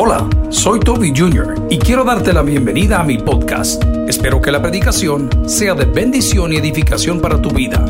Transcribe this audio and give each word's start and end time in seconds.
Hola, 0.00 0.30
soy 0.50 0.78
Toby 0.78 1.12
Jr. 1.12 1.66
y 1.70 1.76
quiero 1.76 2.04
darte 2.04 2.32
la 2.32 2.42
bienvenida 2.42 3.00
a 3.00 3.02
mi 3.02 3.18
podcast. 3.18 3.82
Espero 4.06 4.40
que 4.40 4.52
la 4.52 4.62
predicación 4.62 5.28
sea 5.48 5.74
de 5.74 5.86
bendición 5.86 6.52
y 6.52 6.56
edificación 6.56 7.20
para 7.20 7.42
tu 7.42 7.50
vida. 7.50 7.84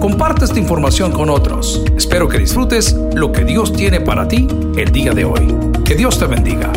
Comparte 0.00 0.46
esta 0.46 0.58
información 0.58 1.12
con 1.12 1.28
otros. 1.28 1.84
Espero 1.94 2.28
que 2.28 2.38
disfrutes 2.38 2.94
lo 3.14 3.30
que 3.30 3.44
Dios 3.44 3.74
tiene 3.74 4.00
para 4.00 4.26
ti 4.26 4.48
el 4.74 4.90
día 4.90 5.12
de 5.12 5.26
hoy. 5.26 5.54
Que 5.84 5.94
Dios 5.94 6.18
te 6.18 6.24
bendiga. 6.24 6.72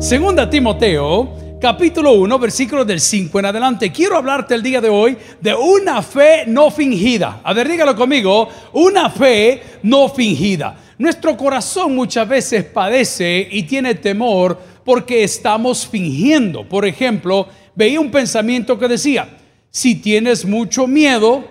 Segunda 0.00 0.48
Timoteo, 0.48 1.58
capítulo 1.60 2.12
1, 2.12 2.38
versículo 2.38 2.86
del 2.86 3.00
5 3.00 3.38
en 3.38 3.44
adelante. 3.44 3.92
Quiero 3.92 4.16
hablarte 4.16 4.54
el 4.54 4.62
día 4.62 4.80
de 4.80 4.88
hoy 4.88 5.18
de 5.42 5.54
una 5.54 6.00
fe 6.00 6.44
no 6.46 6.70
fingida. 6.70 7.42
A 7.44 7.52
ver, 7.52 7.68
dígalo 7.68 7.94
conmigo, 7.94 8.48
una 8.72 9.10
fe 9.10 9.62
no 9.82 10.08
fingida. 10.08 10.81
Nuestro 11.02 11.36
corazón 11.36 11.96
muchas 11.96 12.28
veces 12.28 12.62
padece 12.62 13.48
y 13.50 13.64
tiene 13.64 13.96
temor 13.96 14.56
porque 14.84 15.24
estamos 15.24 15.84
fingiendo. 15.84 16.68
Por 16.68 16.86
ejemplo, 16.86 17.48
veía 17.74 17.98
un 17.98 18.12
pensamiento 18.12 18.78
que 18.78 18.86
decía, 18.86 19.28
si 19.68 19.96
tienes 19.96 20.44
mucho 20.44 20.86
miedo, 20.86 21.44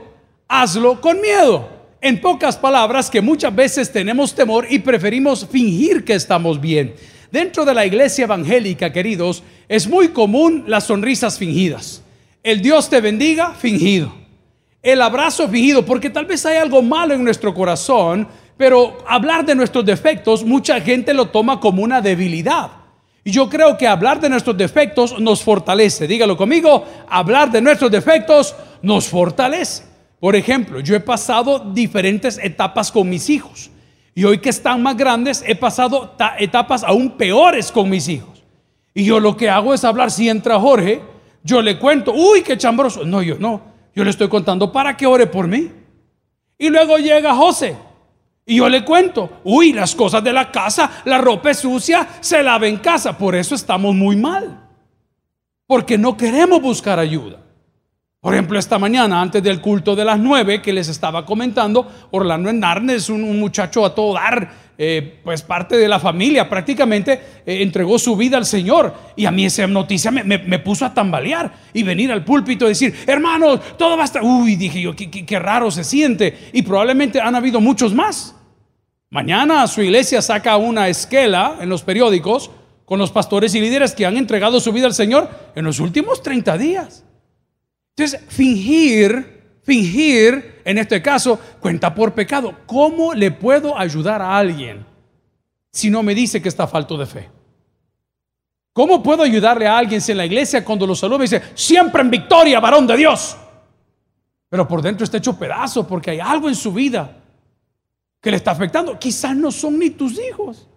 hazlo 0.48 1.02
con 1.02 1.20
miedo. 1.20 1.68
En 2.00 2.22
pocas 2.22 2.56
palabras, 2.56 3.10
que 3.10 3.20
muchas 3.20 3.54
veces 3.54 3.92
tenemos 3.92 4.34
temor 4.34 4.68
y 4.70 4.80
preferimos 4.80 5.46
fingir 5.46 6.06
que 6.06 6.14
estamos 6.14 6.62
bien. 6.62 6.96
Dentro 7.30 7.66
de 7.66 7.74
la 7.74 7.86
iglesia 7.86 8.24
evangélica, 8.24 8.94
queridos, 8.94 9.44
es 9.68 9.86
muy 9.86 10.08
común 10.08 10.64
las 10.66 10.86
sonrisas 10.86 11.38
fingidas. 11.38 12.02
El 12.42 12.62
Dios 12.62 12.90
te 12.90 13.02
bendiga, 13.02 13.54
fingido. 13.54 14.14
El 14.82 15.02
abrazo 15.02 15.50
fingido, 15.50 15.86
porque 15.86 16.10
tal 16.10 16.26
vez 16.26 16.46
hay 16.46 16.56
algo 16.56 16.82
malo 16.82 17.14
en 17.14 17.24
nuestro 17.26 17.54
corazón 17.54 18.30
pero 18.62 19.00
hablar 19.08 19.44
de 19.44 19.56
nuestros 19.56 19.84
defectos, 19.84 20.46
mucha 20.46 20.80
gente 20.82 21.16
lo 21.16 21.30
toma 21.30 21.60
como 21.60 21.82
una 21.82 22.00
debilidad. 22.00 22.70
Y 23.24 23.32
yo 23.32 23.50
creo 23.50 23.76
que 23.76 23.88
hablar 23.88 24.22
de 24.22 24.30
nuestros 24.30 24.56
defectos 24.56 25.20
nos 25.20 25.42
fortalece. 25.42 26.06
Dígalo 26.06 26.38
conmigo, 26.38 26.86
hablar 27.10 27.52
de 27.52 27.60
nuestros 27.60 27.90
defectos 27.90 28.56
nos 28.84 29.08
fortalece. 29.08 29.86
Por 30.20 30.36
ejemplo, 30.36 30.80
yo 30.80 30.96
he 30.96 31.00
pasado 31.00 31.58
diferentes 31.74 32.38
etapas 32.38 32.92
con 32.92 33.10
mis 33.10 33.32
hijos. 33.32 33.72
Y 34.14 34.26
hoy 34.26 34.38
que 34.38 34.50
están 34.50 34.84
más 34.84 34.96
grandes, 34.96 35.44
he 35.48 35.56
pasado 35.56 36.16
etapas 36.38 36.84
aún 36.84 37.18
peores 37.18 37.72
con 37.72 37.90
mis 37.90 38.08
hijos. 38.10 38.44
Y 38.94 39.06
yo 39.06 39.20
lo 39.20 39.36
que 39.36 39.50
hago 39.50 39.74
es 39.74 39.84
hablar, 39.84 40.12
si 40.12 40.30
entra 40.30 40.60
Jorge, 40.60 41.02
yo 41.44 41.64
le 41.64 41.80
cuento, 41.80 42.14
uy, 42.14 42.44
qué 42.44 42.60
chambroso. 42.60 43.06
No, 43.06 43.24
yo 43.24 43.40
no. 43.40 43.60
Yo 43.96 44.04
le 44.04 44.12
estoy 44.12 44.28
contando 44.28 44.72
para 44.72 44.96
que 44.96 45.08
ore 45.08 45.26
por 45.26 45.48
mí. 45.48 45.72
Y 46.60 46.70
luego 46.70 47.00
llega 47.00 47.34
José. 47.34 47.76
Y 48.46 48.58
yo 48.58 48.68
le 48.68 48.84
cuento, 48.84 49.42
uy, 49.44 49.74
las 49.74 49.96
cosas 49.96 50.24
de 50.24 50.34
la 50.34 50.52
casa, 50.52 51.02
la 51.06 51.20
ropa 51.20 51.52
es 51.52 51.60
sucia, 51.60 52.08
se 52.20 52.42
lava 52.42 52.68
en 52.68 52.78
casa. 52.78 53.18
Por 53.18 53.36
eso 53.36 53.56
estamos 53.56 53.96
muy 53.96 54.16
mal. 54.16 54.60
Porque 55.68 55.98
no 55.98 56.18
queremos 56.18 56.62
buscar 56.62 57.00
ayuda. 57.00 57.38
Por 58.20 58.34
ejemplo, 58.34 58.60
esta 58.60 58.78
mañana, 58.78 59.22
antes 59.22 59.42
del 59.42 59.62
culto 59.62 59.96
de 59.96 60.06
las 60.06 60.20
nueve 60.20 60.62
que 60.62 60.74
les 60.74 60.90
estaba 60.90 61.26
comentando, 61.26 61.90
Orlando 62.12 62.50
Enarnes, 62.50 63.10
un, 63.10 63.24
un 63.24 63.40
muchacho 63.40 63.84
a 63.86 63.96
todo 63.96 64.14
dar, 64.14 64.52
eh, 64.84 65.20
pues 65.24 65.44
parte 65.44 65.78
de 65.78 65.88
la 65.88 66.00
familia, 66.00 66.50
prácticamente 66.50 67.14
eh, 67.46 67.62
entregó 67.62 68.00
su 68.00 68.16
vida 68.16 68.38
al 68.38 68.48
Señor. 68.48 68.92
Y 69.16 69.28
a 69.28 69.32
mí 69.32 69.46
esa 69.46 69.68
noticia 69.68 70.10
me, 70.10 70.58
puso 70.58 70.88
a 70.88 70.92
tambalear 70.92 71.54
y 71.72 71.84
venir 71.84 72.12
al 72.12 72.26
púlpito 72.26 72.66
y 72.66 72.70
decir, 72.70 72.96
hermanos, 73.06 73.60
todo 73.78 73.96
va 73.96 74.02
a 74.02 74.06
estar... 74.06 74.24
Uy, 74.24 74.56
dije 74.56 74.82
yo, 74.82 74.96
qué, 74.96 75.12
qué 75.12 75.38
raro 75.38 75.70
se 75.70 75.84
siente. 75.84 76.50
Y 76.52 76.64
probablemente 76.64 77.22
han 77.22 77.36
habido 77.36 77.62
muchos 77.62 77.94
más. 77.94 78.36
Mañana 79.12 79.68
su 79.68 79.84
iglesia 79.84 80.20
saca 80.20 80.58
una 80.58 80.88
esquela 80.88 81.58
en 81.62 81.70
los 81.70 81.84
periódicos 81.84 82.50
con 82.86 82.98
los 82.98 83.12
pastores 83.12 83.54
y 83.54 83.62
líderes 83.62 83.94
que 83.94 84.08
han 84.08 84.18
entregado 84.18 84.60
su 84.60 84.74
vida 84.74 84.88
al 84.88 84.96
Señor 84.96 85.30
en 85.54 85.64
los 85.64 85.80
últimos 85.80 86.24
30 86.24 86.58
días. 86.58 87.06
Entonces, 87.96 88.20
fingir, 88.30 89.41
fingir, 89.64 90.62
en 90.66 90.78
este 90.78 91.02
caso, 91.02 91.40
cuenta 91.60 91.94
por 91.94 92.14
pecado. 92.14 92.56
¿Cómo 92.66 93.14
le 93.14 93.32
puedo 93.32 93.78
ayudar 93.78 94.22
a 94.22 94.38
alguien 94.38 94.86
si 95.72 95.90
no 95.90 96.04
me 96.04 96.16
dice 96.16 96.42
que 96.42 96.50
está 96.50 96.68
falto 96.68 96.98
de 96.98 97.06
fe? 97.06 97.30
¿Cómo 98.74 99.04
puedo 99.04 99.24
ayudarle 99.24 99.68
a 99.68 99.78
alguien 99.78 100.00
si 100.00 100.12
en 100.12 100.18
la 100.18 100.26
iglesia 100.26 100.64
cuando 100.64 100.88
lo 100.88 100.96
saluda 100.96 101.24
dice, 101.24 101.42
siempre 101.56 102.02
en 102.02 102.10
victoria, 102.10 102.60
varón 102.60 102.88
de 102.88 102.98
Dios? 102.98 103.36
Pero 104.50 104.68
por 104.68 104.82
dentro 104.82 105.04
está 105.04 105.18
hecho 105.18 105.38
pedazo 105.38 105.86
porque 105.86 106.12
hay 106.12 106.20
algo 106.20 106.48
en 106.48 106.56
su 106.56 106.72
vida 106.72 107.18
que 108.22 108.32
le 108.32 108.38
está 108.38 108.52
afectando. 108.52 108.98
Quizás 108.98 109.36
no 109.36 109.52
son 109.52 109.80
ni 109.80 109.90
tus 109.92 110.20
hijos. 110.20 110.68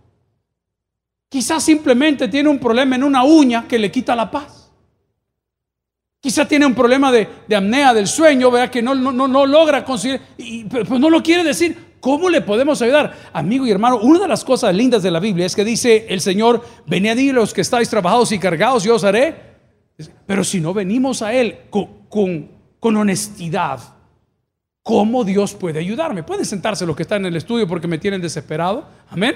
Quizás 1.29 1.63
simplemente 1.63 2.29
tiene 2.29 2.49
un 2.49 2.59
problema 2.59 2.97
en 2.97 3.05
una 3.05 3.25
uña 3.25 3.67
que 3.67 3.79
le 3.79 3.91
quita 3.91 4.15
la 4.15 4.31
paz. 4.31 4.64
Quizás 6.25 6.49
tiene 6.49 6.65
un 6.65 6.75
problema 6.75 7.13
de, 7.13 7.29
de 7.47 7.55
apnea 7.55 7.93
del 7.93 8.07
sueño, 8.07 8.51
vea 8.51 8.71
que 8.71 8.81
no, 8.81 8.95
no, 8.95 9.29
no, 9.29 9.45
logra 9.45 9.85
conseguir, 9.85 10.23
y, 10.39 10.65
pues 10.65 10.89
no 10.99 11.11
lo 11.11 11.23
quiere 11.23 11.45
decir. 11.45 11.93
¿Cómo 12.01 12.31
le 12.31 12.41
podemos 12.41 12.81
ayudar? 12.81 13.15
Amigo 13.35 13.67
y 13.67 13.71
hermano, 13.71 13.99
una 13.99 14.21
de 14.21 14.29
las 14.29 14.43
cosas 14.43 14.75
lindas 14.75 15.03
de 15.03 15.11
la 15.11 15.21
Biblia 15.21 15.45
es 15.45 15.55
que 15.55 15.67
dice 15.67 16.07
el 16.09 16.23
Señor, 16.23 16.65
venid 16.87 17.29
a 17.29 17.35
los 17.35 17.53
que 17.53 17.61
estáis 17.61 17.91
trabajados 17.91 18.33
y 18.33 18.39
cargados, 18.39 18.85
yo 18.85 18.95
os 18.95 19.05
haré. 19.05 19.37
Pero 20.25 20.45
si 20.45 20.63
no 20.63 20.73
venimos 20.73 21.21
a 21.21 21.35
Él 21.35 21.59
con, 21.69 22.09
con, 22.09 22.51
con 22.81 22.97
honestidad, 22.97 23.81
¿Cómo 24.83 25.25
Dios 25.25 25.53
puede 25.55 25.79
ayudarme? 25.79 26.23
Pueden 26.23 26.47
sentarse 26.47 26.87
los 26.87 26.97
que 26.97 27.03
están 27.03 27.23
en 27.23 27.27
el 27.27 27.37
estudio 27.37 27.67
porque 27.69 27.87
me 27.87 27.97
tienen 27.99 28.21
desesperado. 28.21 28.87
Amén. 29.11 29.35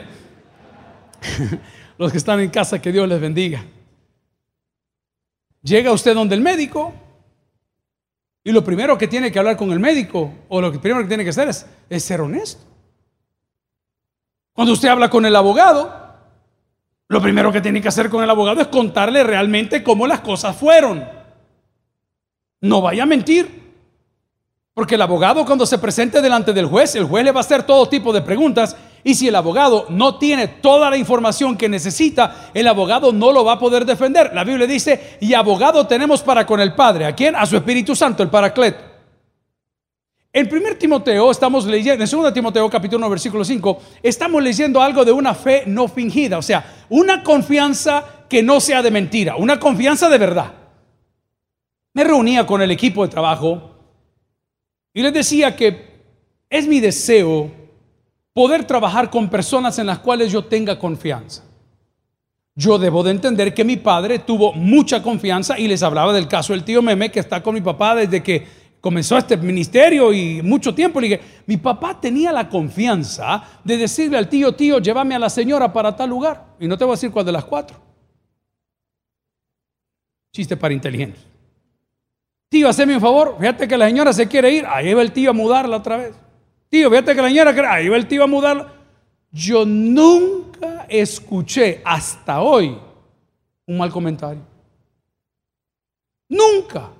los 1.99 2.12
que 2.12 2.19
están 2.19 2.41
en 2.41 2.49
casa, 2.50 2.82
que 2.82 2.93
Dios 2.93 3.09
les 3.09 3.19
bendiga. 3.20 3.65
Llega 5.68 5.92
usted 5.92 6.14
donde 6.14 6.34
el 6.34 6.40
médico 6.40 6.94
y 8.42 8.52
lo 8.52 8.64
primero 8.64 8.96
que 8.96 9.06
tiene 9.06 9.30
que 9.30 9.38
hablar 9.38 9.58
con 9.58 9.70
el 9.70 9.78
médico 9.78 10.32
o 10.48 10.62
lo 10.62 10.72
primero 10.72 11.02
que 11.02 11.08
tiene 11.08 11.24
que 11.24 11.30
hacer 11.30 11.48
es, 11.48 11.66
ser 12.02 12.22
honesto. 12.22 12.64
Cuando 14.54 14.72
usted 14.72 14.88
habla 14.88 15.10
con 15.10 15.26
el 15.26 15.36
abogado, 15.36 15.94
lo 17.08 17.20
primero 17.20 17.52
que 17.52 17.60
tiene 17.60 17.82
que 17.82 17.88
hacer 17.88 18.08
con 18.08 18.24
el 18.24 18.30
abogado 18.30 18.62
es 18.62 18.68
contarle 18.68 19.22
realmente 19.22 19.82
cómo 19.82 20.06
las 20.06 20.20
cosas 20.20 20.56
fueron. 20.56 21.06
No 22.62 22.80
vaya 22.80 23.02
a 23.02 23.06
mentir. 23.06 23.68
Porque 24.72 24.94
el 24.94 25.02
abogado 25.02 25.44
cuando 25.44 25.66
se 25.66 25.78
presente 25.78 26.22
delante 26.22 26.54
del 26.54 26.66
juez, 26.66 26.94
el 26.94 27.04
juez 27.04 27.24
le 27.24 27.32
va 27.32 27.40
a 27.40 27.42
hacer 27.42 27.64
todo 27.64 27.88
tipo 27.88 28.12
de 28.12 28.22
preguntas 28.22 28.74
y 29.04 29.14
si 29.14 29.28
el 29.28 29.36
abogado 29.36 29.86
no 29.88 30.19
tiene 30.19 30.48
toda 30.48 30.91
la 30.91 30.97
información 30.97 31.56
que 31.56 31.69
necesita, 31.69 32.50
el 32.54 32.66
abogado 32.66 33.12
no 33.12 33.32
lo 33.32 33.44
va 33.44 33.53
a 33.54 33.59
poder 33.59 33.84
defender. 33.84 34.32
La 34.34 34.44
Biblia 34.44 34.66
dice, 34.66 35.19
y 35.20 35.34
abogado 35.34 35.86
tenemos 35.86 36.22
para 36.22 36.44
con 36.44 36.60
el 36.60 36.75
Padre. 36.75 37.06
¿A 37.06 37.14
quién? 37.14 37.37
A 37.37 37.47
su 37.47 37.56
Espíritu 37.56 37.94
Santo, 37.94 38.22
el 38.22 38.31
Paracleto. 38.31 38.88
En 40.32 40.47
1 40.47 40.76
Timoteo 40.76 41.31
estamos 41.31 41.64
leyendo, 41.64 42.04
en 42.04 42.10
2 42.10 42.34
Timoteo 42.34 42.69
capítulo 42.69 42.98
1 43.06 43.10
versículo 43.10 43.44
5, 43.44 43.82
estamos 44.03 44.42
leyendo 44.42 44.82
algo 44.82 45.04
de 45.04 45.10
una 45.10 45.34
fe 45.34 45.62
no 45.66 45.88
fingida, 45.88 46.37
o 46.37 46.42
sea, 46.42 46.84
una 46.91 47.22
confianza 47.22 48.04
que 48.28 48.42
no 48.42 48.60
sea 48.60 48.82
de 48.82 48.91
mentira, 48.91 49.37
una 49.37 49.58
confianza 49.58 50.08
de 50.10 50.19
verdad. 50.19 50.53
Me 51.94 52.04
reunía 52.04 52.47
con 52.47 52.60
el 52.60 52.70
equipo 52.70 53.03
de 53.03 53.08
trabajo 53.08 53.75
y 54.92 55.03
les 55.03 55.14
decía 55.14 55.56
que 55.56 55.88
es 56.50 56.69
mi 56.69 56.81
deseo 56.81 57.50
poder 58.38 58.62
trabajar 58.62 59.10
con 59.10 59.28
personas 59.28 59.81
en 59.81 59.88
las 59.88 59.99
cuales 59.99 60.31
yo 60.31 60.44
tenga 60.44 60.78
confianza. 60.78 61.43
Yo 62.54 62.78
debo 62.78 63.03
de 63.03 63.10
entender 63.10 63.53
que 63.53 63.65
mi 63.65 63.76
padre 63.76 64.21
tuvo 64.21 64.53
mucha 64.53 65.03
confianza 65.03 65.59
y 65.59 65.66
les 65.66 65.82
hablaba 65.82 66.12
del 66.12 66.28
caso 66.28 66.53
del 66.53 66.62
tío 66.62 66.81
Meme 66.81 67.10
que 67.10 67.19
está 67.19 67.43
con 67.43 67.53
mi 67.53 67.60
papá 67.60 67.97
desde 67.97 68.22
que 68.22 68.47
comenzó 68.81 69.19
este 69.19 69.37
ministerio 69.37 70.12
y 70.12 70.41
mucho 70.41 70.72
tiempo. 70.72 71.00
Le 71.00 71.09
dije, 71.09 71.21
mi 71.47 71.56
papá 71.56 72.00
tenía 72.00 72.31
la 72.31 72.49
confianza 72.49 73.43
de 73.65 73.76
decirle 73.76 74.16
al 74.16 74.28
tío, 74.28 74.55
tío, 74.55 74.78
llévame 74.78 75.16
a 75.16 75.19
la 75.19 75.31
señora 75.31 75.72
para 75.72 75.97
tal 75.97 76.09
lugar. 76.09 76.55
Y 76.61 76.69
no 76.69 76.79
te 76.79 76.84
voy 76.84 76.93
a 76.93 76.94
decir 76.94 77.11
cuál 77.11 77.26
de 77.26 77.32
las 77.32 77.44
cuatro. 77.44 77.76
Chiste 80.32 80.56
para 80.56 80.73
inteligentes. 80.73 81.26
Tío, 82.49 82.69
haceme 82.69 82.94
un 82.94 83.00
favor, 83.00 83.34
fíjate 83.41 83.67
que 83.67 83.76
la 83.76 83.88
señora 83.88 84.12
se 84.12 84.29
quiere 84.29 84.52
ir, 84.52 84.64
ahí 84.64 84.94
va 84.94 85.02
el 85.02 85.11
tío 85.11 85.31
a 85.31 85.32
mudarla 85.32 85.79
otra 85.79 85.96
vez. 85.96 86.27
Tío, 86.69 86.91
fíjate 86.91 87.15
que 87.15 87.23
la 87.23 87.29
señora 87.29 87.73
ahí 87.73 87.88
va 87.88 87.97
el 87.97 88.06
tío 88.06 88.23
a 88.23 88.26
mudarla. 88.26 88.73
Yo 89.31 89.65
nunca 89.65 90.87
escuché 90.88 91.81
hasta 91.85 92.41
hoy 92.41 92.79
un 93.67 93.79
mal 93.79 93.91
comentario. 93.91 94.43
Nunca. 96.29 96.91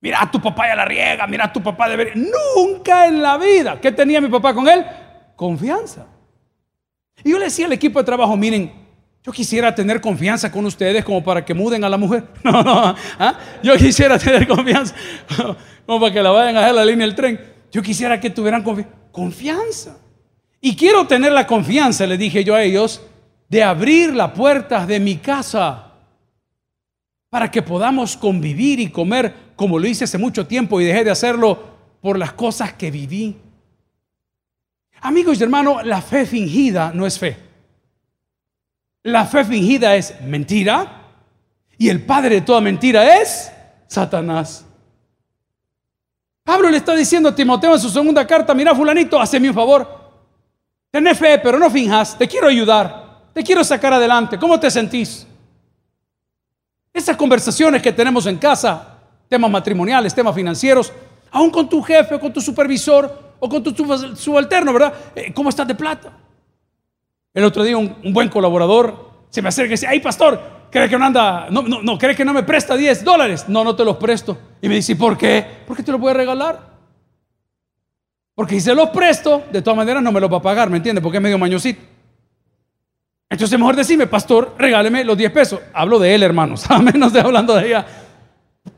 Mira, 0.00 0.28
tu 0.30 0.40
papá 0.40 0.68
ya 0.68 0.74
la 0.74 0.84
riega, 0.84 1.26
mira, 1.26 1.52
tu 1.52 1.62
papá 1.62 1.88
debería. 1.88 2.14
Nunca 2.14 3.06
en 3.06 3.22
la 3.22 3.38
vida. 3.38 3.80
¿Qué 3.80 3.92
tenía 3.92 4.20
mi 4.20 4.28
papá 4.28 4.52
con 4.54 4.68
él? 4.68 4.84
Confianza. 5.36 6.06
Y 7.22 7.30
yo 7.30 7.38
le 7.38 7.44
decía 7.44 7.66
al 7.66 7.72
equipo 7.72 7.98
de 7.98 8.04
trabajo, 8.04 8.36
miren, 8.36 8.72
yo 9.22 9.30
quisiera 9.30 9.72
tener 9.74 10.00
confianza 10.00 10.50
con 10.50 10.66
ustedes 10.66 11.04
como 11.04 11.22
para 11.22 11.44
que 11.44 11.54
muden 11.54 11.84
a 11.84 11.88
la 11.88 11.96
mujer. 11.96 12.24
No, 12.42 12.62
no. 12.62 12.96
¿ah? 13.18 13.38
Yo 13.62 13.76
quisiera 13.76 14.18
tener 14.18 14.48
confianza 14.48 14.94
como 15.86 16.00
para 16.00 16.12
que 16.12 16.22
la 16.22 16.30
vayan 16.30 16.56
a 16.56 16.62
hacer 16.62 16.74
la 16.74 16.84
línea 16.84 17.06
del 17.06 17.14
tren. 17.14 17.51
Yo 17.72 17.82
quisiera 17.82 18.20
que 18.20 18.30
tuvieran 18.30 18.62
confianza. 19.10 19.96
Y 20.60 20.76
quiero 20.76 21.06
tener 21.06 21.32
la 21.32 21.46
confianza, 21.46 22.06
le 22.06 22.16
dije 22.16 22.44
yo 22.44 22.54
a 22.54 22.62
ellos, 22.62 23.02
de 23.48 23.64
abrir 23.64 24.14
las 24.14 24.30
puertas 24.32 24.86
de 24.86 25.00
mi 25.00 25.16
casa 25.16 25.88
para 27.30 27.50
que 27.50 27.62
podamos 27.62 28.16
convivir 28.16 28.78
y 28.78 28.90
comer 28.90 29.34
como 29.56 29.78
lo 29.78 29.88
hice 29.88 30.04
hace 30.04 30.18
mucho 30.18 30.46
tiempo 30.46 30.80
y 30.80 30.84
dejé 30.84 31.02
de 31.02 31.10
hacerlo 31.10 31.72
por 32.02 32.18
las 32.18 32.34
cosas 32.34 32.74
que 32.74 32.90
viví. 32.90 33.36
Amigos 35.00 35.40
y 35.40 35.42
hermanos, 35.42 35.84
la 35.84 36.02
fe 36.02 36.26
fingida 36.26 36.92
no 36.94 37.06
es 37.06 37.18
fe. 37.18 37.36
La 39.02 39.24
fe 39.24 39.44
fingida 39.44 39.96
es 39.96 40.20
mentira 40.20 41.08
y 41.78 41.88
el 41.88 42.02
padre 42.02 42.36
de 42.36 42.40
toda 42.42 42.60
mentira 42.60 43.20
es 43.20 43.50
Satanás. 43.88 44.66
Pablo 46.44 46.70
le 46.70 46.78
está 46.78 46.94
diciendo 46.94 47.28
a 47.28 47.34
Timoteo 47.34 47.74
en 47.74 47.80
su 47.80 47.88
segunda 47.88 48.26
carta, 48.26 48.52
mira 48.54 48.74
fulanito, 48.74 49.20
hazme 49.20 49.48
un 49.48 49.54
favor. 49.54 50.02
Tené 50.90 51.14
fe, 51.14 51.38
pero 51.38 51.58
no 51.58 51.70
finjas, 51.70 52.18
te 52.18 52.28
quiero 52.28 52.48
ayudar, 52.48 53.22
te 53.32 53.42
quiero 53.42 53.64
sacar 53.64 53.92
adelante. 53.92 54.38
¿Cómo 54.38 54.58
te 54.60 54.70
sentís? 54.70 55.26
Esas 56.92 57.16
conversaciones 57.16 57.80
que 57.80 57.92
tenemos 57.92 58.26
en 58.26 58.36
casa, 58.36 58.98
temas 59.28 59.50
matrimoniales, 59.50 60.14
temas 60.14 60.34
financieros, 60.34 60.92
aún 61.30 61.50
con 61.50 61.68
tu 61.68 61.80
jefe, 61.82 62.18
con 62.20 62.32
tu 62.32 62.40
supervisor 62.40 63.34
o 63.40 63.48
con 63.48 63.62
tu 63.62 63.74
subalterno, 64.14 64.72
¿verdad? 64.72 64.92
Eh, 65.14 65.32
¿Cómo 65.32 65.48
estás 65.48 65.66
de 65.66 65.74
plata? 65.74 66.12
El 67.32 67.44
otro 67.44 67.64
día 67.64 67.78
un, 67.78 68.12
buen 68.12 68.28
colaborador 68.28 69.11
se 69.32 69.40
me 69.40 69.48
acerca 69.48 69.68
y 69.68 69.70
dice, 69.70 69.86
ay 69.86 70.00
pastor, 70.00 70.68
¿cree 70.70 70.90
que 70.90 70.98
no 70.98 71.06
anda, 71.06 71.46
no, 71.50 71.62
no, 71.62 71.82
no, 71.82 71.96
cree 71.96 72.14
que 72.14 72.22
no 72.24 72.34
me 72.34 72.42
presta 72.42 72.76
10 72.76 73.02
dólares? 73.02 73.46
No, 73.48 73.64
no 73.64 73.74
te 73.74 73.82
los 73.82 73.96
presto. 73.96 74.36
Y 74.60 74.68
me 74.68 74.74
dice, 74.74 74.94
¿por 74.94 75.16
qué? 75.16 75.42
Porque 75.66 75.82
te 75.82 75.90
los 75.90 75.98
voy 75.98 76.10
a 76.10 76.14
regalar. 76.14 76.60
Porque 78.34 78.56
si 78.56 78.60
se 78.60 78.74
los 78.74 78.90
presto, 78.90 79.44
de 79.50 79.62
todas 79.62 79.78
maneras 79.78 80.02
no 80.02 80.12
me 80.12 80.20
los 80.20 80.30
va 80.30 80.36
a 80.36 80.42
pagar, 80.42 80.68
¿me 80.68 80.76
entiende? 80.76 81.00
Porque 81.00 81.16
es 81.16 81.22
medio 81.22 81.38
mañosito. 81.38 81.80
Entonces 83.30 83.58
mejor 83.58 83.74
decirme, 83.74 84.06
pastor, 84.06 84.54
regáleme 84.58 85.02
los 85.02 85.16
10 85.16 85.32
pesos. 85.32 85.60
Hablo 85.72 85.98
de 85.98 86.14
él, 86.14 86.22
hermanos, 86.22 86.66
a 86.70 86.78
menos 86.78 87.10
de 87.14 87.20
hablando 87.20 87.54
de 87.54 87.68
ella. 87.68 87.86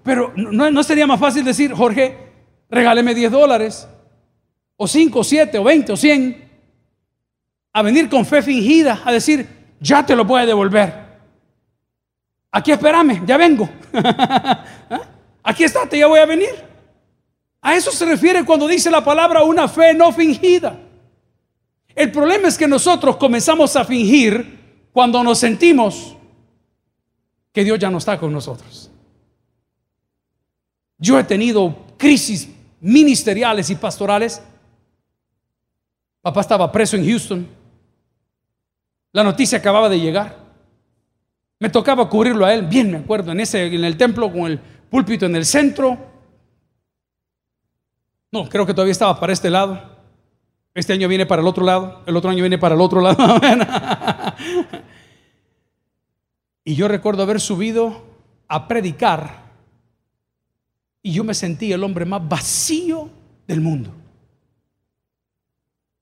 Pero 0.04 0.32
no, 0.36 0.70
no 0.70 0.82
sería 0.84 1.08
más 1.08 1.18
fácil 1.18 1.44
decir, 1.44 1.72
Jorge, 1.72 2.16
regáleme 2.70 3.12
10 3.12 3.32
dólares, 3.32 3.88
o 4.76 4.86
5, 4.86 5.18
o 5.18 5.24
7, 5.24 5.58
o 5.58 5.64
20, 5.64 5.92
o 5.92 5.96
100, 5.96 6.44
a 7.72 7.82
venir 7.82 8.08
con 8.08 8.24
fe 8.24 8.40
fingida, 8.40 9.02
a 9.04 9.10
decir, 9.10 9.53
ya 9.84 10.04
te 10.04 10.16
lo 10.16 10.34
a 10.34 10.46
devolver. 10.46 11.04
Aquí 12.50 12.72
espérame, 12.72 13.24
ya 13.26 13.36
vengo. 13.36 13.68
¿Ah? 13.92 15.02
Aquí 15.42 15.64
estate, 15.64 15.98
ya 15.98 16.06
voy 16.06 16.20
a 16.20 16.26
venir. 16.26 16.54
A 17.60 17.74
eso 17.74 17.90
se 17.90 18.06
refiere 18.06 18.44
cuando 18.44 18.66
dice 18.66 18.90
la 18.90 19.04
palabra 19.04 19.42
una 19.42 19.68
fe 19.68 19.92
no 19.92 20.10
fingida. 20.10 20.78
El 21.94 22.10
problema 22.10 22.48
es 22.48 22.56
que 22.56 22.66
nosotros 22.66 23.16
comenzamos 23.16 23.76
a 23.76 23.84
fingir 23.84 24.88
cuando 24.92 25.22
nos 25.22 25.38
sentimos 25.38 26.16
que 27.52 27.62
Dios 27.62 27.78
ya 27.78 27.90
no 27.90 27.98
está 27.98 28.18
con 28.18 28.32
nosotros. 28.32 28.90
Yo 30.98 31.18
he 31.18 31.24
tenido 31.24 31.76
crisis 31.98 32.48
ministeriales 32.80 33.68
y 33.68 33.74
pastorales. 33.74 34.42
Papá 36.22 36.40
estaba 36.40 36.72
preso 36.72 36.96
en 36.96 37.06
Houston. 37.06 37.63
La 39.14 39.22
noticia 39.22 39.58
acababa 39.58 39.88
de 39.88 40.00
llegar. 40.00 40.36
Me 41.60 41.70
tocaba 41.70 42.08
cubrirlo 42.08 42.44
a 42.44 42.52
él, 42.52 42.66
bien 42.66 42.90
me 42.90 42.98
acuerdo, 42.98 43.30
en 43.30 43.38
ese 43.38 43.64
en 43.66 43.84
el 43.84 43.96
templo 43.96 44.30
con 44.32 44.46
el 44.46 44.58
púlpito 44.58 45.24
en 45.24 45.36
el 45.36 45.46
centro. 45.46 45.96
No, 48.32 48.48
creo 48.48 48.66
que 48.66 48.74
todavía 48.74 48.90
estaba 48.90 49.20
para 49.20 49.32
este 49.32 49.50
lado. 49.50 49.80
Este 50.74 50.92
año 50.92 51.06
viene 51.06 51.26
para 51.26 51.42
el 51.42 51.46
otro 51.46 51.64
lado, 51.64 52.02
el 52.06 52.16
otro 52.16 52.28
año 52.28 52.40
viene 52.40 52.58
para 52.58 52.74
el 52.74 52.80
otro 52.80 53.00
lado. 53.00 53.40
y 56.64 56.74
yo 56.74 56.88
recuerdo 56.88 57.22
haber 57.22 57.40
subido 57.40 58.02
a 58.48 58.66
predicar 58.66 59.44
y 61.02 61.12
yo 61.12 61.22
me 61.22 61.34
sentí 61.34 61.72
el 61.72 61.84
hombre 61.84 62.04
más 62.04 62.28
vacío 62.28 63.08
del 63.46 63.60
mundo. 63.60 63.94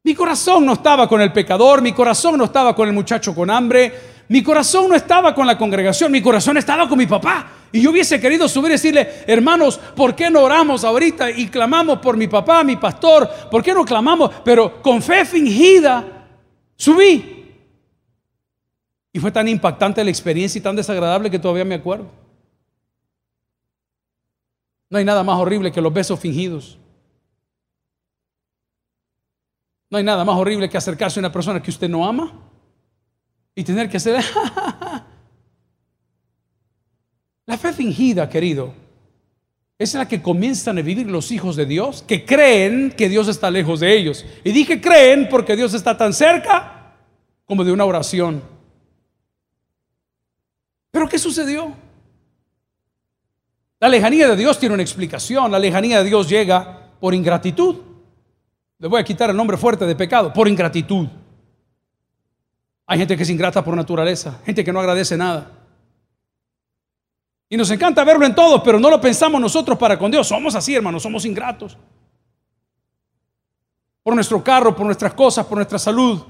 Mi 0.05 0.15
corazón 0.15 0.67
no 0.67 0.73
estaba 0.73 1.09
con 1.09 1.21
el 1.21 1.33
pecador, 1.33 1.81
mi 1.81 1.93
corazón 1.93 2.37
no 2.37 2.45
estaba 2.45 2.75
con 2.75 2.89
el 2.89 2.95
muchacho 2.95 3.35
con 3.35 3.49
hambre, 3.51 3.93
mi 4.29 4.43
corazón 4.43 4.89
no 4.89 4.97
estaba 4.97 5.33
con 5.33 5.47
la 5.47 5.57
congregación, 5.57 6.11
mi 6.11 6.21
corazón 6.21 6.57
estaba 6.57 6.89
con 6.89 6.99
mi 6.99 7.07
papá. 7.07 7.53
Y 7.71 7.81
yo 7.81 7.91
hubiese 7.91 8.21
querido 8.21 8.49
subir 8.49 8.71
y 8.71 8.73
decirle, 8.73 9.25
hermanos, 9.27 9.79
¿por 9.95 10.15
qué 10.15 10.29
no 10.29 10.43
oramos 10.43 10.83
ahorita 10.85 11.31
y 11.31 11.49
clamamos 11.49 11.99
por 12.01 12.17
mi 12.17 12.27
papá, 12.27 12.65
mi 12.65 12.77
pastor? 12.77 13.31
¿Por 13.51 13.63
qué 13.63 13.73
no 13.73 13.85
clamamos? 13.85 14.31
Pero 14.45 14.83
con 14.83 15.01
fe 15.01 15.25
fingida, 15.25 16.27
subí. 16.77 17.47
Y 19.13 19.21
fue 19.21 19.31
tan 19.31 19.47
impactante 19.47 20.03
la 20.03 20.11
experiencia 20.11 20.59
y 20.59 20.63
tan 20.63 20.75
desagradable 20.75 21.31
que 21.31 21.39
todavía 21.39 21.65
me 21.65 21.77
acuerdo. 21.77 22.11
No 24.91 24.99
hay 24.99 25.05
nada 25.05 25.23
más 25.23 25.39
horrible 25.39 25.71
que 25.71 25.81
los 25.81 25.93
besos 25.93 26.19
fingidos. 26.19 26.79
No 29.93 29.99
hay 29.99 30.05
nada 30.05 30.25
más 30.25 30.39
horrible 30.39 30.71
que 30.71 30.79
acercarse 30.79 31.19
a 31.19 31.21
una 31.21 31.31
persona 31.31 31.63
que 31.63 31.71
usted 31.71 31.87
no 31.87 32.07
ama 32.07 32.33
y 33.55 33.63
tener 33.63 33.91
que 33.91 33.99
hacer... 33.99 34.25
la 37.45 37.59
fe 37.59 37.75
fingida, 37.75 38.27
querido, 38.27 38.73
es 39.79 39.93
la 39.93 40.09
que 40.09 40.23
comienzan 40.23 40.79
a 40.79 40.81
vivir 40.81 41.11
los 41.11 41.31
hijos 41.31 41.57
de 41.57 41.67
Dios, 41.67 42.03
que 42.09 42.25
creen 42.25 42.95
que 42.97 43.11
Dios 43.11 43.29
está 43.29 43.51
lejos 43.51 43.81
de 43.81 43.95
ellos. 43.95 44.25
Y 44.43 44.53
dije 44.53 44.81
creen 44.81 45.29
porque 45.29 45.57
Dios 45.57 45.75
está 45.75 45.95
tan 45.95 46.15
cerca 46.15 46.95
como 47.45 47.63
de 47.63 47.73
una 47.73 47.85
oración. 47.85 48.43
Pero 50.91 51.07
¿qué 51.07 51.19
sucedió? 51.19 51.71
La 53.79 53.91
lejanía 53.91 54.27
de 54.27 54.37
Dios 54.37 54.59
tiene 54.59 54.73
una 54.73 54.83
explicación. 54.83 55.53
La 55.53 55.59
lejanía 55.59 55.99
de 55.99 56.09
Dios 56.09 56.31
llega 56.31 56.93
por 56.99 57.13
ingratitud. 57.13 57.92
Le 58.83 58.89
voy 58.89 59.01
a 59.01 59.05
quitar 59.05 59.31
el 59.31 59.37
nombre 59.37 59.57
fuerte 59.57 59.87
de 59.87 59.95
pecado, 59.95 60.33
por 60.33 60.49
ingratitud. 60.49 61.07
Hay 62.85 62.99
gente 62.99 63.17
que 63.17 63.23
es 63.23 63.31
ingrata 63.31 63.63
por 63.63 63.77
naturaleza, 63.77 64.41
gente 64.45 64.65
que 64.65 64.73
no 64.73 64.81
agradece 64.81 65.17
nada. 65.17 65.53
Y 67.49 67.57
nos 67.57 67.71
encanta 67.71 68.03
verlo 68.03 68.27
en 68.27 68.35
todos, 68.35 68.61
pero 68.65 68.81
no 68.81 68.91
lo 68.91 69.01
pensamos 69.01 69.41
nosotros 69.41 69.79
para 69.79 69.97
con 69.97 70.11
Dios. 70.11 70.27
Somos 70.27 70.57
así, 70.57 70.75
hermanos, 70.75 71.01
somos 71.01 71.25
ingratos. 71.25 71.79
Por 74.03 74.17
nuestro 74.17 74.43
carro, 74.43 74.75
por 74.75 74.85
nuestras 74.85 75.15
cosas, 75.15 75.47
por 75.47 75.59
nuestra 75.59 75.79
salud, 75.79 76.21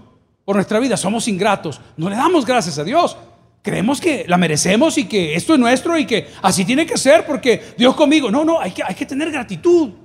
por 0.44 0.54
nuestra 0.54 0.78
vida, 0.78 0.98
somos 0.98 1.28
ingratos. 1.28 1.80
No 1.96 2.10
le 2.10 2.16
damos 2.16 2.44
gracias 2.44 2.78
a 2.78 2.84
Dios. 2.84 3.16
Creemos 3.62 3.98
que 3.98 4.26
la 4.28 4.36
merecemos 4.36 4.98
y 4.98 5.08
que 5.08 5.34
esto 5.36 5.54
es 5.54 5.58
nuestro 5.58 5.96
y 5.96 6.04
que 6.04 6.28
así 6.42 6.66
tiene 6.66 6.84
que 6.84 6.98
ser 6.98 7.24
porque 7.24 7.72
Dios 7.78 7.94
conmigo. 7.94 8.30
No, 8.30 8.44
no, 8.44 8.60
hay 8.60 8.72
que, 8.72 8.82
hay 8.82 8.94
que 8.94 9.06
tener 9.06 9.30
gratitud. 9.32 10.01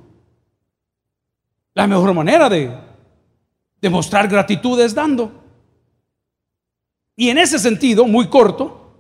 La 1.78 1.86
mejor 1.86 2.12
manera 2.12 2.50
de 2.50 2.76
demostrar 3.80 4.28
gratitud 4.28 4.82
es 4.82 4.96
dando. 4.96 5.32
Y 7.16 7.30
en 7.30 7.38
ese 7.38 7.60
sentido, 7.60 8.08
muy 8.08 8.30
corto, 8.30 8.96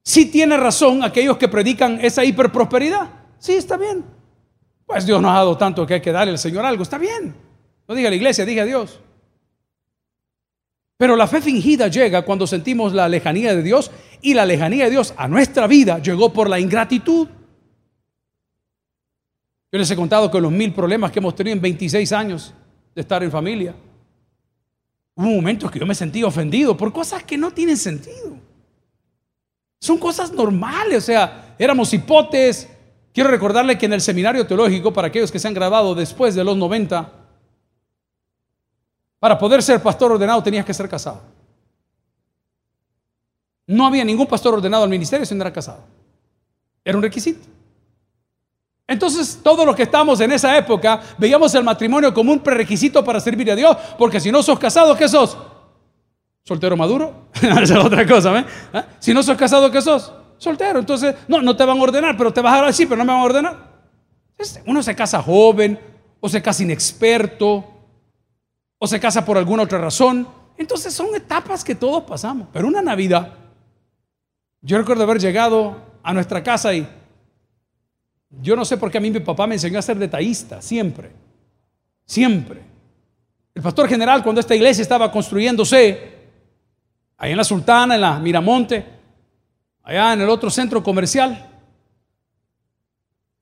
sí 0.00 0.26
tiene 0.26 0.56
razón 0.56 1.02
aquellos 1.02 1.36
que 1.38 1.48
predican 1.48 1.98
esa 2.00 2.24
hiperprosperidad. 2.24 3.10
Sí, 3.40 3.54
está 3.54 3.76
bien. 3.76 4.04
Pues 4.86 5.04
Dios 5.04 5.20
nos 5.20 5.32
ha 5.32 5.38
dado 5.38 5.58
tanto 5.58 5.84
que 5.84 5.94
hay 5.94 6.00
que 6.00 6.12
darle 6.12 6.30
al 6.30 6.38
Señor 6.38 6.64
algo. 6.64 6.84
Está 6.84 6.98
bien. 6.98 7.34
No 7.88 7.96
diga 7.96 8.10
la 8.10 8.16
iglesia, 8.16 8.44
diga 8.44 8.64
Dios. 8.64 9.00
Pero 10.96 11.16
la 11.16 11.26
fe 11.26 11.40
fingida 11.40 11.88
llega 11.88 12.24
cuando 12.24 12.46
sentimos 12.46 12.92
la 12.92 13.08
lejanía 13.08 13.56
de 13.56 13.62
Dios 13.64 13.90
y 14.22 14.34
la 14.34 14.46
lejanía 14.46 14.84
de 14.84 14.90
Dios 14.92 15.14
a 15.16 15.26
nuestra 15.26 15.66
vida 15.66 15.98
llegó 15.98 16.32
por 16.32 16.48
la 16.48 16.60
ingratitud. 16.60 17.26
Yo 19.74 19.78
les 19.78 19.90
he 19.90 19.96
contado 19.96 20.30
que 20.30 20.40
los 20.40 20.52
mil 20.52 20.72
problemas 20.72 21.10
que 21.10 21.18
hemos 21.18 21.34
tenido 21.34 21.56
en 21.56 21.60
26 21.60 22.12
años 22.12 22.54
de 22.94 23.00
estar 23.00 23.24
en 23.24 23.30
familia, 23.32 23.74
Hubo 25.16 25.26
momentos 25.26 25.68
que 25.68 25.80
yo 25.80 25.86
me 25.86 25.96
sentí 25.96 26.22
ofendido 26.22 26.76
por 26.76 26.92
cosas 26.92 27.24
que 27.24 27.36
no 27.36 27.50
tienen 27.50 27.76
sentido. 27.76 28.36
Son 29.80 29.98
cosas 29.98 30.32
normales, 30.32 30.98
o 30.98 31.06
sea, 31.06 31.56
éramos 31.58 31.92
hipotes. 31.92 32.68
Quiero 33.12 33.28
recordarle 33.30 33.76
que 33.76 33.86
en 33.86 33.94
el 33.94 34.00
seminario 34.00 34.46
teológico, 34.46 34.92
para 34.92 35.08
aquellos 35.08 35.32
que 35.32 35.40
se 35.40 35.48
han 35.48 35.54
graduado 35.54 35.92
después 35.92 36.36
de 36.36 36.44
los 36.44 36.56
90, 36.56 37.12
para 39.18 39.36
poder 39.36 39.60
ser 39.60 39.82
pastor 39.82 40.12
ordenado 40.12 40.40
tenías 40.40 40.64
que 40.64 40.72
ser 40.72 40.88
casado. 40.88 41.20
No 43.66 43.88
había 43.88 44.04
ningún 44.04 44.28
pastor 44.28 44.54
ordenado 44.54 44.84
al 44.84 44.90
ministerio 44.90 45.26
si 45.26 45.34
no 45.34 45.42
era 45.42 45.52
casado. 45.52 45.82
Era 46.84 46.96
un 46.96 47.02
requisito. 47.02 47.53
Entonces, 48.86 49.40
todos 49.42 49.64
los 49.64 49.74
que 49.74 49.84
estamos 49.84 50.20
en 50.20 50.32
esa 50.32 50.56
época 50.58 51.00
veíamos 51.16 51.54
el 51.54 51.64
matrimonio 51.64 52.12
como 52.12 52.32
un 52.32 52.40
prerequisito 52.40 53.02
para 53.02 53.18
servir 53.18 53.50
a 53.50 53.56
Dios, 53.56 53.76
porque 53.98 54.20
si 54.20 54.30
no 54.30 54.42
sos 54.42 54.58
casado, 54.58 54.94
¿qué 54.94 55.08
sos? 55.08 55.36
¿Soltero 56.42 56.76
maduro? 56.76 57.28
Esa 57.34 57.62
es 57.62 57.84
otra 57.84 58.06
cosa, 58.06 58.38
¿eh? 58.38 58.44
Si 58.98 59.14
no 59.14 59.22
sos 59.22 59.36
casado, 59.36 59.70
¿qué 59.70 59.80
sos? 59.80 60.12
Soltero. 60.36 60.78
Entonces, 60.78 61.14
no, 61.26 61.40
no 61.40 61.56
te 61.56 61.64
van 61.64 61.78
a 61.78 61.82
ordenar, 61.82 62.16
pero 62.18 62.32
te 62.32 62.42
vas 62.42 62.60
a 62.60 62.66
así, 62.66 62.84
pero 62.84 62.98
no 62.98 63.04
me 63.04 63.12
van 63.12 63.22
a 63.22 63.24
ordenar. 63.24 63.74
Uno 64.66 64.82
se 64.82 64.94
casa 64.94 65.22
joven, 65.22 65.80
o 66.20 66.28
se 66.28 66.42
casa 66.42 66.62
inexperto, 66.62 67.64
o 68.78 68.86
se 68.86 69.00
casa 69.00 69.24
por 69.24 69.38
alguna 69.38 69.62
otra 69.62 69.78
razón. 69.78 70.28
Entonces 70.58 70.92
son 70.92 71.14
etapas 71.14 71.64
que 71.64 71.74
todos 71.74 72.02
pasamos. 72.04 72.48
Pero 72.52 72.68
una 72.68 72.82
Navidad, 72.82 73.32
yo 74.60 74.76
recuerdo 74.76 75.04
haber 75.04 75.20
llegado 75.20 75.76
a 76.02 76.12
nuestra 76.12 76.42
casa 76.42 76.74
y 76.74 76.86
yo 78.40 78.56
no 78.56 78.64
sé 78.64 78.76
por 78.76 78.90
qué 78.90 78.98
a 78.98 79.00
mí 79.00 79.10
mi 79.10 79.20
papá 79.20 79.46
me 79.46 79.54
enseñó 79.54 79.78
a 79.78 79.82
ser 79.82 79.98
detallista, 79.98 80.60
siempre, 80.60 81.10
siempre. 82.04 82.62
El 83.54 83.62
pastor 83.62 83.88
general, 83.88 84.22
cuando 84.22 84.40
esta 84.40 84.54
iglesia 84.54 84.82
estaba 84.82 85.10
construyéndose, 85.10 86.12
ahí 87.16 87.30
en 87.30 87.36
la 87.36 87.44
Sultana, 87.44 87.94
en 87.94 88.00
la 88.00 88.18
Miramonte, 88.18 88.84
allá 89.82 90.12
en 90.12 90.22
el 90.22 90.28
otro 90.28 90.50
centro 90.50 90.82
comercial, 90.82 91.50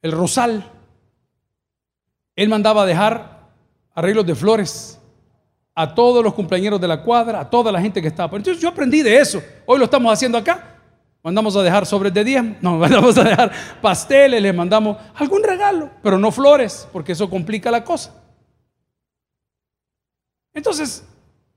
el 0.02 0.12
Rosal, 0.12 0.64
él 2.34 2.48
mandaba 2.48 2.84
dejar 2.84 3.50
arreglos 3.94 4.26
de 4.26 4.34
flores 4.34 4.98
a 5.74 5.94
todos 5.94 6.22
los 6.22 6.34
cumpleaños 6.34 6.80
de 6.80 6.88
la 6.88 7.02
cuadra, 7.02 7.40
a 7.40 7.48
toda 7.48 7.72
la 7.72 7.80
gente 7.80 8.02
que 8.02 8.08
estaba. 8.08 8.36
Entonces 8.36 8.62
yo 8.62 8.68
aprendí 8.68 9.02
de 9.02 9.18
eso. 9.18 9.42
Hoy 9.66 9.78
lo 9.78 9.84
estamos 9.84 10.12
haciendo 10.12 10.36
acá. 10.38 10.71
Mandamos 11.22 11.54
a 11.56 11.62
dejar 11.62 11.86
sobres 11.86 12.12
de 12.12 12.24
10, 12.24 12.62
no, 12.62 12.76
mandamos 12.78 13.16
a 13.16 13.24
dejar 13.24 13.52
pasteles, 13.80 14.42
le 14.42 14.52
mandamos 14.52 14.96
algún 15.14 15.42
regalo, 15.42 15.90
pero 16.02 16.18
no 16.18 16.32
flores, 16.32 16.88
porque 16.92 17.12
eso 17.12 17.30
complica 17.30 17.70
la 17.70 17.84
cosa. 17.84 18.14
Entonces, 20.52 21.06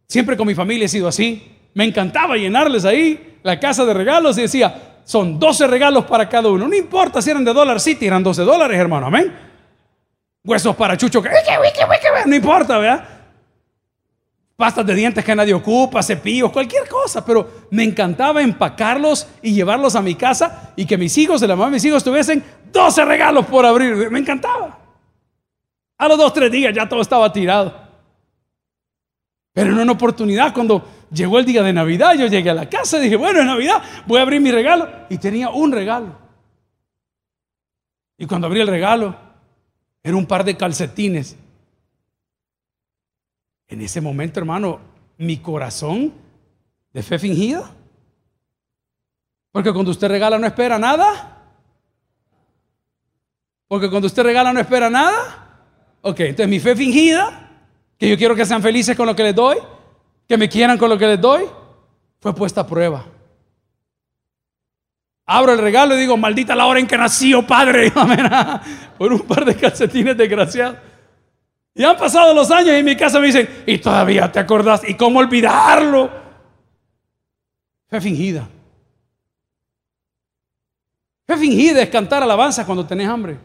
siempre 0.07 0.37
con 0.37 0.47
mi 0.47 0.55
familia 0.55 0.85
he 0.85 0.89
sido 0.89 1.07
así. 1.07 1.51
Me 1.73 1.83
encantaba 1.83 2.37
llenarles 2.37 2.85
ahí 2.85 3.39
la 3.43 3.59
casa 3.59 3.83
de 3.85 3.93
regalos 3.93 4.37
y 4.37 4.43
decía, 4.43 4.99
son 5.03 5.37
12 5.37 5.67
regalos 5.67 6.05
para 6.05 6.29
cada 6.29 6.49
uno. 6.49 6.67
No 6.67 6.75
importa 6.75 7.21
si 7.21 7.31
eran 7.31 7.43
de 7.43 7.53
dólar 7.53 7.79
City, 7.79 8.07
eran 8.07 8.23
12 8.23 8.43
dólares, 8.43 8.79
hermano, 8.79 9.07
amén. 9.07 9.35
Huesos 10.43 10.75
para 10.75 10.95
chucho, 10.95 11.21
que, 11.21 11.29
no 12.25 12.35
importa, 12.35 12.77
¿verdad? 12.77 13.14
Pastas 14.55 14.85
de 14.85 14.95
dientes 14.95 15.23
que 15.23 15.35
nadie 15.35 15.53
ocupa, 15.53 16.01
cepillos, 16.01 16.51
cualquier 16.51 16.87
cosa, 16.87 17.25
pero 17.25 17.67
me 17.71 17.83
encantaba 17.83 18.41
empacarlos 18.41 19.27
y 19.41 19.53
llevarlos 19.53 19.95
a 19.95 20.01
mi 20.01 20.15
casa 20.15 20.73
y 20.75 20.85
que 20.85 20.97
mis 20.97 21.17
hijos, 21.17 21.41
de 21.41 21.47
la 21.47 21.55
mamá 21.55 21.65
de 21.65 21.73
mis 21.73 21.85
hijos, 21.85 22.03
tuviesen 22.03 22.43
12 22.71 23.05
regalos 23.05 23.45
por 23.45 23.65
abrir. 23.65 24.09
Me 24.09 24.19
encantaba. 24.19 24.79
A 25.97 26.07
los 26.07 26.17
dos, 26.17 26.33
tres 26.33 26.51
días 26.51 26.73
ya 26.73 26.87
todo 26.87 27.01
estaba 27.01 27.31
tirado. 27.31 27.85
Pero 29.53 29.71
en 29.71 29.79
una 29.79 29.93
oportunidad, 29.93 30.53
cuando 30.53 30.85
llegó 31.11 31.39
el 31.39 31.45
día 31.45 31.63
de 31.63 31.71
Navidad, 31.71 32.13
yo 32.15 32.27
llegué 32.27 32.49
a 32.49 32.53
la 32.53 32.69
casa 32.69 32.97
y 32.97 33.03
dije, 33.03 33.15
bueno, 33.15 33.39
es 33.39 33.45
Navidad, 33.45 33.81
voy 34.05 34.19
a 34.19 34.23
abrir 34.23 34.41
mi 34.41 34.51
regalo. 34.51 34.89
Y 35.09 35.17
tenía 35.17 35.49
un 35.49 35.71
regalo. 35.71 36.17
Y 38.17 38.25
cuando 38.25 38.47
abrí 38.47 38.61
el 38.61 38.67
regalo, 38.67 39.15
era 40.03 40.15
un 40.15 40.25
par 40.25 40.43
de 40.43 40.55
calcetines 40.55 41.37
en 43.67 43.81
ese 43.81 44.01
momento, 44.01 44.39
hermano, 44.39 44.79
mi 45.17 45.37
corazón 45.37 46.13
de 46.93 47.03
fe 47.03 47.19
fingida. 47.19 47.71
Porque 49.51 49.71
cuando 49.71 49.91
usted 49.91 50.07
regala 50.07 50.37
no 50.37 50.47
espera 50.47 50.77
nada. 50.77 51.43
Porque 53.67 53.89
cuando 53.89 54.07
usted 54.07 54.23
regala 54.23 54.53
no 54.53 54.59
espera 54.59 54.89
nada. 54.89 55.71
Ok, 56.01 56.19
entonces 56.21 56.47
mi 56.47 56.59
fe 56.59 56.75
fingida, 56.75 57.49
que 57.97 58.09
yo 58.09 58.17
quiero 58.17 58.35
que 58.35 58.45
sean 58.45 58.61
felices 58.61 58.95
con 58.95 59.07
lo 59.07 59.15
que 59.15 59.23
les 59.23 59.33
doy, 59.35 59.57
que 60.27 60.37
me 60.37 60.47
quieran 60.47 60.77
con 60.77 60.89
lo 60.89 60.97
que 60.97 61.07
les 61.07 61.19
doy, 61.19 61.45
fue 62.19 62.35
puesta 62.35 62.61
a 62.61 62.67
prueba. 62.67 63.05
Abro 65.25 65.53
el 65.53 65.59
regalo 65.59 65.95
y 65.95 66.01
digo, 66.01 66.17
maldita 66.17 66.55
la 66.55 66.67
hora 66.67 66.79
en 66.79 66.85
que 66.85 66.97
nació, 66.97 67.47
padre. 67.47 67.91
Por 68.97 69.11
un 69.11 69.21
par 69.21 69.43
de 69.43 69.55
calcetines 69.55 70.15
desgraciados. 70.15 70.77
Y 71.77 71.83
han 71.83 71.97
pasado 71.97 72.33
los 72.33 72.49
años 72.51 72.69
y 72.69 72.77
en 72.77 72.85
mi 72.85 72.95
casa 72.95 73.19
me 73.19 73.27
dicen, 73.27 73.63
y 73.67 73.77
todavía 73.77 74.31
te 74.31 74.39
acordás, 74.39 74.87
¿y 74.87 74.95
cómo 74.95 75.19
olvidarlo? 75.19 76.09
Fe 77.87 77.99
fingida. 77.99 78.47
Fe 81.27 81.37
fingida 81.37 81.81
es 81.81 81.89
cantar 81.89 82.23
alabanza 82.23 82.65
cuando 82.65 82.87
tenés 82.87 83.09
hambre. 83.09 83.37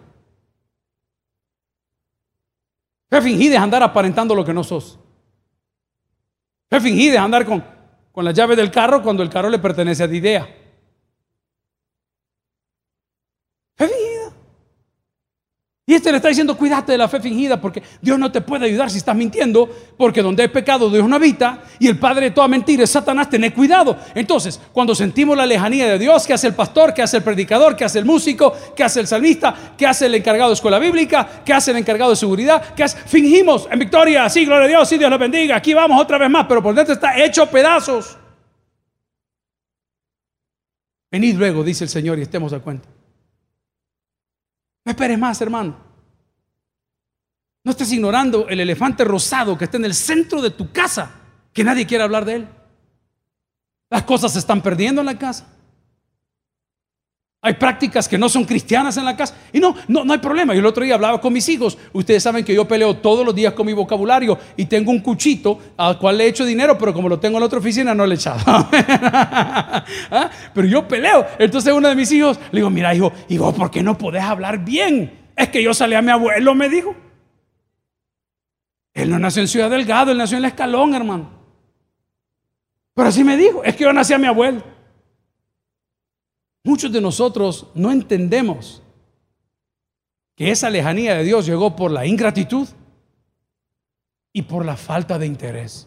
Fe 3.09 3.21
fingida 3.21 3.57
es 3.57 3.61
andar 3.61 3.83
aparentando 3.83 4.33
lo 4.33 4.45
que 4.45 4.55
no 4.55 4.63
sos. 4.63 4.97
Fe 6.69 6.81
fingida 6.81 7.15
es 7.15 7.21
andar 7.21 7.45
con, 7.45 7.65
con 8.13 8.25
la 8.25 8.31
llave 8.31 8.55
del 8.55 8.71
carro 8.71 9.03
cuando 9.03 9.25
el 9.25 9.29
carro 9.29 9.49
le 9.49 9.59
pertenece 9.59 10.05
a 10.05 10.07
la 10.07 10.15
idea. 10.15 10.57
Fe 13.75 13.89
fingida. 13.89 14.10
Y 15.91 15.95
este 15.95 16.13
le 16.13 16.19
está 16.19 16.29
diciendo, 16.29 16.57
cuídate 16.57 16.93
de 16.93 16.99
la 16.99 17.09
fe 17.09 17.19
fingida 17.19 17.61
porque 17.61 17.83
Dios 18.01 18.17
no 18.17 18.31
te 18.31 18.43
puede 18.43 18.67
ayudar 18.67 18.89
si 18.89 18.99
estás 18.99 19.17
mintiendo, 19.17 19.69
porque 19.97 20.23
donde 20.23 20.45
hay 20.45 20.49
pecado 20.49 20.89
Dios 20.89 21.09
no 21.09 21.17
habita 21.17 21.65
y 21.81 21.89
el 21.89 21.99
padre 21.99 22.27
de 22.27 22.31
toda 22.31 22.47
mentira 22.47 22.85
es 22.85 22.91
Satanás, 22.91 23.29
tened 23.29 23.53
cuidado. 23.53 23.97
Entonces, 24.15 24.61
cuando 24.73 24.95
sentimos 24.95 25.37
la 25.37 25.45
lejanía 25.45 25.89
de 25.89 25.99
Dios, 25.99 26.29
¿qué 26.29 26.35
hace 26.35 26.47
el 26.47 26.55
pastor? 26.55 26.95
¿Qué 26.95 27.03
hace 27.03 27.17
el 27.17 27.25
predicador? 27.25 27.75
¿Qué 27.75 27.85
hace 27.85 27.99
el 27.99 28.05
músico? 28.05 28.55
¿Qué 28.77 28.85
hace 28.85 29.01
el 29.01 29.09
salmista? 29.09 29.53
¿Qué 29.77 29.85
hace 29.85 30.07
el 30.07 30.15
encargado 30.15 30.51
de 30.51 30.55
escuela 30.55 30.79
bíblica? 30.79 31.29
¿Qué 31.45 31.53
hace 31.53 31.73
el 31.73 31.79
encargado 31.79 32.13
de 32.13 32.17
seguridad? 32.17 32.73
¿Qué 32.77 32.85
hace? 32.85 32.97
Fingimos 32.97 33.67
en 33.69 33.81
victoria, 33.81 34.31
sí, 34.31 34.45
gloria 34.45 34.67
a 34.67 34.69
Dios, 34.69 34.89
sí, 34.89 34.97
Dios 34.97 35.11
lo 35.11 35.19
bendiga, 35.19 35.57
aquí 35.57 35.75
vamos 35.75 36.01
otra 36.01 36.19
vez 36.19 36.31
más, 36.31 36.47
pero 36.49 36.63
por 36.63 36.73
dentro 36.73 36.95
está 36.95 37.21
hecho 37.21 37.47
pedazos. 37.47 38.17
Venid 41.11 41.35
luego, 41.35 41.65
dice 41.65 41.83
el 41.83 41.91
Señor, 41.91 42.17
y 42.21 42.23
estemos 42.23 42.53
a 42.53 42.61
cuenta. 42.61 43.00
No 44.91 44.93
esperes 44.93 45.21
más, 45.21 45.41
hermano. 45.41 45.77
No 47.63 47.71
estés 47.71 47.93
ignorando 47.93 48.49
el 48.49 48.59
elefante 48.59 49.05
rosado 49.05 49.57
que 49.57 49.67
está 49.67 49.77
en 49.77 49.85
el 49.85 49.95
centro 49.95 50.43
de 50.43 50.51
tu 50.51 50.73
casa, 50.73 51.13
que 51.53 51.63
nadie 51.63 51.87
quiere 51.87 52.03
hablar 52.03 52.25
de 52.25 52.35
él. 52.35 52.49
Las 53.89 54.03
cosas 54.03 54.33
se 54.33 54.41
están 54.41 54.61
perdiendo 54.61 55.01
en 55.01 55.07
la 55.07 55.17
casa. 55.17 55.47
Hay 57.43 57.55
prácticas 57.55 58.07
que 58.07 58.19
no 58.19 58.29
son 58.29 58.45
cristianas 58.45 58.99
en 58.99 59.05
la 59.07 59.17
casa. 59.17 59.35
Y 59.51 59.61
no, 59.61 59.75
no, 59.89 60.05
no 60.05 60.13
hay 60.13 60.19
problema. 60.19 60.53
Yo 60.53 60.61
el 60.61 60.67
otro 60.67 60.85
día 60.85 60.95
hablaba 60.95 61.23
con 61.23 61.33
mis 61.33 61.49
hijos. 61.49 61.79
Ustedes 61.95 62.23
saben 62.23 62.45
que 62.45 62.55
yo 62.55 62.69
peleo 62.69 62.97
todos 62.97 63.25
los 63.25 63.35
días 63.35 63.55
con 63.55 63.65
mi 63.65 63.73
vocabulario 63.73 64.39
y 64.59 64.67
tengo 64.67 64.91
un 64.91 65.01
cuchito 65.01 65.59
al 65.79 65.99
cual 65.99 66.19
le 66.19 66.27
echo 66.27 66.45
dinero, 66.45 66.77
pero 66.77 66.93
como 66.93 67.09
lo 67.09 67.19
tengo 67.19 67.39
en 67.39 67.41
la 67.41 67.47
otra 67.47 67.59
oficina, 67.59 67.95
no 67.95 68.05
le 68.05 68.15
he 68.15 68.19
echado. 68.19 68.41
¿Ah? 68.73 70.31
Pero 70.53 70.69
yo 70.69 70.87
peleo. 70.87 71.27
Entonces 71.39 71.73
uno 71.73 71.89
de 71.89 71.95
mis 71.95 72.13
hijos 72.13 72.39
le 72.53 72.59
digo, 72.59 72.69
mira 72.69 72.95
hijo, 72.95 73.11
¿y 73.29 73.39
vos 73.39 73.55
por 73.55 73.71
qué 73.71 73.83
no 73.83 73.97
podés 73.97 74.23
hablar 74.23 74.63
bien? 74.63 75.11
Es 75.35 75.49
que 75.49 75.63
yo 75.63 75.73
salí 75.73 75.95
a 75.95 76.03
mi 76.03 76.11
abuelo, 76.11 76.55
me 76.55 76.69
dijo. 76.69 76.95
Él 78.93 79.09
no 79.09 79.19
nació 79.19 79.41
en 79.41 79.49
Ciudad 79.49 79.71
Delgado, 79.71 80.13
él 80.13 80.19
nació 80.19 80.37
en 80.37 80.45
el 80.45 80.51
Escalón, 80.51 80.95
hermano. 80.95 81.31
Pero 82.93 83.09
así 83.09 83.25
me 83.25 83.39
dijo, 83.39 83.65
es 83.65 83.75
que 83.77 83.85
yo 83.85 83.95
nací 83.95 84.13
a 84.13 84.19
mi 84.19 84.27
abuelo. 84.27 84.63
Muchos 86.63 86.93
de 86.93 87.01
nosotros 87.01 87.67
no 87.75 87.91
entendemos 87.91 88.83
que 90.37 90.51
esa 90.51 90.71
lejanía 90.71 91.17
de 91.17 91.25
Dios 91.25 91.47
llegó 91.47 91.75
por 91.75 91.91
la 91.91 92.07
ingratitud 92.07 92.69
y 94.33 94.43
por 94.43 94.65
la 94.65 94.77
falta 94.77 95.19
de 95.19 95.27
interés. 95.27 95.87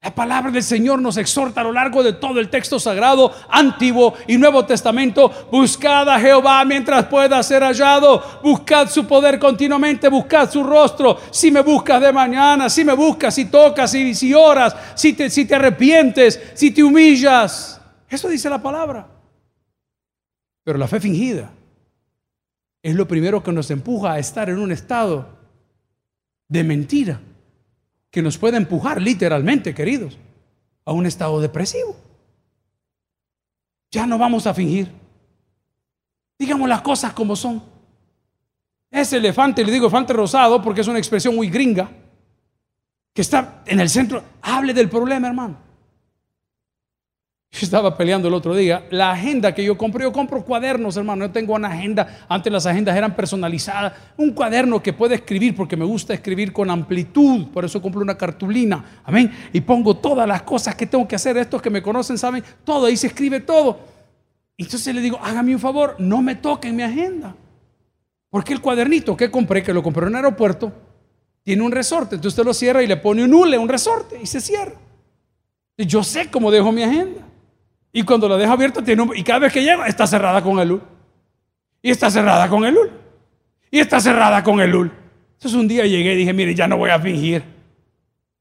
La 0.00 0.14
palabra 0.14 0.52
del 0.52 0.62
Señor 0.62 1.00
nos 1.02 1.16
exhorta 1.16 1.60
a 1.60 1.64
lo 1.64 1.72
largo 1.72 2.04
de 2.04 2.12
todo 2.12 2.38
el 2.38 2.48
texto 2.48 2.78
sagrado, 2.78 3.32
antiguo 3.48 4.14
y 4.28 4.36
nuevo 4.36 4.64
testamento. 4.64 5.48
Buscad 5.50 6.08
a 6.08 6.20
Jehová 6.20 6.64
mientras 6.64 7.06
pueda 7.06 7.42
ser 7.42 7.64
hallado. 7.64 8.22
Buscad 8.42 8.88
su 8.88 9.06
poder 9.08 9.40
continuamente. 9.40 10.08
Buscad 10.08 10.48
su 10.50 10.62
rostro. 10.62 11.18
Si 11.32 11.50
me 11.50 11.62
buscas 11.62 12.00
de 12.00 12.12
mañana, 12.12 12.70
si 12.70 12.84
me 12.84 12.92
buscas, 12.92 13.34
si 13.34 13.46
tocas, 13.46 13.90
si, 13.90 14.14
si 14.14 14.32
oras, 14.32 14.76
si 14.94 15.14
te, 15.14 15.28
si 15.28 15.44
te 15.46 15.56
arrepientes, 15.56 16.40
si 16.54 16.70
te 16.70 16.84
humillas. 16.84 17.77
Eso 18.08 18.28
dice 18.28 18.48
la 18.48 18.62
palabra. 18.62 19.08
Pero 20.64 20.78
la 20.78 20.88
fe 20.88 21.00
fingida 21.00 21.50
es 22.82 22.94
lo 22.94 23.08
primero 23.08 23.42
que 23.42 23.52
nos 23.52 23.70
empuja 23.70 24.12
a 24.12 24.18
estar 24.18 24.48
en 24.48 24.58
un 24.58 24.72
estado 24.72 25.26
de 26.48 26.64
mentira, 26.64 27.20
que 28.10 28.22
nos 28.22 28.38
puede 28.38 28.56
empujar 28.56 29.00
literalmente, 29.00 29.74
queridos, 29.74 30.18
a 30.84 30.92
un 30.92 31.06
estado 31.06 31.40
depresivo. 31.40 31.96
Ya 33.90 34.06
no 34.06 34.18
vamos 34.18 34.46
a 34.46 34.54
fingir. 34.54 34.90
Digamos 36.38 36.68
las 36.68 36.82
cosas 36.82 37.12
como 37.12 37.36
son. 37.36 37.62
Ese 38.90 39.18
elefante, 39.18 39.64
le 39.64 39.72
digo 39.72 39.86
elefante 39.86 40.12
rosado 40.12 40.62
porque 40.62 40.80
es 40.80 40.88
una 40.88 40.98
expresión 40.98 41.34
muy 41.34 41.50
gringa, 41.50 41.90
que 43.12 43.22
está 43.22 43.62
en 43.66 43.80
el 43.80 43.90
centro. 43.90 44.22
Hable 44.40 44.72
del 44.72 44.88
problema, 44.88 45.28
hermano. 45.28 45.67
Yo 47.50 47.64
estaba 47.64 47.96
peleando 47.96 48.28
el 48.28 48.34
otro 48.34 48.54
día. 48.54 48.86
La 48.90 49.10
agenda 49.10 49.54
que 49.54 49.64
yo 49.64 49.76
compro, 49.76 50.02
yo 50.02 50.12
compro 50.12 50.44
cuadernos, 50.44 50.96
hermano. 50.96 51.26
Yo 51.26 51.32
tengo 51.32 51.54
una 51.54 51.68
agenda. 51.68 52.26
Antes 52.28 52.52
las 52.52 52.66
agendas 52.66 52.96
eran 52.96 53.16
personalizadas. 53.16 53.94
Un 54.16 54.32
cuaderno 54.32 54.82
que 54.82 54.92
puede 54.92 55.16
escribir, 55.16 55.56
porque 55.56 55.76
me 55.76 55.84
gusta 55.84 56.12
escribir 56.12 56.52
con 56.52 56.70
amplitud. 56.70 57.46
Por 57.48 57.64
eso 57.64 57.80
compro 57.80 58.02
una 58.02 58.16
cartulina. 58.16 59.02
Amén. 59.04 59.32
Y 59.52 59.60
pongo 59.62 59.96
todas 59.96 60.28
las 60.28 60.42
cosas 60.42 60.74
que 60.74 60.86
tengo 60.86 61.08
que 61.08 61.16
hacer. 61.16 61.36
Estos 61.38 61.62
que 61.62 61.70
me 61.70 61.82
conocen 61.82 62.18
saben 62.18 62.44
todo. 62.64 62.86
Ahí 62.86 62.96
se 62.96 63.08
escribe 63.08 63.40
todo. 63.40 63.80
Entonces 64.58 64.94
le 64.94 65.00
digo, 65.00 65.18
hágame 65.22 65.54
un 65.54 65.60
favor, 65.60 65.96
no 65.98 66.20
me 66.20 66.34
toquen 66.34 66.76
mi 66.76 66.82
agenda. 66.82 67.34
Porque 68.28 68.52
el 68.52 68.60
cuadernito 68.60 69.16
que 69.16 69.30
compré, 69.30 69.62
que 69.62 69.72
lo 69.72 69.82
compré 69.82 70.02
en 70.02 70.08
un 70.08 70.16
aeropuerto, 70.16 70.72
tiene 71.42 71.62
un 71.62 71.72
resorte. 71.72 72.16
Entonces 72.16 72.36
usted 72.36 72.44
lo 72.44 72.52
cierra 72.52 72.82
y 72.82 72.86
le 72.86 72.98
pone 72.98 73.24
un 73.24 73.32
hule, 73.32 73.56
un 73.56 73.68
resorte, 73.68 74.18
y 74.20 74.26
se 74.26 74.40
cierra. 74.40 74.74
Yo 75.78 76.02
sé 76.02 76.28
cómo 76.30 76.50
dejo 76.50 76.72
mi 76.72 76.82
agenda. 76.82 77.22
Y 77.92 78.02
cuando 78.02 78.28
la 78.28 78.36
dejo 78.36 78.52
abierta, 78.52 78.82
tiene 78.82 79.02
un, 79.02 79.16
y 79.16 79.22
cada 79.22 79.40
vez 79.40 79.52
que 79.52 79.62
llego, 79.62 79.84
está 79.84 80.06
cerrada 80.06 80.42
con 80.42 80.58
el 80.58 80.72
hule. 80.72 80.82
Y 81.82 81.90
está 81.90 82.10
cerrada 82.10 82.48
con 82.48 82.64
el 82.64 82.76
hule. 82.76 82.90
Y 83.70 83.80
está 83.80 84.00
cerrada 84.00 84.42
con 84.42 84.60
el 84.60 84.74
hule. 84.74 84.90
Entonces 85.34 85.58
un 85.58 85.68
día 85.68 85.86
llegué 85.86 86.14
y 86.14 86.16
dije, 86.16 86.32
mire, 86.32 86.54
ya 86.54 86.66
no 86.66 86.76
voy 86.76 86.90
a 86.90 86.98
fingir. 86.98 87.44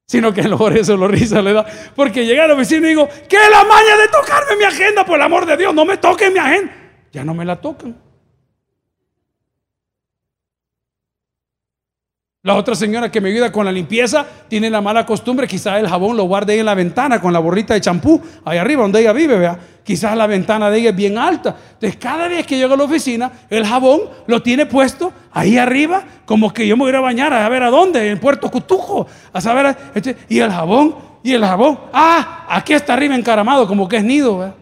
Sino 0.06 0.34
que 0.34 0.44
lo 0.48 0.70
eso 0.70 0.98
lo 0.98 1.08
risa 1.08 1.42
le 1.42 1.54
da. 1.54 1.66
Porque 1.96 2.25
llegué 2.25 2.42
a 2.42 2.48
la 2.48 2.56
oficina 2.56 2.88
y 2.88 2.89
digo, 2.89 3.08
¿qué 3.30 3.36
es 3.36 3.50
la 3.51 3.63
maña 3.63 3.98
de 3.98 4.08
tocarme 4.08 4.56
mi 4.58 4.63
agenda? 4.63 5.06
Por 5.06 5.16
el 5.16 5.22
amor 5.22 5.46
de 5.46 5.58
Dios, 5.58 5.74
no 5.74 5.86
me 5.86 5.98
toquen 5.98 6.34
mi 6.34 6.39
agenda. 6.39 6.74
Ya 7.12 7.24
no 7.24 7.34
me 7.34 7.46
la 7.46 7.56
tocan. 7.56 8.07
La 12.48 12.56
otra 12.56 12.75
señora 12.75 13.12
que 13.12 13.20
me 13.20 13.27
ayuda 13.27 13.51
con 13.51 13.66
la 13.66 13.74
limpieza 13.74 14.25
tiene 14.48 14.70
la 14.70 14.80
mala 14.80 15.06
costumbre, 15.06 15.46
quizás 15.46 15.82
el 15.82 15.89
jabón 15.89 16.16
lo 16.16 16.24
guarde 16.24 16.54
ahí 16.54 16.60
en 16.60 16.66
la 16.66 16.75
ventana 16.75 17.20
con 17.20 17.34
la 17.34 17.39
borrita 17.39 17.74
de 17.74 17.82
champú, 17.82 18.22
ahí 18.46 18.58
arriba 18.58 18.84
donde 18.84 19.01
ella 19.01 19.12
vive, 19.12 19.38
vea. 19.38 19.60
Quizás 19.84 20.16
la 20.16 20.27
ventana 20.27 20.70
de 20.70 20.80
ella 20.80 20.92
es 20.92 20.96
bien 20.96 21.18
alta. 21.18 21.58
Entonces, 21.74 22.00
cada 22.00 22.30
vez 22.30 22.48
que 22.48 22.58
llego 22.58 22.75
a 22.75 22.77
la 22.77 22.86
oficina, 22.86 23.30
el 23.50 23.66
jabón 23.66 24.04
lo 24.27 24.42
tiene 24.42 24.66
puesto 24.66 25.12
ahí 25.34 25.58
arriba, 25.58 26.06
como 26.24 26.54
que 26.54 26.66
yo 26.66 26.77
me 26.77 26.86
voy 26.86 26.96
a 26.96 27.01
bañar 27.01 27.34
a 27.34 27.50
ver 27.50 27.63
a 27.63 27.70
dónde, 27.70 28.10
en 28.10 28.18
Puerto 28.18 28.50
Cutujo, 28.50 29.08
a 29.34 29.42
saber. 29.42 29.75
Este, 29.94 30.16
y 30.30 30.39
el 30.39 30.50
jabón, 30.50 30.96
y 31.24 31.34
el 31.34 31.44
jabón, 31.44 31.77
ah, 31.92 32.46
aquí 32.48 32.72
está 32.72 32.94
arriba 32.94 33.13
encaramado, 33.13 33.68
como 33.68 33.89
que 33.89 33.98
es 33.98 34.06
nido, 34.06 34.38
vea. 34.38 34.54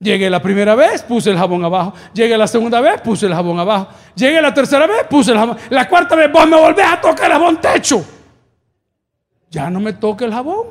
Llegué 0.00 0.30
la 0.30 0.40
primera 0.40 0.76
vez, 0.76 1.02
puse 1.02 1.30
el 1.30 1.36
jabón 1.36 1.64
abajo. 1.64 1.92
Llegué 2.14 2.38
la 2.38 2.46
segunda 2.46 2.80
vez, 2.80 3.00
puse 3.00 3.26
el 3.26 3.34
jabón 3.34 3.58
abajo. 3.58 3.88
Llegué 4.14 4.40
la 4.40 4.54
tercera 4.54 4.86
vez, 4.86 5.04
puse 5.10 5.32
el 5.32 5.38
jabón. 5.38 5.56
La 5.70 5.88
cuarta 5.88 6.14
vez, 6.14 6.30
vos 6.30 6.48
me 6.48 6.56
volvés 6.56 6.86
a 6.86 7.00
tocar 7.00 7.26
el 7.26 7.32
jabón 7.32 7.60
techo. 7.60 8.04
Ya 9.50 9.68
no 9.70 9.80
me 9.80 9.92
toque 9.92 10.24
el 10.24 10.32
jabón. 10.32 10.68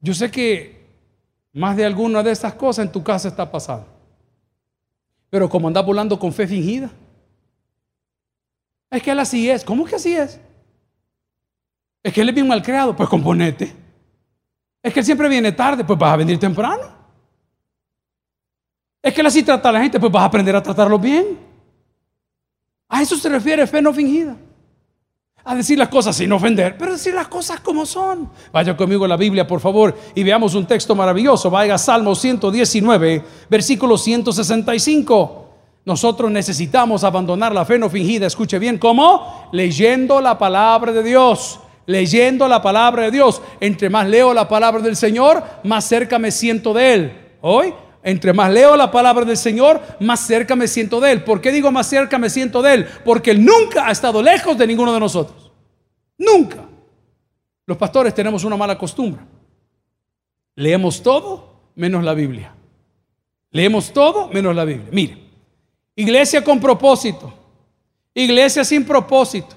Yo 0.00 0.14
sé 0.14 0.30
que 0.30 0.86
más 1.52 1.76
de 1.76 1.84
alguna 1.84 2.22
de 2.22 2.30
estas 2.30 2.54
cosas 2.54 2.86
en 2.86 2.92
tu 2.92 3.02
casa 3.02 3.28
está 3.28 3.50
pasando. 3.50 3.86
Pero 5.28 5.50
como 5.50 5.68
andás 5.68 5.84
volando 5.84 6.18
con 6.18 6.32
fe 6.32 6.46
fingida. 6.46 6.90
Es 8.90 9.02
que 9.02 9.10
él 9.10 9.18
así 9.18 9.50
es. 9.50 9.64
¿Cómo 9.64 9.84
que 9.84 9.96
así 9.96 10.16
es? 10.16 10.40
Es 12.02 12.12
que 12.14 12.22
él 12.22 12.28
es 12.30 12.34
bien 12.34 12.48
mal 12.48 12.62
creado. 12.62 12.96
Pues 12.96 13.06
componete. 13.06 13.70
Es 14.82 14.94
que 14.94 15.00
él 15.00 15.04
siempre 15.04 15.28
viene 15.28 15.52
tarde. 15.52 15.84
Pues 15.84 15.98
vas 15.98 16.14
a 16.14 16.16
venir 16.16 16.38
temprano. 16.38 16.97
Es 19.02 19.14
que 19.14 19.20
así 19.22 19.42
trata 19.42 19.68
a 19.68 19.72
la 19.72 19.80
gente, 19.80 20.00
pues 20.00 20.12
vas 20.12 20.22
a 20.22 20.26
aprender 20.26 20.54
a 20.56 20.62
tratarlo 20.62 20.98
bien. 20.98 21.38
A 22.88 23.02
eso 23.02 23.16
se 23.16 23.28
refiere 23.28 23.66
fe 23.66 23.80
no 23.80 23.92
fingida. 23.92 24.36
A 25.44 25.54
decir 25.54 25.78
las 25.78 25.88
cosas 25.88 26.16
sin 26.16 26.30
ofender, 26.32 26.76
pero 26.76 26.92
decir 26.92 27.14
las 27.14 27.28
cosas 27.28 27.60
como 27.60 27.86
son. 27.86 28.28
Vaya 28.52 28.76
conmigo 28.76 29.04
a 29.04 29.08
la 29.08 29.16
Biblia, 29.16 29.46
por 29.46 29.60
favor, 29.60 29.96
y 30.14 30.22
veamos 30.22 30.54
un 30.54 30.66
texto 30.66 30.94
maravilloso. 30.94 31.50
Vaya 31.50 31.74
a 31.74 31.78
Salmo 31.78 32.14
119, 32.14 33.24
versículo 33.48 33.96
165. 33.96 35.46
Nosotros 35.86 36.30
necesitamos 36.30 37.02
abandonar 37.02 37.54
la 37.54 37.64
fe 37.64 37.78
no 37.78 37.88
fingida. 37.88 38.26
Escuche 38.26 38.58
bien, 38.58 38.76
¿cómo? 38.76 39.48
Leyendo 39.52 40.20
la 40.20 40.36
palabra 40.36 40.92
de 40.92 41.02
Dios. 41.02 41.60
Leyendo 41.86 42.46
la 42.46 42.60
palabra 42.60 43.04
de 43.04 43.10
Dios. 43.10 43.40
Entre 43.58 43.88
más 43.88 44.06
leo 44.06 44.34
la 44.34 44.46
palabra 44.46 44.82
del 44.82 44.96
Señor, 44.96 45.42
más 45.64 45.86
cerca 45.86 46.18
me 46.18 46.30
siento 46.30 46.74
de 46.74 46.92
Él. 46.92 47.12
Hoy 47.40 47.72
entre 48.02 48.32
más 48.32 48.52
leo 48.52 48.76
la 48.76 48.90
palabra 48.90 49.24
del 49.24 49.36
Señor, 49.36 49.80
más 50.00 50.20
cerca 50.20 50.54
me 50.56 50.68
siento 50.68 51.00
de 51.00 51.12
Él. 51.12 51.24
¿Por 51.24 51.40
qué 51.40 51.52
digo 51.52 51.70
más 51.70 51.88
cerca 51.88 52.18
me 52.18 52.30
siento 52.30 52.62
de 52.62 52.74
Él? 52.74 52.86
Porque 53.04 53.30
Él 53.32 53.44
nunca 53.44 53.86
ha 53.86 53.90
estado 53.90 54.22
lejos 54.22 54.56
de 54.56 54.66
ninguno 54.66 54.92
de 54.92 55.00
nosotros. 55.00 55.50
Nunca. 56.16 56.64
Los 57.66 57.76
pastores 57.76 58.14
tenemos 58.14 58.44
una 58.44 58.56
mala 58.56 58.78
costumbre. 58.78 59.22
Leemos 60.54 61.02
todo 61.02 61.70
menos 61.74 62.02
la 62.02 62.14
Biblia. 62.14 62.54
Leemos 63.50 63.92
todo 63.92 64.28
menos 64.28 64.54
la 64.54 64.64
Biblia. 64.64 64.88
Mire, 64.90 65.18
iglesia 65.94 66.42
con 66.42 66.60
propósito. 66.60 67.32
Iglesia 68.14 68.64
sin 68.64 68.84
propósito. 68.84 69.56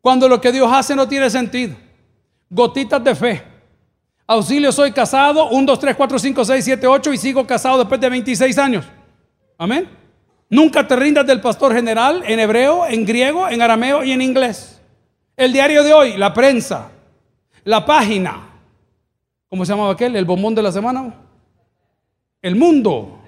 Cuando 0.00 0.28
lo 0.28 0.40
que 0.40 0.50
Dios 0.50 0.68
hace 0.72 0.96
no 0.96 1.06
tiene 1.06 1.30
sentido. 1.30 1.76
Gotitas 2.50 3.02
de 3.04 3.14
fe. 3.14 3.51
Auxilio, 4.26 4.72
soy 4.72 4.92
casado, 4.92 5.50
1, 5.50 5.66
2, 5.66 5.78
3, 5.78 5.96
4, 5.96 6.18
5, 6.18 6.44
6, 6.44 6.64
7, 6.64 6.86
8 6.86 7.12
y 7.12 7.18
sigo 7.18 7.46
casado 7.46 7.78
después 7.78 8.00
de 8.00 8.08
26 8.08 8.58
años. 8.58 8.84
Amén. 9.58 9.88
Nunca 10.48 10.86
te 10.86 10.96
rindas 10.96 11.26
del 11.26 11.40
pastor 11.40 11.74
general 11.74 12.22
en 12.26 12.38
hebreo, 12.38 12.86
en 12.86 13.04
griego, 13.04 13.48
en 13.48 13.62
arameo 13.62 14.04
y 14.04 14.12
en 14.12 14.22
inglés. 14.22 14.80
El 15.36 15.52
diario 15.52 15.82
de 15.82 15.92
hoy, 15.92 16.16
la 16.16 16.32
prensa, 16.34 16.90
la 17.64 17.84
página. 17.84 18.50
¿Cómo 19.48 19.64
se 19.64 19.72
llamaba 19.72 19.92
aquel? 19.92 20.14
El 20.14 20.24
bombón 20.24 20.54
de 20.54 20.62
la 20.62 20.70
semana. 20.70 21.14
El 22.40 22.56
mundo. 22.56 23.18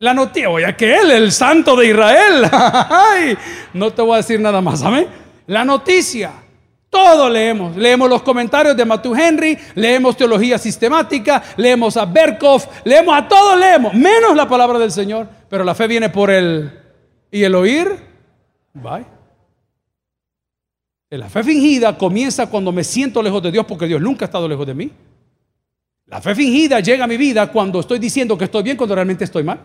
La 0.00 0.14
noticia, 0.14 0.50
oye, 0.50 0.66
aquel, 0.66 1.10
el 1.10 1.30
santo 1.30 1.76
de 1.76 1.88
Israel. 1.88 2.50
no 3.74 3.92
te 3.92 4.02
voy 4.02 4.14
a 4.14 4.16
decir 4.18 4.40
nada 4.40 4.60
más, 4.60 4.82
amén. 4.82 5.06
La 5.46 5.64
noticia. 5.64 6.32
Todo 6.90 7.30
leemos. 7.30 7.76
Leemos 7.76 8.10
los 8.10 8.22
comentarios 8.22 8.76
de 8.76 8.84
Matthew 8.84 9.14
Henry, 9.14 9.58
leemos 9.76 10.16
teología 10.16 10.58
sistemática, 10.58 11.42
leemos 11.56 11.96
a 11.96 12.04
Berkhoff, 12.04 12.66
leemos 12.84 13.16
a 13.16 13.28
todos, 13.28 13.58
leemos, 13.58 13.94
menos 13.94 14.34
la 14.34 14.48
palabra 14.48 14.78
del 14.78 14.90
Señor. 14.90 15.28
Pero 15.48 15.62
la 15.62 15.74
fe 15.74 15.86
viene 15.86 16.08
por 16.10 16.30
el 16.30 16.70
y 17.30 17.44
el 17.44 17.54
oír. 17.54 17.88
Bye. 18.74 19.06
La 21.10 21.28
fe 21.28 21.42
fingida 21.42 21.96
comienza 21.96 22.48
cuando 22.48 22.72
me 22.72 22.84
siento 22.84 23.22
lejos 23.22 23.42
de 23.42 23.52
Dios 23.52 23.66
porque 23.66 23.86
Dios 23.86 24.00
nunca 24.00 24.24
ha 24.24 24.26
estado 24.26 24.48
lejos 24.48 24.66
de 24.66 24.74
mí. 24.74 24.90
La 26.06 26.20
fe 26.20 26.34
fingida 26.34 26.80
llega 26.80 27.04
a 27.04 27.08
mi 27.08 27.16
vida 27.16 27.50
cuando 27.52 27.80
estoy 27.80 28.00
diciendo 28.00 28.36
que 28.36 28.44
estoy 28.44 28.64
bien 28.64 28.76
cuando 28.76 28.96
realmente 28.96 29.24
estoy 29.24 29.44
mal. 29.44 29.60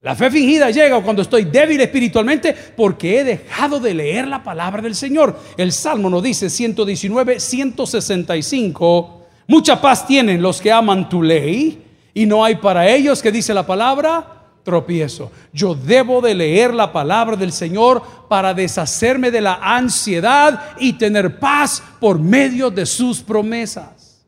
La 0.00 0.14
fe 0.14 0.30
fingida 0.30 0.70
llega 0.70 1.02
cuando 1.02 1.22
estoy 1.22 1.44
débil 1.44 1.80
espiritualmente 1.80 2.54
porque 2.76 3.18
he 3.18 3.24
dejado 3.24 3.80
de 3.80 3.94
leer 3.94 4.28
la 4.28 4.44
palabra 4.44 4.80
del 4.80 4.94
Señor. 4.94 5.36
El 5.56 5.72
Salmo 5.72 6.08
nos 6.08 6.22
dice 6.22 6.48
119, 6.48 7.40
165. 7.40 9.22
Mucha 9.48 9.80
paz 9.80 10.06
tienen 10.06 10.40
los 10.40 10.60
que 10.60 10.70
aman 10.70 11.08
tu 11.08 11.20
ley 11.20 11.82
y 12.14 12.26
no 12.26 12.44
hay 12.44 12.56
para 12.56 12.86
ellos 12.88 13.20
que 13.20 13.32
dice 13.32 13.52
la 13.52 13.66
palabra 13.66 14.24
tropiezo. 14.62 15.32
Yo 15.52 15.74
debo 15.74 16.20
de 16.20 16.34
leer 16.34 16.72
la 16.74 16.92
palabra 16.92 17.34
del 17.34 17.50
Señor 17.50 18.00
para 18.28 18.54
deshacerme 18.54 19.32
de 19.32 19.40
la 19.40 19.54
ansiedad 19.54 20.76
y 20.78 20.92
tener 20.92 21.40
paz 21.40 21.82
por 21.98 22.20
medio 22.20 22.70
de 22.70 22.86
sus 22.86 23.20
promesas. 23.20 24.24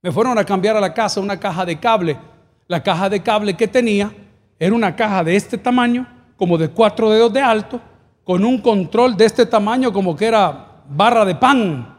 Me 0.00 0.10
fueron 0.10 0.38
a 0.38 0.44
cambiar 0.44 0.74
a 0.74 0.80
la 0.80 0.94
casa 0.94 1.20
una 1.20 1.38
caja 1.38 1.66
de 1.66 1.78
cable. 1.78 2.16
La 2.66 2.82
caja 2.82 3.10
de 3.10 3.22
cable 3.22 3.54
que 3.54 3.68
tenía 3.68 4.10
era 4.58 4.74
una 4.74 4.96
caja 4.96 5.22
de 5.24 5.36
este 5.36 5.58
tamaño, 5.58 6.06
como 6.36 6.58
de 6.58 6.68
cuatro 6.68 7.10
dedos 7.10 7.32
de 7.32 7.40
alto, 7.40 7.80
con 8.24 8.44
un 8.44 8.60
control 8.60 9.16
de 9.16 9.24
este 9.24 9.46
tamaño 9.46 9.92
como 9.92 10.14
que 10.16 10.26
era 10.26 10.82
barra 10.88 11.24
de 11.24 11.34
pan. 11.34 11.96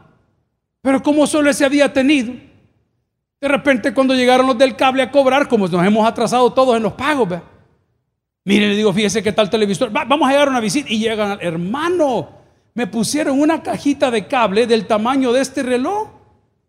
Pero 0.82 1.02
como 1.02 1.26
solo 1.26 1.52
se 1.52 1.64
había 1.64 1.92
tenido, 1.92 2.32
de 3.40 3.48
repente 3.48 3.92
cuando 3.92 4.14
llegaron 4.14 4.46
los 4.46 4.58
del 4.58 4.76
cable 4.76 5.02
a 5.02 5.10
cobrar, 5.10 5.48
como 5.48 5.68
nos 5.68 5.86
hemos 5.86 6.06
atrasado 6.06 6.52
todos 6.52 6.76
en 6.76 6.82
los 6.82 6.92
pagos, 6.92 7.28
¿ve? 7.28 7.40
mire, 8.44 8.68
le 8.68 8.76
digo, 8.76 8.92
fíjese 8.92 9.22
qué 9.22 9.32
tal 9.32 9.50
televisor, 9.50 9.90
vamos 9.90 10.28
a 10.28 10.32
llegar 10.32 10.48
a 10.48 10.50
una 10.50 10.60
visita 10.60 10.88
y 10.90 10.98
llegan, 10.98 11.38
hermano, 11.40 12.40
me 12.74 12.86
pusieron 12.86 13.40
una 13.40 13.62
cajita 13.62 14.10
de 14.10 14.26
cable 14.26 14.66
del 14.66 14.86
tamaño 14.86 15.32
de 15.32 15.40
este 15.40 15.62
reloj. 15.62 16.08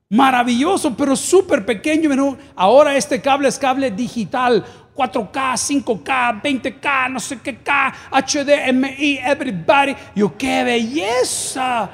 Maravilloso, 0.09 0.93
pero 0.97 1.15
súper 1.15 1.65
pequeño. 1.65 2.37
Ahora 2.55 2.97
este 2.97 3.21
cable 3.21 3.47
es 3.47 3.57
cable 3.57 3.91
digital. 3.91 4.65
4K, 4.95 5.83
5K, 5.83 6.41
20K, 6.41 7.11
no 7.11 7.19
sé 7.19 7.39
qué 7.39 7.57
K, 7.57 7.93
HDMI, 8.11 9.19
everybody. 9.23 9.95
Yo, 10.15 10.37
qué 10.37 10.63
belleza. 10.63 11.89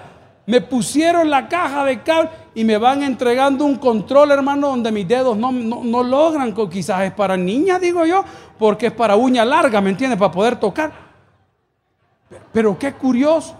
Me 0.45 0.62
pusieron 0.62 1.29
la 1.29 1.47
caja 1.47 1.83
de 1.83 2.01
cable 2.01 2.29
y 2.55 2.63
me 2.63 2.77
van 2.77 3.03
entregando 3.03 3.65
un 3.65 3.75
control, 3.75 4.31
hermano, 4.31 4.69
donde 4.69 4.91
mis 4.91 5.07
dedos 5.07 5.38
no, 5.38 5.51
no, 5.51 6.03
logran. 6.03 6.53
Quizás 6.69 7.03
es 7.03 7.12
para 7.12 7.36
niñas, 7.36 7.81
digo 7.81 8.05
yo, 8.05 8.23
porque 8.57 8.88
es 8.88 8.93
para 8.93 9.15
uña 9.15 9.43
larga, 9.43 9.81
¿me 9.81 9.89
entiendes? 9.89 10.17
Para 10.17 10.31
poder 10.31 10.55
tocar. 10.57 10.91
Pero 12.53 12.79
qué 12.79 12.93
curioso. 12.93 13.55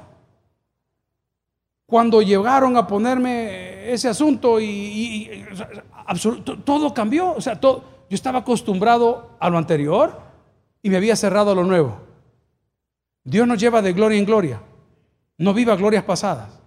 Cuando 1.86 2.21
llegaron 2.21 2.76
a 2.76 2.88
ponerme 2.88 3.91
ese 3.91 4.10
asunto 4.10 4.60
y, 4.60 5.45
todo 6.63 6.93
cambió, 6.93 7.32
o 7.32 7.41
sea, 7.41 7.60
todo 7.60 7.97
yo 8.10 8.15
estaba 8.15 8.39
acostumbrado 8.39 9.36
a 9.39 9.50
lo 9.50 9.58
anterior 9.58 10.22
y 10.82 10.89
me 10.89 10.98
había 10.98 11.15
cerrado 11.15 11.52
a 11.52 11.56
lo 11.56 11.63
nuevo. 11.63 12.00
Dios 13.24 13.48
nos 13.48 13.60
lleva 13.60 13.82
de 13.82 13.93
gloria 13.93 14.17
en 14.17 14.26
gloria. 14.26 14.62
No 15.38 15.54
viva 15.54 15.76
glorias 15.76 16.04
pasadas. 16.04 16.60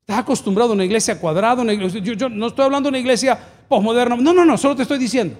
Estás 0.00 0.18
acostumbrado 0.18 0.70
a 0.70 0.74
una 0.74 0.84
iglesia 0.84 1.18
cuadrada, 1.18 1.64
yo, 1.64 2.28
no 2.28 2.46
estoy 2.48 2.64
hablando 2.66 2.88
de 2.88 2.90
una 2.90 2.98
iglesia 2.98 3.38
posmoderna. 3.68 4.16
No, 4.16 4.34
no, 4.34 4.44
no, 4.44 4.58
solo 4.58 4.76
te 4.76 4.82
estoy 4.82 4.98
diciendo. 4.98 5.36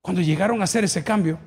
Cuando 0.00 0.20
llegaron 0.20 0.60
a 0.60 0.64
hacer 0.64 0.84
ese 0.84 1.04
cambio, 1.04 1.38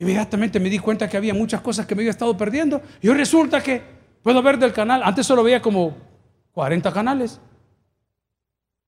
Inmediatamente 0.00 0.60
me 0.60 0.70
di 0.70 0.78
cuenta 0.78 1.08
que 1.08 1.16
había 1.16 1.34
muchas 1.34 1.60
cosas 1.60 1.84
que 1.86 1.94
me 1.94 2.02
había 2.02 2.12
estado 2.12 2.36
perdiendo. 2.36 2.80
Y 3.02 3.08
hoy 3.08 3.16
resulta 3.16 3.62
que 3.62 3.82
puedo 4.22 4.42
ver 4.42 4.58
del 4.58 4.72
canal. 4.72 5.02
Antes 5.02 5.26
solo 5.26 5.42
veía 5.42 5.60
como 5.60 5.96
40 6.52 6.92
canales. 6.92 7.40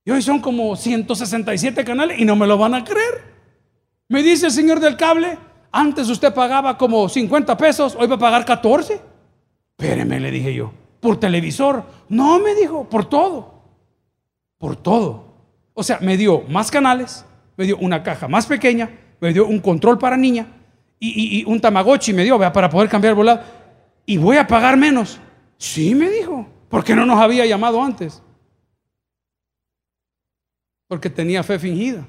Y 0.04 0.10
hoy 0.10 0.22
son 0.22 0.40
como 0.40 0.76
167 0.76 1.84
canales 1.84 2.18
y 2.18 2.24
no 2.24 2.36
me 2.36 2.46
lo 2.46 2.56
van 2.56 2.74
a 2.74 2.84
creer. 2.84 3.22
Me 4.08 4.22
dice 4.22 4.46
el 4.46 4.52
señor 4.52 4.80
del 4.80 4.96
cable, 4.96 5.38
antes 5.70 6.08
usted 6.08 6.34
pagaba 6.34 6.76
como 6.76 7.08
50 7.08 7.56
pesos, 7.56 7.96
hoy 7.98 8.06
va 8.06 8.16
a 8.16 8.18
pagar 8.18 8.44
14. 8.44 9.00
Espéreme, 9.78 10.18
le 10.18 10.30
dije 10.30 10.54
yo, 10.54 10.72
por 11.00 11.18
televisor. 11.20 11.84
No, 12.08 12.38
me 12.38 12.54
dijo, 12.54 12.88
por 12.88 13.04
todo. 13.04 13.62
Por 14.58 14.76
todo. 14.76 15.30
O 15.74 15.82
sea, 15.82 15.98
me 16.00 16.16
dio 16.16 16.42
más 16.48 16.70
canales, 16.70 17.24
me 17.56 17.66
dio 17.66 17.78
una 17.78 18.02
caja 18.02 18.26
más 18.28 18.46
pequeña, 18.46 18.90
me 19.20 19.32
dio 19.32 19.46
un 19.46 19.60
control 19.60 19.98
para 19.98 20.16
niña 20.16 20.46
y, 20.98 21.44
un 21.46 21.60
tamagotchi 21.60 22.12
me 22.12 22.24
dio 22.24 22.38
para 22.38 22.68
poder 22.68 22.88
cambiar 22.88 23.14
volado. 23.14 23.40
Y 24.04 24.18
voy 24.18 24.36
a 24.36 24.46
pagar 24.46 24.76
menos. 24.76 25.18
Sí, 25.56 25.94
me 25.94 26.10
dijo. 26.10 26.46
porque 26.68 26.94
no 26.94 27.04
nos 27.04 27.18
había 27.18 27.44
llamado 27.46 27.82
antes? 27.82 28.22
Porque 30.90 31.08
tenía 31.08 31.44
fe 31.44 31.56
fingida. 31.56 32.04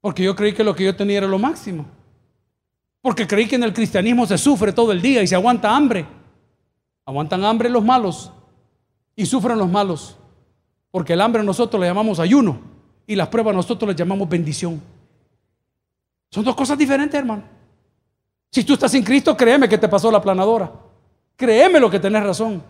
Porque 0.00 0.22
yo 0.22 0.36
creí 0.36 0.52
que 0.52 0.62
lo 0.62 0.72
que 0.72 0.84
yo 0.84 0.94
tenía 0.94 1.18
era 1.18 1.26
lo 1.26 1.36
máximo. 1.36 1.84
Porque 3.00 3.26
creí 3.26 3.48
que 3.48 3.56
en 3.56 3.64
el 3.64 3.72
cristianismo 3.72 4.24
se 4.24 4.38
sufre 4.38 4.72
todo 4.72 4.92
el 4.92 5.02
día 5.02 5.20
y 5.20 5.26
se 5.26 5.34
aguanta 5.34 5.74
hambre. 5.74 6.06
Aguantan 7.04 7.44
hambre 7.44 7.68
los 7.68 7.84
malos 7.84 8.30
y 9.16 9.26
sufren 9.26 9.58
los 9.58 9.68
malos. 9.68 10.16
Porque 10.92 11.14
el 11.14 11.20
hambre 11.20 11.42
nosotros 11.42 11.80
le 11.80 11.88
llamamos 11.88 12.20
ayuno 12.20 12.60
y 13.04 13.16
las 13.16 13.26
pruebas 13.26 13.52
nosotros 13.52 13.88
le 13.88 13.96
llamamos 13.96 14.28
bendición. 14.28 14.80
Son 16.30 16.44
dos 16.44 16.54
cosas 16.54 16.78
diferentes, 16.78 17.18
hermano. 17.18 17.42
Si 18.52 18.62
tú 18.62 18.74
estás 18.74 18.94
en 18.94 19.02
Cristo, 19.02 19.36
créeme 19.36 19.68
que 19.68 19.76
te 19.76 19.88
pasó 19.88 20.08
la 20.08 20.22
planadora. 20.22 20.70
Créeme 21.34 21.80
lo 21.80 21.90
que 21.90 21.98
tenés 21.98 22.22
razón. 22.22 22.62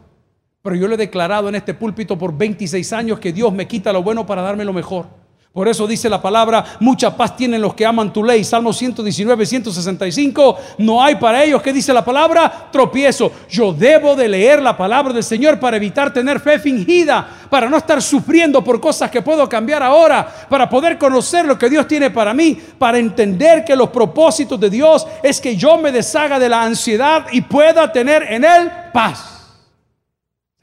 Pero 0.64 0.76
yo 0.76 0.88
le 0.88 0.94
he 0.94 0.96
declarado 0.96 1.50
en 1.50 1.56
este 1.56 1.74
púlpito 1.74 2.16
por 2.16 2.34
26 2.34 2.90
años 2.94 3.20
que 3.20 3.34
Dios 3.34 3.52
me 3.52 3.68
quita 3.68 3.92
lo 3.92 4.02
bueno 4.02 4.24
para 4.24 4.40
darme 4.40 4.64
lo 4.64 4.72
mejor. 4.72 5.04
Por 5.52 5.68
eso 5.68 5.86
dice 5.86 6.08
la 6.08 6.22
palabra, 6.22 6.64
mucha 6.80 7.14
paz 7.14 7.36
tienen 7.36 7.60
los 7.60 7.74
que 7.74 7.84
aman 7.84 8.10
tu 8.10 8.24
ley. 8.24 8.42
Salmo 8.44 8.72
119, 8.72 9.44
165. 9.44 10.58
No 10.78 11.04
hay 11.04 11.16
para 11.16 11.44
ellos, 11.44 11.60
¿qué 11.60 11.70
dice 11.70 11.92
la 11.92 12.02
palabra? 12.02 12.70
Tropiezo. 12.72 13.30
Yo 13.50 13.74
debo 13.74 14.16
de 14.16 14.26
leer 14.26 14.62
la 14.62 14.74
palabra 14.74 15.12
del 15.12 15.22
Señor 15.22 15.60
para 15.60 15.76
evitar 15.76 16.14
tener 16.14 16.40
fe 16.40 16.58
fingida, 16.58 17.28
para 17.50 17.68
no 17.68 17.76
estar 17.76 18.00
sufriendo 18.00 18.64
por 18.64 18.80
cosas 18.80 19.10
que 19.10 19.20
puedo 19.20 19.46
cambiar 19.46 19.82
ahora, 19.82 20.26
para 20.48 20.66
poder 20.66 20.96
conocer 20.96 21.44
lo 21.44 21.58
que 21.58 21.68
Dios 21.68 21.86
tiene 21.86 22.08
para 22.08 22.32
mí, 22.32 22.58
para 22.78 22.96
entender 22.96 23.66
que 23.66 23.76
los 23.76 23.90
propósitos 23.90 24.58
de 24.58 24.70
Dios 24.70 25.06
es 25.22 25.42
que 25.42 25.56
yo 25.56 25.76
me 25.76 25.92
deshaga 25.92 26.38
de 26.38 26.48
la 26.48 26.62
ansiedad 26.62 27.26
y 27.32 27.42
pueda 27.42 27.92
tener 27.92 28.22
en 28.32 28.44
Él 28.44 28.72
paz. 28.94 29.33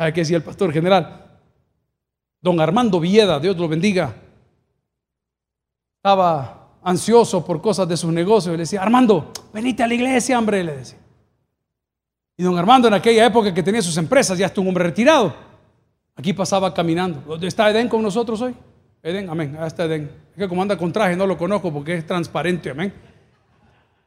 ¿Sabe 0.02 0.14
qué 0.14 0.22
decía 0.22 0.38
el 0.38 0.42
pastor 0.42 0.74
general? 0.74 1.28
Don 2.42 2.60
Armando 2.60 3.00
Villeda, 3.00 3.40
Dios 3.40 3.56
lo 3.56 3.68
bendiga 3.68 4.16
estaba 5.98 6.72
ansioso 6.82 7.46
por 7.46 7.62
cosas 7.62 7.88
de 7.88 7.96
sus 7.96 8.12
negocios 8.12 8.54
le 8.54 8.64
decía, 8.64 8.82
Armando, 8.82 9.32
venite 9.54 9.84
a 9.84 9.88
la 9.88 9.94
iglesia, 9.94 10.40
hombre, 10.40 10.64
le 10.64 10.78
decía. 10.78 10.98
Y 12.36 12.42
don 12.42 12.58
Armando 12.58 12.88
en 12.88 12.96
aquella 12.96 13.28
época 13.28 13.54
que 13.54 13.62
tenía 13.62 13.84
sus 13.84 13.96
empresas, 13.98 14.40
ya 14.40 14.48
estuvo 14.48 14.64
un 14.64 14.70
hombre 14.70 14.86
retirado. 14.86 15.36
Aquí 16.16 16.34
pasaba 16.34 16.74
caminando. 16.74 17.38
¿Está 17.40 17.70
Edén 17.70 17.88
con 17.88 18.02
nosotros 18.02 18.42
hoy? 18.42 18.56
Edén, 19.04 19.30
amén. 19.30 19.56
Ahí 19.60 19.68
está 19.68 19.84
Edén. 19.86 20.10
Es 20.32 20.38
que 20.38 20.48
como 20.48 20.64
anda 20.64 20.76
con 20.76 20.92
traje 20.92 21.16
no 21.16 21.28
lo 21.28 21.38
conozco 21.38 21.72
porque 21.72 21.94
es 21.94 22.08
transparente, 22.08 22.72
amén. 22.72 22.92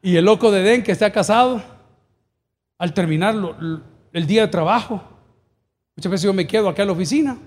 Y 0.03 0.17
el 0.17 0.25
loco 0.25 0.51
de 0.51 0.61
Edén 0.63 0.83
que 0.83 0.91
está 0.91 1.13
casado, 1.13 1.63
al 2.79 2.93
terminar 2.93 3.37
el 4.13 4.27
día 4.27 4.43
de 4.43 4.49
trabajo, 4.49 5.13
muchas 5.97 6.11
veces 6.11 6.25
yo 6.25 6.33
me 6.33 6.47
quedo 6.47 6.69
acá 6.69 6.83
en 6.83 6.89
la 6.89 6.95
oficina 6.95 7.39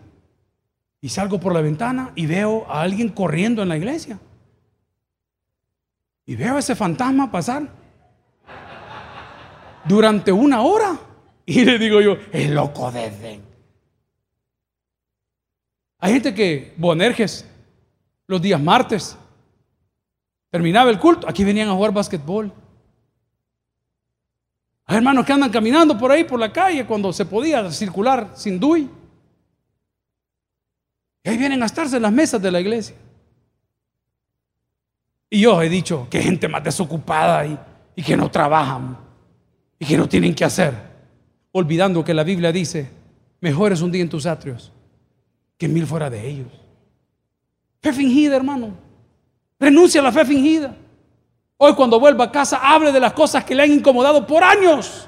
y 1.01 1.09
salgo 1.09 1.39
por 1.39 1.53
la 1.53 1.61
ventana 1.61 2.11
y 2.15 2.25
veo 2.25 2.65
a 2.69 2.81
alguien 2.81 3.09
corriendo 3.09 3.61
en 3.61 3.69
la 3.69 3.77
iglesia. 3.77 4.19
Y 6.25 6.35
veo 6.35 6.55
a 6.55 6.59
ese 6.59 6.75
fantasma 6.75 7.31
pasar 7.31 7.69
durante 9.85 10.31
una 10.31 10.61
hora. 10.61 10.99
Y 11.45 11.63
le 11.63 11.79
digo 11.79 12.01
yo, 12.01 12.17
el 12.33 12.53
loco 12.53 12.91
de 12.91 13.05
Edén. 13.05 13.41
Hay 15.99 16.13
gente 16.13 16.33
que, 16.33 16.73
Bonerges, 16.77 17.45
los 18.27 18.41
días 18.41 18.61
martes, 18.61 19.17
terminaba 20.51 20.89
el 20.89 20.99
culto, 20.99 21.27
aquí 21.27 21.43
venían 21.43 21.69
a 21.69 21.73
jugar 21.73 21.93
basquetbol. 21.93 22.51
Hay 24.87 24.97
hermanos 24.97 25.25
que 25.25 25.33
andan 25.33 25.51
caminando 25.51 25.97
por 25.97 26.11
ahí, 26.11 26.23
por 26.23 26.39
la 26.39 26.51
calle, 26.51 26.85
cuando 26.85 27.11
se 27.11 27.25
podía 27.25 27.69
circular 27.71 28.31
sin 28.35 28.57
DUI. 28.57 28.89
Y 31.23 31.29
ahí 31.29 31.37
vienen 31.37 31.61
a 31.61 31.65
estarse 31.65 31.97
en 31.97 32.03
las 32.03 32.11
mesas 32.11 32.41
de 32.41 32.49
la 32.49 32.61
iglesia. 32.61 32.95
Y 35.29 35.41
yo 35.41 35.61
he 35.61 35.67
dicho 35.67 36.07
que 36.09 36.21
gente 36.21 36.47
más 36.47 36.63
desocupada 36.63 37.45
y, 37.45 37.59
y 37.97 38.01
que 38.01 38.15
no 38.15 38.31
trabajan 38.31 38.97
y 39.77 39.85
que 39.85 39.97
no 39.97 40.07
tienen 40.07 40.33
que 40.33 40.45
hacer, 40.45 40.73
olvidando 41.51 42.03
que 42.05 42.13
la 42.13 42.23
Biblia 42.23 42.53
dice, 42.53 42.89
mejor 43.41 43.73
es 43.73 43.81
un 43.81 43.91
día 43.91 44.01
en 44.01 44.09
tus 44.09 44.25
atrios 44.25 44.71
que 45.57 45.67
mil 45.67 45.85
fuera 45.85 46.09
de 46.09 46.25
ellos. 46.25 46.47
Fe 47.81 47.91
fingida, 47.91 48.37
hermano. 48.37 48.73
Renuncia 49.59 49.99
a 49.99 50.03
la 50.05 50.11
fe 50.13 50.23
fingida. 50.23 50.75
Hoy 51.57 51.73
cuando 51.73 51.99
vuelva 51.99 52.25
a 52.25 52.31
casa, 52.31 52.59
hable 52.61 52.91
de 52.91 52.99
las 52.99 53.13
cosas 53.13 53.43
que 53.43 53.55
le 53.55 53.63
han 53.63 53.71
incomodado 53.71 54.25
por 54.25 54.43
años 54.43 55.07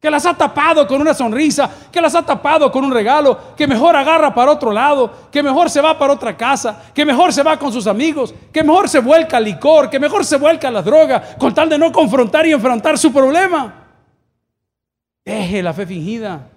que 0.00 0.10
las 0.10 0.26
ha 0.26 0.34
tapado 0.34 0.86
con 0.86 1.00
una 1.00 1.12
sonrisa, 1.12 1.68
que 1.90 2.00
las 2.00 2.14
ha 2.14 2.24
tapado 2.24 2.70
con 2.70 2.84
un 2.84 2.92
regalo, 2.92 3.54
que 3.56 3.66
mejor 3.66 3.96
agarra 3.96 4.32
para 4.32 4.52
otro 4.52 4.70
lado, 4.70 5.28
que 5.30 5.42
mejor 5.42 5.70
se 5.70 5.80
va 5.80 5.98
para 5.98 6.12
otra 6.12 6.36
casa, 6.36 6.84
que 6.94 7.04
mejor 7.04 7.32
se 7.32 7.42
va 7.42 7.58
con 7.58 7.72
sus 7.72 7.86
amigos, 7.88 8.32
que 8.52 8.62
mejor 8.62 8.88
se 8.88 9.00
vuelca 9.00 9.38
al 9.38 9.44
licor, 9.44 9.90
que 9.90 9.98
mejor 9.98 10.24
se 10.24 10.36
vuelca 10.36 10.68
a 10.68 10.70
la 10.70 10.82
droga, 10.82 11.36
con 11.36 11.52
tal 11.52 11.68
de 11.68 11.78
no 11.78 11.90
confrontar 11.90 12.46
y 12.46 12.52
enfrentar 12.52 12.96
su 12.96 13.12
problema. 13.12 13.86
Deje 15.24 15.62
la 15.62 15.74
fe 15.74 15.84
fingida. 15.84 16.48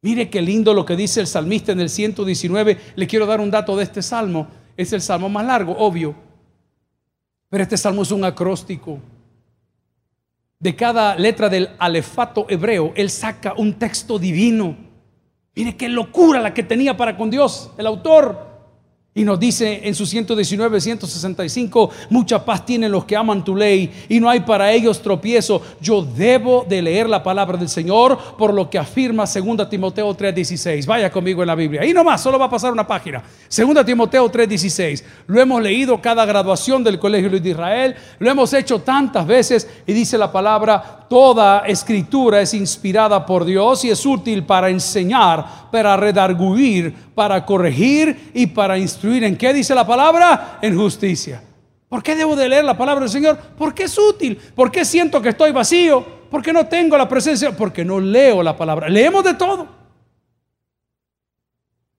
Mire 0.00 0.30
qué 0.30 0.40
lindo 0.40 0.72
lo 0.72 0.84
que 0.84 0.96
dice 0.96 1.20
el 1.20 1.26
salmista 1.26 1.72
en 1.72 1.80
el 1.80 1.90
119. 1.90 2.78
Le 2.96 3.06
quiero 3.06 3.26
dar 3.26 3.40
un 3.40 3.50
dato 3.50 3.76
de 3.76 3.84
este 3.84 4.02
salmo. 4.02 4.48
Es 4.76 4.92
el 4.92 5.02
salmo 5.02 5.28
más 5.28 5.46
largo, 5.46 5.76
obvio. 5.78 6.14
Pero 7.54 7.62
este 7.62 7.76
salmo 7.76 8.02
es 8.02 8.10
un 8.10 8.24
acróstico 8.24 8.98
de 10.58 10.74
cada 10.74 11.14
letra 11.14 11.48
del 11.48 11.70
alefato 11.78 12.46
hebreo, 12.48 12.92
él 12.96 13.08
saca 13.10 13.54
un 13.56 13.74
texto 13.74 14.18
divino. 14.18 14.76
Mire 15.54 15.76
qué 15.76 15.88
locura 15.88 16.40
la 16.40 16.52
que 16.52 16.64
tenía 16.64 16.96
para 16.96 17.16
con 17.16 17.30
Dios 17.30 17.70
el 17.78 17.86
autor. 17.86 18.53
Y 19.16 19.22
nos 19.22 19.38
dice 19.38 19.82
en 19.84 19.94
su 19.94 20.06
119, 20.06 20.80
165, 20.80 21.90
mucha 22.10 22.44
paz 22.44 22.66
tienen 22.66 22.90
los 22.90 23.04
que 23.04 23.16
aman 23.16 23.44
tu 23.44 23.54
ley 23.54 24.06
y 24.08 24.18
no 24.18 24.28
hay 24.28 24.40
para 24.40 24.72
ellos 24.72 25.00
tropiezo. 25.00 25.62
Yo 25.80 26.02
debo 26.02 26.66
de 26.68 26.82
leer 26.82 27.08
la 27.08 27.22
palabra 27.22 27.56
del 27.56 27.68
Señor 27.68 28.18
por 28.36 28.52
lo 28.52 28.68
que 28.68 28.76
afirma 28.76 29.24
2 29.24 29.70
Timoteo 29.70 30.12
3:16. 30.16 30.84
Vaya 30.84 31.12
conmigo 31.12 31.42
en 31.42 31.46
la 31.46 31.54
Biblia. 31.54 31.82
Ahí 31.82 31.92
nomás, 31.92 32.22
solo 32.22 32.40
va 32.40 32.46
a 32.46 32.50
pasar 32.50 32.72
una 32.72 32.88
página. 32.88 33.22
2 33.48 33.86
Timoteo 33.86 34.28
3:16. 34.28 35.04
Lo 35.28 35.40
hemos 35.40 35.62
leído 35.62 36.02
cada 36.02 36.26
graduación 36.26 36.82
del 36.82 36.98
Colegio 36.98 37.30
de 37.30 37.48
Israel, 37.48 37.94
lo 38.18 38.28
hemos 38.28 38.52
hecho 38.52 38.80
tantas 38.80 39.24
veces 39.28 39.70
y 39.86 39.92
dice 39.92 40.18
la 40.18 40.32
palabra, 40.32 41.03
toda 41.14 41.60
escritura 41.68 42.40
es 42.40 42.54
inspirada 42.54 43.24
por 43.24 43.44
Dios 43.44 43.84
y 43.84 43.90
es 43.90 44.04
útil 44.04 44.42
para 44.42 44.68
enseñar, 44.68 45.70
para 45.70 45.96
redarguir, 45.96 46.92
para 47.14 47.46
corregir 47.46 48.32
y 48.34 48.48
para 48.48 48.76
instruir. 48.76 49.22
¿En 49.22 49.36
qué 49.36 49.54
dice 49.54 49.76
la 49.76 49.86
palabra? 49.86 50.58
En 50.60 50.76
justicia. 50.76 51.40
¿Por 51.88 52.02
qué 52.02 52.16
debo 52.16 52.34
de 52.34 52.48
leer 52.48 52.64
la 52.64 52.76
palabra 52.76 53.02
del 53.02 53.12
Señor? 53.12 53.38
Porque 53.56 53.84
es 53.84 53.96
útil. 53.96 54.36
¿Por 54.56 54.72
qué 54.72 54.84
siento 54.84 55.22
que 55.22 55.28
estoy 55.28 55.52
vacío? 55.52 56.04
Porque 56.28 56.52
no 56.52 56.66
tengo 56.66 56.98
la 56.98 57.08
presencia. 57.08 57.56
Porque 57.56 57.84
no 57.84 58.00
leo 58.00 58.42
la 58.42 58.56
palabra. 58.56 58.88
Leemos 58.88 59.22
de 59.22 59.34
todo. 59.34 59.83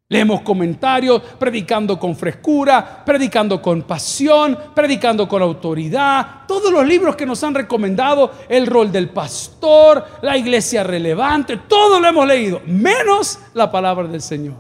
Leemos 0.08 0.42
comentarios, 0.42 1.20
predicando 1.40 1.98
con 1.98 2.16
frescura, 2.16 3.04
predicando 3.04 3.60
con 3.60 3.82
pasión, 3.82 4.56
predicando 4.76 5.28
con 5.28 5.42
autoridad. 5.42 6.46
Todos 6.48 6.72
los 6.72 6.86
libros 6.86 7.16
que 7.16 7.26
nos 7.26 7.44
han 7.44 7.56
recomendado, 7.56 8.32
el 8.48 8.68
rol 8.68 8.92
del 8.92 9.10
pastor, 9.10 10.06
la 10.22 10.38
iglesia 10.38 10.84
relevante, 10.84 11.58
todo 11.68 12.00
lo 12.00 12.08
hemos 12.08 12.28
leído, 12.28 12.62
menos 12.68 13.40
la 13.56 13.72
palabra 13.72 14.08
del 14.08 14.22
Señor. 14.22 14.58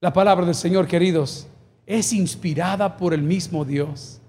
La 0.00 0.12
palabra 0.12 0.46
del 0.46 0.54
Señor, 0.54 0.86
queridos, 0.86 1.48
es 1.84 2.12
inspirada 2.12 2.96
por 2.96 3.14
el 3.14 3.22
mismo 3.22 3.64
Dios. 3.64 4.20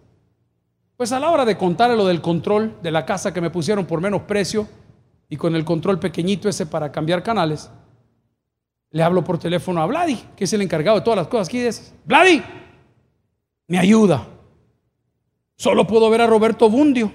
Pues 0.98 1.12
a 1.12 1.19
la 1.19 1.30
hora 1.30 1.45
de 1.45 1.58
contar 1.58 1.91
lo 1.91 2.08
del 2.08 2.21
control 2.21 2.76
de 2.82 2.89
la 2.89 3.06
casa 3.06 3.34
que 3.34 3.41
me 3.41 3.52
pusieron 3.52 3.86
por 3.86 4.02
menos 4.02 4.24
precio 4.24 4.67
y 5.30 5.38
con 5.38 5.56
el 5.56 5.63
control 5.63 6.00
pequeñito 6.00 6.50
ese 6.50 6.65
para 6.65 6.91
cambiar 6.91 7.21
canales, 7.21 7.69
le 8.95 9.03
hablo 9.03 9.25
por 9.25 9.38
teléfono 9.38 9.81
a 9.81 9.86
Vladi, 9.88 10.15
que 10.38 10.45
es 10.45 10.53
el 10.53 10.62
encargado 10.62 10.97
de 10.97 11.03
todas 11.03 11.17
las 11.17 11.27
cosas 11.27 11.49
aquí. 11.49 11.60
Es, 11.60 11.93
Vladi, 12.05 12.41
me 13.67 13.77
ayuda. 13.77 14.25
Solo 15.58 15.86
puedo 15.86 16.10
ver 16.10 16.21
a 16.21 16.27
Roberto 16.27 16.69
Bundio. 16.69 17.12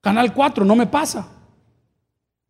Canal 0.00 0.32
4, 0.32 0.64
no 0.64 0.76
me 0.76 0.86
pasa. 0.86 1.26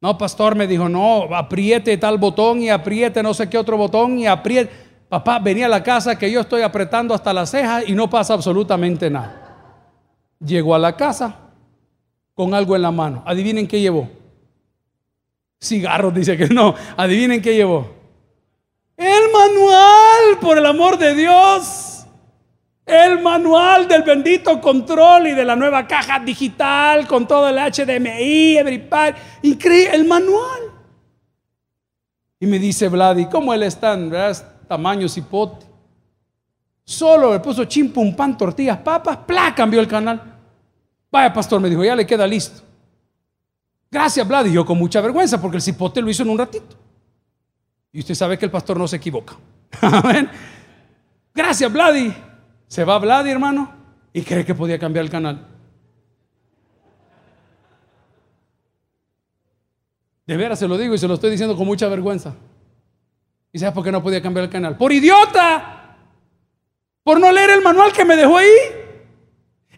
No, 0.03 0.19
pastor 0.19 0.55
me 0.55 0.67
dijo, 0.67 0.87
no, 0.87 1.35
apriete 1.35 1.97
tal 1.97 2.19
botón 2.19 2.61
y 2.61 2.69
apriete 2.69 3.23
no 3.23 3.33
sé 3.33 3.49
qué 3.49 3.57
otro 3.57 3.79
botón 3.79 4.19
y 4.19 4.27
apriete. 4.27 4.71
Papá, 5.09 5.39
venía 5.39 5.65
a 5.65 5.71
la 5.71 5.83
casa 5.83 6.19
que 6.19 6.31
yo 6.31 6.43
estoy 6.43 6.61
apretando 6.61 7.15
hasta 7.15 7.33
las 7.33 7.49
cejas 7.49 7.89
y 7.89 7.95
no 7.95 8.11
pasa 8.11 8.35
absolutamente 8.35 9.09
nada. 9.09 9.81
Llegó 10.45 10.75
a 10.75 10.79
la 10.79 10.95
casa 10.95 11.39
con 12.35 12.53
algo 12.53 12.77
en 12.77 12.83
la 12.83 12.91
mano. 12.91 13.23
Adivinen 13.25 13.67
qué 13.67 13.81
llevó. 13.81 14.11
Cigarros, 15.59 16.13
dice 16.13 16.37
que 16.37 16.49
no. 16.49 16.75
Adivinen 16.99 17.41
qué 17.41 17.55
llevó. 17.55 17.96
El 18.97 19.31
manual, 19.31 20.39
por 20.41 20.57
el 20.57 20.65
amor 20.65 20.97
de 20.97 21.15
Dios. 21.15 22.07
El 22.87 23.21
manual 23.21 23.89
del 23.89 24.03
bendito 24.03 24.61
control 24.61 25.27
y 25.27 25.33
de 25.33 25.45
la 25.45 25.57
nueva 25.57 25.87
caja 25.87 26.21
digital 26.21 27.07
con 27.07 27.27
todo 27.27 27.49
el 27.49 27.57
HDMI, 27.57 28.59
everybody. 28.59 29.13
Increíble, 29.43 29.97
el 29.97 30.07
manual. 30.07 30.61
Y 32.39 32.47
me 32.47 32.59
dice 32.59 32.89
Vladi, 32.89 33.27
¿cómo 33.27 33.53
él 33.53 33.65
está 33.65 33.95
en 33.95 34.13
tamaño 34.69 35.09
cipote? 35.09 35.67
Solo 36.85 37.33
le 37.33 37.41
puso 37.41 37.65
chimpum, 37.65 38.15
pan, 38.15 38.39
tortillas, 38.39 38.79
papas, 38.79 39.19
¡plá! 39.27 39.53
Cambió 39.55 39.81
el 39.81 39.89
canal. 39.89 40.23
Vaya, 41.11 41.33
pastor, 41.33 41.61
me 41.61 41.69
dijo, 41.69 41.85
ya 41.85 41.97
le 41.97 42.07
queda 42.07 42.27
listo. 42.27 42.63
Gracias, 43.91 44.27
Vladi. 44.27 44.53
Yo 44.53 44.65
con 44.65 44.79
mucha 44.79 45.01
vergüenza 45.01 45.41
porque 45.41 45.57
el 45.57 45.63
cipote 45.63 46.01
lo 46.01 46.09
hizo 46.09 46.23
en 46.23 46.31
un 46.31 46.39
ratito. 46.39 46.86
Y 47.97 48.01
usted 48.01 48.15
sabe 48.15 48.37
que 48.37 48.45
el 48.45 48.51
pastor 48.51 48.79
no 48.79 48.87
se 48.87 48.97
equivoca. 48.97 49.39
Amén. 49.81 50.29
Gracias, 51.35 51.73
Vladi. 51.73 52.15
Se 52.69 52.85
va 52.85 52.99
Vladi, 52.99 53.31
hermano, 53.31 53.73
y 54.13 54.21
cree 54.21 54.45
que 54.45 54.55
podía 54.55 54.79
cambiar 54.79 55.07
el 55.07 55.11
canal. 55.11 55.47
De 60.27 60.37
veras 60.37 60.59
se 60.59 60.69
lo 60.69 60.77
digo 60.77 60.95
y 60.95 60.99
se 60.99 61.09
lo 61.09 61.15
estoy 61.15 61.31
diciendo 61.31 61.57
con 61.57 61.67
mucha 61.67 61.89
vergüenza. 61.89 62.35
¿Y 63.51 63.59
sabes 63.59 63.75
por 63.75 63.83
qué 63.83 63.91
no 63.91 64.03
podía 64.03 64.21
cambiar 64.21 64.45
el 64.45 64.51
canal? 64.51 64.77
Por 64.77 64.93
idiota. 64.93 65.97
Por 67.03 67.19
no 67.19 67.33
leer 67.33 67.49
el 67.49 67.63
manual 67.63 67.95
que 67.95 68.05
me 68.05 68.15
dejó 68.15 68.37
ahí. 68.37 68.53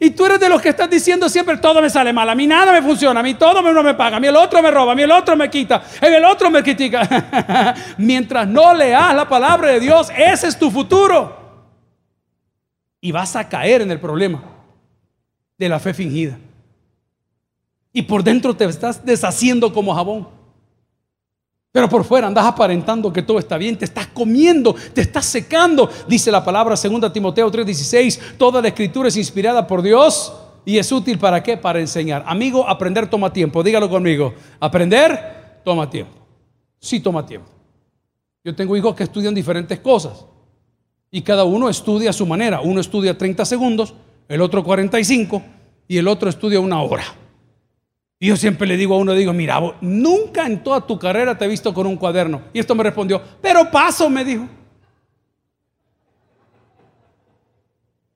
Y 0.00 0.10
tú 0.10 0.26
eres 0.26 0.38
de 0.38 0.48
los 0.48 0.62
que 0.62 0.68
estás 0.68 0.88
diciendo 0.88 1.28
siempre 1.28 1.56
todo 1.56 1.82
me 1.82 1.90
sale 1.90 2.12
mal, 2.12 2.28
a 2.28 2.34
mí 2.34 2.46
nada 2.46 2.72
me 2.72 2.82
funciona, 2.82 3.20
a 3.20 3.22
mí 3.22 3.34
todo 3.34 3.60
no 3.60 3.82
me 3.82 3.94
paga, 3.94 4.18
a 4.18 4.20
mí 4.20 4.28
el 4.28 4.36
otro 4.36 4.62
me 4.62 4.70
roba, 4.70 4.92
a 4.92 4.94
mí 4.94 5.02
el 5.02 5.10
otro 5.10 5.36
me 5.36 5.50
quita, 5.50 5.82
el 6.00 6.24
otro 6.24 6.50
me 6.50 6.62
critica. 6.62 7.74
Mientras 7.98 8.46
no 8.46 8.72
leas 8.74 9.14
la 9.14 9.28
palabra 9.28 9.68
de 9.68 9.80
Dios, 9.80 10.08
ese 10.16 10.48
es 10.48 10.58
tu 10.58 10.70
futuro 10.70 11.36
y 13.00 13.12
vas 13.12 13.36
a 13.36 13.48
caer 13.48 13.82
en 13.82 13.90
el 13.90 14.00
problema 14.00 14.42
de 15.56 15.68
la 15.68 15.78
fe 15.78 15.94
fingida. 15.94 16.38
Y 17.92 18.02
por 18.02 18.22
dentro 18.22 18.54
te 18.54 18.64
estás 18.64 19.04
deshaciendo 19.04 19.72
como 19.72 19.94
jabón. 19.94 20.37
Pero 21.70 21.88
por 21.88 22.04
fuera 22.04 22.26
andas 22.26 22.46
aparentando 22.46 23.12
que 23.12 23.22
todo 23.22 23.38
está 23.38 23.58
bien, 23.58 23.76
te 23.76 23.84
estás 23.84 24.06
comiendo, 24.08 24.74
te 24.94 25.02
estás 25.02 25.26
secando. 25.26 25.88
Dice 26.08 26.30
la 26.30 26.44
palabra 26.44 26.74
2 26.74 27.12
Timoteo 27.12 27.50
3:16, 27.50 28.36
toda 28.38 28.62
la 28.62 28.68
escritura 28.68 29.08
es 29.08 29.16
inspirada 29.16 29.66
por 29.66 29.82
Dios 29.82 30.32
y 30.64 30.78
es 30.78 30.90
útil 30.90 31.18
para 31.18 31.42
qué? 31.42 31.56
Para 31.56 31.80
enseñar. 31.80 32.24
Amigo, 32.26 32.66
aprender 32.68 33.08
toma 33.08 33.32
tiempo, 33.32 33.62
dígalo 33.62 33.88
conmigo. 33.88 34.34
Aprender 34.60 35.60
toma 35.64 35.88
tiempo. 35.90 36.14
Sí 36.78 37.00
toma 37.00 37.24
tiempo. 37.26 37.50
Yo 38.44 38.54
tengo 38.54 38.76
hijos 38.76 38.94
que 38.94 39.04
estudian 39.04 39.34
diferentes 39.34 39.78
cosas. 39.80 40.24
Y 41.10 41.22
cada 41.22 41.44
uno 41.44 41.68
estudia 41.68 42.10
a 42.10 42.12
su 42.12 42.26
manera. 42.26 42.60
Uno 42.60 42.80
estudia 42.80 43.16
30 43.16 43.44
segundos, 43.44 43.94
el 44.28 44.40
otro 44.40 44.62
45 44.64 45.42
y 45.86 45.98
el 45.98 46.08
otro 46.08 46.28
estudia 46.28 46.60
una 46.60 46.80
hora. 46.80 47.04
Y 48.20 48.28
yo 48.28 48.36
siempre 48.36 48.66
le 48.66 48.76
digo 48.76 48.94
a 48.94 48.98
uno, 48.98 49.12
digo, 49.12 49.32
mira, 49.32 49.60
nunca 49.80 50.46
en 50.46 50.62
toda 50.62 50.80
tu 50.84 50.98
carrera 50.98 51.38
te 51.38 51.44
he 51.44 51.48
visto 51.48 51.72
con 51.72 51.86
un 51.86 51.96
cuaderno. 51.96 52.42
Y 52.52 52.58
esto 52.58 52.74
me 52.74 52.82
respondió, 52.82 53.22
pero 53.40 53.70
paso, 53.70 54.10
me 54.10 54.24
dijo. 54.24 54.48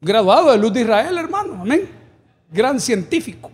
Graduado 0.01 0.51
de 0.51 0.59
Luz 0.59 0.73
de 0.73 0.81
Israel, 0.81 1.17
hermano, 1.17 1.63
amén. 1.63 1.89
Gran 2.51 2.81
científico. 2.81 3.51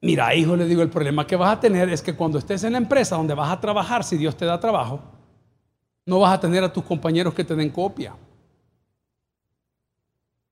Mira, 0.00 0.34
hijo, 0.34 0.56
le 0.56 0.64
digo, 0.64 0.82
el 0.82 0.88
problema 0.88 1.26
que 1.26 1.36
vas 1.36 1.56
a 1.56 1.60
tener 1.60 1.88
es 1.90 2.02
que 2.02 2.14
cuando 2.14 2.38
estés 2.38 2.64
en 2.64 2.72
la 2.72 2.78
empresa 2.78 3.16
donde 3.16 3.34
vas 3.34 3.52
a 3.52 3.60
trabajar, 3.60 4.02
si 4.02 4.16
Dios 4.16 4.36
te 4.36 4.46
da 4.46 4.58
trabajo, 4.58 5.00
no 6.06 6.18
vas 6.18 6.34
a 6.34 6.40
tener 6.40 6.64
a 6.64 6.72
tus 6.72 6.82
compañeros 6.82 7.34
que 7.34 7.44
te 7.44 7.54
den 7.54 7.70
copia. 7.70 8.14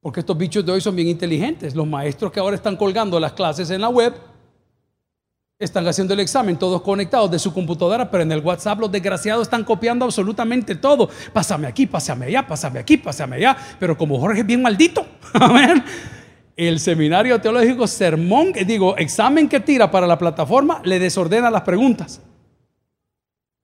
Porque 0.01 0.21
estos 0.21 0.37
bichos 0.39 0.65
de 0.65 0.73
hoy 0.73 0.81
son 0.81 0.95
bien 0.95 1.09
inteligentes. 1.09 1.75
Los 1.75 1.87
maestros 1.87 2.31
que 2.31 2.41
ahora 2.41 2.57
están 2.57 2.77
colgando 2.77 3.19
las 3.19 3.33
clases 3.33 3.71
en 3.71 3.81
la 3.81 3.89
web 3.89 4.15
están 5.59 5.87
haciendo 5.89 6.15
el 6.15 6.21
examen 6.21 6.57
todos 6.57 6.81
conectados 6.83 7.29
de 7.33 7.39
su 7.41 7.53
computadora, 7.53 8.09
pero 8.09 8.23
en 8.23 8.31
el 8.31 8.41
WhatsApp 8.41 8.79
los 8.79 8.93
desgraciados 8.93 9.43
están 9.43 9.65
copiando 9.65 10.05
absolutamente 10.05 10.77
todo. 10.77 11.11
Pásame 11.33 11.67
aquí, 11.67 11.85
pásame 11.87 12.27
allá, 12.27 12.47
pásame 12.47 12.79
aquí, 12.79 12.97
pásame 12.97 13.37
allá. 13.37 13.57
Pero 13.81 13.99
como 13.99 14.21
Jorge 14.21 14.41
es 14.41 14.47
bien 14.47 14.63
maldito, 14.63 15.05
el 16.57 16.79
seminario 16.79 17.41
teológico 17.41 17.89
sermón, 17.89 18.53
digo, 18.53 18.97
examen 18.99 19.49
que 19.49 19.59
tira 19.59 19.91
para 19.91 20.07
la 20.07 20.17
plataforma, 20.17 20.81
le 20.85 21.01
desordena 21.01 21.51
las 21.51 21.63
preguntas. 21.63 22.23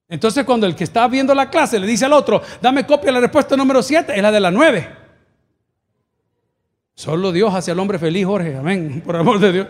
Entonces 0.08 0.44
cuando 0.44 0.66
el 0.66 0.74
que 0.74 0.84
está 0.84 1.06
viendo 1.06 1.32
la 1.32 1.48
clase 1.48 1.78
le 1.78 1.86
dice 1.86 2.06
al 2.06 2.12
otro, 2.12 2.42
dame 2.60 2.84
copia 2.84 3.06
de 3.06 3.12
la 3.12 3.20
respuesta 3.20 3.56
número 3.56 3.84
7, 3.84 4.14
es 4.16 4.22
la 4.22 4.32
de 4.32 4.40
la 4.40 4.50
9. 4.50 5.03
Solo 6.94 7.32
Dios 7.32 7.52
hace 7.52 7.70
al 7.70 7.78
hombre 7.78 7.98
feliz, 7.98 8.24
Jorge, 8.24 8.56
amén, 8.56 9.02
por 9.06 9.16
amor 9.16 9.38
de 9.40 9.52
Dios. 9.52 9.68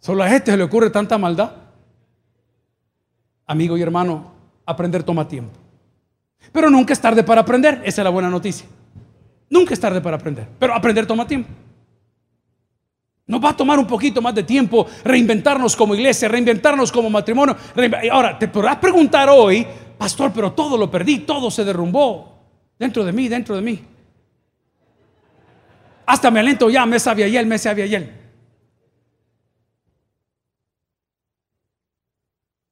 Solo 0.00 0.22
a 0.22 0.34
este 0.34 0.50
se 0.50 0.56
le 0.56 0.64
ocurre 0.64 0.90
tanta 0.90 1.18
maldad. 1.18 1.52
Amigo 3.46 3.76
y 3.76 3.82
hermano, 3.82 4.32
aprender 4.66 5.02
toma 5.02 5.26
tiempo. 5.26 5.58
Pero 6.52 6.70
nunca 6.70 6.92
es 6.92 7.00
tarde 7.00 7.24
para 7.24 7.40
aprender, 7.40 7.80
esa 7.84 8.02
es 8.02 8.04
la 8.04 8.10
buena 8.10 8.28
noticia. 8.28 8.66
Nunca 9.50 9.74
es 9.74 9.80
tarde 9.80 10.00
para 10.00 10.16
aprender, 10.16 10.46
pero 10.58 10.74
aprender 10.74 11.06
toma 11.06 11.26
tiempo. 11.26 11.48
Nos 13.26 13.44
va 13.44 13.50
a 13.50 13.56
tomar 13.56 13.78
un 13.78 13.86
poquito 13.86 14.22
más 14.22 14.34
de 14.34 14.42
tiempo 14.42 14.86
reinventarnos 15.04 15.76
como 15.76 15.94
iglesia, 15.94 16.28
reinventarnos 16.28 16.90
como 16.90 17.10
matrimonio. 17.10 17.56
Ahora, 18.10 18.38
te 18.38 18.48
podrás 18.48 18.76
preguntar 18.76 19.28
hoy, 19.28 19.66
pastor, 19.98 20.32
pero 20.34 20.52
todo 20.52 20.78
lo 20.78 20.90
perdí, 20.90 21.20
todo 21.20 21.50
se 21.50 21.62
derrumbó 21.64 22.38
dentro 22.78 23.04
de 23.04 23.12
mí, 23.12 23.28
dentro 23.28 23.54
de 23.54 23.60
mí. 23.60 23.84
Hasta 26.08 26.30
me 26.30 26.40
alento 26.40 26.70
ya, 26.70 26.86
me 26.86 26.98
sabía 26.98 27.26
él, 27.26 27.46
me 27.46 27.58
sabía 27.58 27.84
él. 27.84 28.10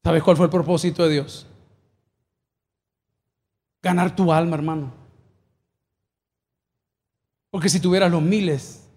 ¿Sabes 0.02 0.22
cuál 0.22 0.38
fue 0.38 0.46
el 0.46 0.50
propósito 0.50 1.02
de 1.02 1.12
Dios? 1.12 1.46
Ganar 3.82 4.16
tu 4.16 4.32
alma, 4.32 4.56
hermano. 4.56 4.90
Porque 7.50 7.68
si 7.68 7.78
tuvieras 7.78 8.10
los 8.10 8.22
miles 8.22 8.88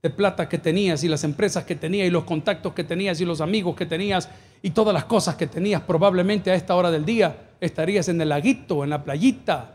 de 0.00 0.10
plata 0.10 0.48
que 0.48 0.58
tenías 0.58 1.02
y 1.02 1.08
las 1.08 1.24
empresas 1.24 1.64
que 1.64 1.74
tenías 1.74 2.06
y 2.06 2.10
los 2.10 2.22
contactos 2.22 2.72
que 2.72 2.84
tenías 2.84 3.20
y 3.20 3.24
los 3.24 3.40
amigos 3.40 3.74
que 3.74 3.86
tenías 3.86 4.28
y 4.62 4.70
todas 4.70 4.94
las 4.94 5.06
cosas 5.06 5.34
que 5.34 5.48
tenías, 5.48 5.82
probablemente 5.82 6.52
a 6.52 6.54
esta 6.54 6.76
hora 6.76 6.92
del 6.92 7.04
día 7.04 7.54
estarías 7.60 8.08
en 8.08 8.20
el 8.20 8.28
laguito, 8.28 8.84
en 8.84 8.90
la 8.90 9.02
playita, 9.02 9.74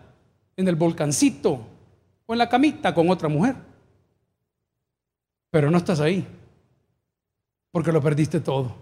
en 0.56 0.69
el 0.69 0.75
volcancito 0.78 1.67
o 2.25 2.34
en 2.34 2.38
la 2.38 2.47
camita 2.47 2.93
con 2.93 3.10
otra 3.10 3.28
mujer. 3.28 3.75
Pero 5.56 5.72
no 5.72 5.78
estás 5.78 6.02
ahí 6.02 6.28
porque 7.72 7.94
lo 7.94 8.02
perdiste 8.02 8.41
todo. 8.41 8.76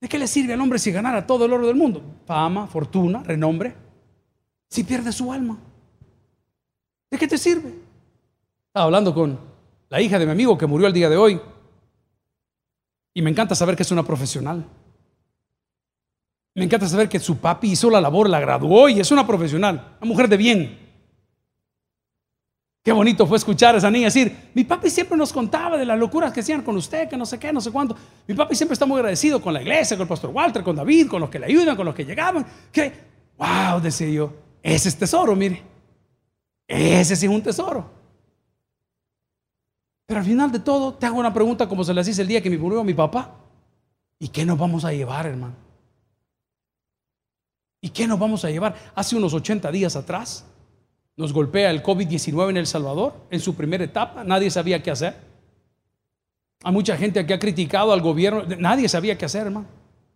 ¿De 0.00 0.08
qué 0.08 0.18
le 0.18 0.26
sirve 0.26 0.54
al 0.54 0.60
hombre 0.62 0.78
si 0.78 0.90
ganara 0.90 1.26
todo 1.26 1.44
el 1.44 1.52
oro 1.52 1.66
del 1.66 1.76
mundo? 1.76 2.02
Fama, 2.24 2.66
fortuna, 2.66 3.22
renombre. 3.22 3.74
Si 4.70 4.84
pierde 4.84 5.12
su 5.12 5.30
alma. 5.30 5.58
¿De 7.10 7.18
qué 7.18 7.28
te 7.28 7.36
sirve? 7.36 7.74
Estaba 8.68 8.86
hablando 8.86 9.12
con 9.12 9.38
la 9.90 10.00
hija 10.00 10.18
de 10.18 10.24
mi 10.24 10.32
amigo 10.32 10.56
que 10.56 10.66
murió 10.66 10.86
el 10.86 10.94
día 10.94 11.10
de 11.10 11.18
hoy. 11.18 11.38
Y 13.12 13.20
me 13.20 13.28
encanta 13.28 13.54
saber 13.54 13.76
que 13.76 13.82
es 13.82 13.90
una 13.90 14.02
profesional. 14.02 14.64
Me 16.54 16.64
encanta 16.64 16.88
saber 16.88 17.10
que 17.10 17.20
su 17.20 17.36
papi 17.36 17.72
hizo 17.72 17.90
la 17.90 18.00
labor, 18.00 18.30
la 18.30 18.40
graduó 18.40 18.88
y 18.88 18.98
es 18.98 19.10
una 19.10 19.26
profesional, 19.26 19.98
una 20.00 20.08
mujer 20.08 20.26
de 20.26 20.38
bien. 20.38 20.85
Qué 22.86 22.92
bonito 22.92 23.26
fue 23.26 23.36
escuchar 23.36 23.74
a 23.74 23.78
esa 23.78 23.90
niña 23.90 24.04
decir, 24.04 24.50
mi 24.54 24.62
papi 24.62 24.88
siempre 24.90 25.18
nos 25.18 25.32
contaba 25.32 25.76
de 25.76 25.84
las 25.84 25.98
locuras 25.98 26.32
que 26.32 26.38
hacían 26.38 26.62
con 26.62 26.76
usted, 26.76 27.08
que 27.08 27.16
no 27.16 27.26
sé 27.26 27.36
qué, 27.36 27.52
no 27.52 27.60
sé 27.60 27.72
cuánto. 27.72 27.96
Mi 28.28 28.34
papi 28.36 28.54
siempre 28.54 28.74
está 28.74 28.86
muy 28.86 28.98
agradecido 28.98 29.42
con 29.42 29.52
la 29.52 29.60
iglesia, 29.60 29.96
con 29.96 30.04
el 30.04 30.08
pastor 30.08 30.30
Walter, 30.30 30.62
con 30.62 30.76
David, 30.76 31.08
con 31.08 31.20
los 31.20 31.28
que 31.28 31.40
le 31.40 31.46
ayudan, 31.46 31.74
con 31.74 31.84
los 31.84 31.96
que 31.96 32.04
llegaban. 32.04 32.46
Que, 32.70 32.92
wow, 33.38 33.80
decía 33.80 34.08
yo, 34.08 34.32
ese 34.62 34.88
es 34.88 34.96
tesoro, 34.96 35.34
mire. 35.34 35.64
Ese 36.68 37.16
sí 37.16 37.26
es 37.26 37.32
un 37.32 37.42
tesoro. 37.42 37.90
Pero 40.06 40.20
al 40.20 40.26
final 40.26 40.52
de 40.52 40.60
todo, 40.60 40.94
te 40.94 41.06
hago 41.06 41.18
una 41.18 41.34
pregunta 41.34 41.68
como 41.68 41.82
se 41.82 41.92
le 41.92 42.02
hice 42.02 42.22
el 42.22 42.28
día 42.28 42.40
que 42.40 42.50
me 42.50 42.56
murió 42.56 42.84
mi 42.84 42.94
papá. 42.94 43.34
¿Y 44.20 44.28
qué 44.28 44.46
nos 44.46 44.56
vamos 44.56 44.84
a 44.84 44.92
llevar, 44.92 45.26
hermano? 45.26 45.56
¿Y 47.80 47.88
qué 47.88 48.06
nos 48.06 48.16
vamos 48.16 48.44
a 48.44 48.48
llevar? 48.48 48.76
Hace 48.94 49.16
unos 49.16 49.34
80 49.34 49.72
días 49.72 49.96
atrás, 49.96 50.46
Nos 51.16 51.32
golpea 51.32 51.70
el 51.70 51.82
COVID-19 51.82 52.50
en 52.50 52.56
El 52.58 52.66
Salvador, 52.66 53.14
en 53.30 53.40
su 53.40 53.54
primera 53.54 53.82
etapa, 53.82 54.22
nadie 54.22 54.50
sabía 54.50 54.82
qué 54.82 54.90
hacer. 54.90 55.16
Hay 56.62 56.72
mucha 56.72 56.96
gente 56.96 57.24
que 57.24 57.32
ha 57.32 57.38
criticado 57.38 57.92
al 57.92 58.02
gobierno, 58.02 58.44
nadie 58.58 58.88
sabía 58.88 59.16
qué 59.16 59.24
hacer, 59.24 59.46
hermano. 59.46 59.66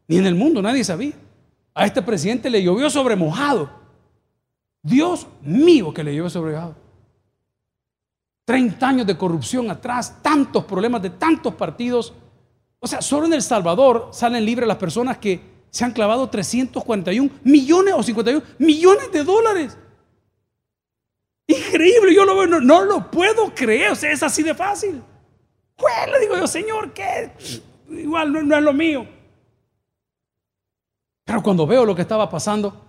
Ni 0.08 0.18
en 0.18 0.26
el 0.26 0.34
mundo, 0.34 0.60
nadie 0.60 0.84
sabía. 0.84 1.12
A 1.74 1.86
este 1.86 2.02
presidente 2.02 2.50
le 2.50 2.62
llovió 2.62 2.90
sobre 2.90 3.16
mojado. 3.16 3.70
Dios 4.82 5.26
mío 5.42 5.94
que 5.94 6.04
le 6.04 6.14
llovió 6.14 6.28
sobre 6.28 6.52
mojado. 6.52 6.76
30 8.44 8.88
años 8.88 9.06
de 9.06 9.16
corrupción 9.16 9.70
atrás, 9.70 10.20
tantos 10.22 10.64
problemas 10.64 11.00
de 11.00 11.10
tantos 11.10 11.54
partidos. 11.54 12.12
O 12.78 12.86
sea, 12.86 13.00
solo 13.00 13.26
en 13.26 13.34
El 13.34 13.42
Salvador 13.42 14.08
salen 14.12 14.44
libres 14.44 14.66
las 14.66 14.76
personas 14.76 15.18
que 15.18 15.40
se 15.70 15.84
han 15.84 15.92
clavado 15.92 16.28
341 16.28 17.30
millones 17.44 17.94
o 17.96 18.02
51 18.02 18.44
millones 18.58 19.12
de 19.12 19.24
dólares. 19.24 19.78
Increíble, 21.50 22.14
yo 22.14 22.24
lo 22.24 22.36
veo, 22.36 22.60
no, 22.60 22.84
lo 22.84 23.10
puedo 23.10 23.52
creer, 23.52 23.92
o 23.92 23.96
sea, 23.96 24.12
es 24.12 24.22
así 24.22 24.42
de 24.42 24.54
fácil. 24.54 25.02
Pues 25.74 25.92
le 26.12 26.20
digo 26.20 26.36
yo, 26.36 26.46
Señor, 26.46 26.92
¿qué? 26.92 27.32
Igual 27.88 28.32
no, 28.32 28.42
no 28.42 28.56
es 28.56 28.62
lo 28.62 28.72
mío. 28.72 29.06
Pero 31.24 31.42
cuando 31.42 31.66
veo 31.66 31.84
lo 31.84 31.94
que 31.94 32.02
estaba 32.02 32.28
pasando, 32.30 32.84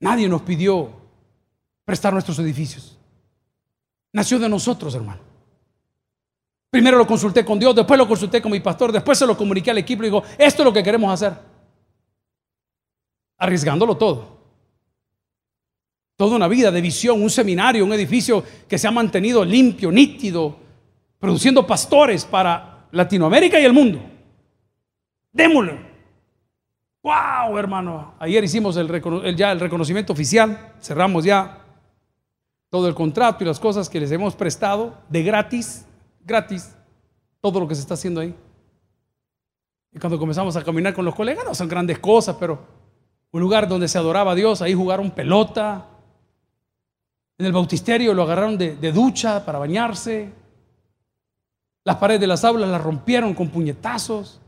nadie 0.00 0.28
nos 0.28 0.42
pidió 0.42 0.90
prestar 1.84 2.12
nuestros 2.12 2.38
edificios. 2.38 2.98
Nació 4.12 4.38
de 4.38 4.48
nosotros, 4.48 4.94
hermano. 4.94 5.20
Primero 6.70 6.96
lo 6.96 7.06
consulté 7.06 7.44
con 7.44 7.58
Dios, 7.58 7.74
después 7.74 7.98
lo 7.98 8.08
consulté 8.08 8.40
con 8.40 8.52
mi 8.52 8.60
pastor, 8.60 8.90
después 8.90 9.18
se 9.18 9.26
lo 9.26 9.36
comuniqué 9.36 9.70
al 9.70 9.78
equipo 9.78 10.02
y 10.02 10.06
digo, 10.06 10.22
esto 10.38 10.62
es 10.62 10.64
lo 10.64 10.72
que 10.72 10.82
queremos 10.82 11.12
hacer. 11.12 11.34
Arriesgándolo 13.36 13.96
todo. 13.96 14.35
Toda 16.16 16.36
una 16.36 16.48
vida 16.48 16.70
de 16.70 16.80
visión, 16.80 17.22
un 17.22 17.28
seminario, 17.28 17.84
un 17.84 17.92
edificio 17.92 18.42
que 18.66 18.78
se 18.78 18.88
ha 18.88 18.90
mantenido 18.90 19.44
limpio, 19.44 19.92
nítido, 19.92 20.56
produciendo 21.18 21.66
pastores 21.66 22.24
para 22.24 22.88
Latinoamérica 22.90 23.60
y 23.60 23.64
el 23.64 23.72
mundo. 23.72 24.00
Démosle. 25.32 25.78
¡Wow, 27.02 27.58
hermano! 27.58 28.14
Ayer 28.18 28.42
hicimos 28.42 28.76
el, 28.76 29.36
ya 29.36 29.52
el 29.52 29.60
reconocimiento 29.60 30.12
oficial, 30.12 30.72
cerramos 30.80 31.24
ya 31.24 31.62
todo 32.70 32.88
el 32.88 32.94
contrato 32.94 33.44
y 33.44 33.46
las 33.46 33.60
cosas 33.60 33.88
que 33.88 34.00
les 34.00 34.10
hemos 34.10 34.34
prestado 34.34 34.98
de 35.08 35.22
gratis, 35.22 35.86
gratis, 36.24 36.74
todo 37.40 37.60
lo 37.60 37.68
que 37.68 37.74
se 37.74 37.82
está 37.82 37.94
haciendo 37.94 38.22
ahí. 38.22 38.34
Y 39.92 39.98
cuando 39.98 40.18
comenzamos 40.18 40.56
a 40.56 40.64
caminar 40.64 40.94
con 40.94 41.04
los 41.04 41.14
colegas, 41.14 41.44
no 41.44 41.54
son 41.54 41.68
grandes 41.68 41.98
cosas, 41.98 42.36
pero 42.40 42.58
un 43.30 43.40
lugar 43.40 43.68
donde 43.68 43.86
se 43.86 43.98
adoraba 43.98 44.32
a 44.32 44.34
Dios, 44.34 44.60
ahí 44.62 44.74
jugaron 44.74 45.10
pelota. 45.10 45.86
En 47.38 47.44
el 47.46 47.52
bautisterio 47.52 48.14
lo 48.14 48.22
agarraron 48.22 48.56
de, 48.56 48.92
ducha 48.92 49.44
para 49.44 49.58
bañarse. 49.58 50.32
Las 51.84 51.96
paredes 51.96 52.20
de 52.22 52.26
las 52.26 52.44
aulas 52.44 52.70
las 52.70 52.82
rompieron 52.82 53.34
con 53.34 53.48
puñetazos. 53.48 54.40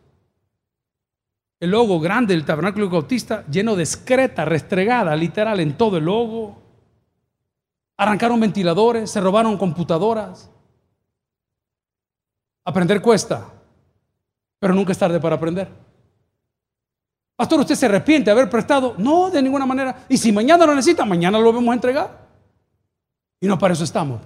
El 1.60 1.70
logo 1.70 2.00
grande 2.00 2.34
del 2.34 2.44
tabernáculo 2.44 2.88
bautista 2.88 3.44
lleno 3.46 3.76
de 3.76 3.82
excreta 3.82 4.44
restregada, 4.44 5.14
literal, 5.14 5.60
en 5.60 5.76
todo 5.76 5.98
el 5.98 6.04
logo. 6.04 6.56
Arrancaron 7.96 8.40
ventiladores, 8.40 9.10
se 9.10 9.20
robaron 9.20 9.58
computadoras. 9.58 10.50
Aprender 12.64 13.02
cuesta, 13.02 13.48
pero 14.58 14.74
nunca 14.74 14.92
es 14.92 14.98
tarde 14.98 15.20
para 15.20 15.36
aprender. 15.36 15.68
Pastor, 17.36 17.60
¿usted 17.60 17.74
se 17.74 17.86
arrepiente 17.86 18.26
de 18.26 18.32
haber 18.32 18.48
prestado? 18.48 18.94
No, 18.98 19.30
de 19.30 19.42
ninguna 19.42 19.66
manera. 19.66 20.04
Y 20.08 20.16
si 20.16 20.32
mañana 20.32 20.64
lo 20.64 20.74
necesita, 20.74 21.04
mañana 21.04 21.38
lo 21.38 21.52
vamos 21.52 21.70
a 21.70 21.74
entregar. 21.74 22.27
Y 23.40 23.46
no 23.46 23.58
para 23.58 23.74
eso 23.74 23.84
estamos. 23.84 24.20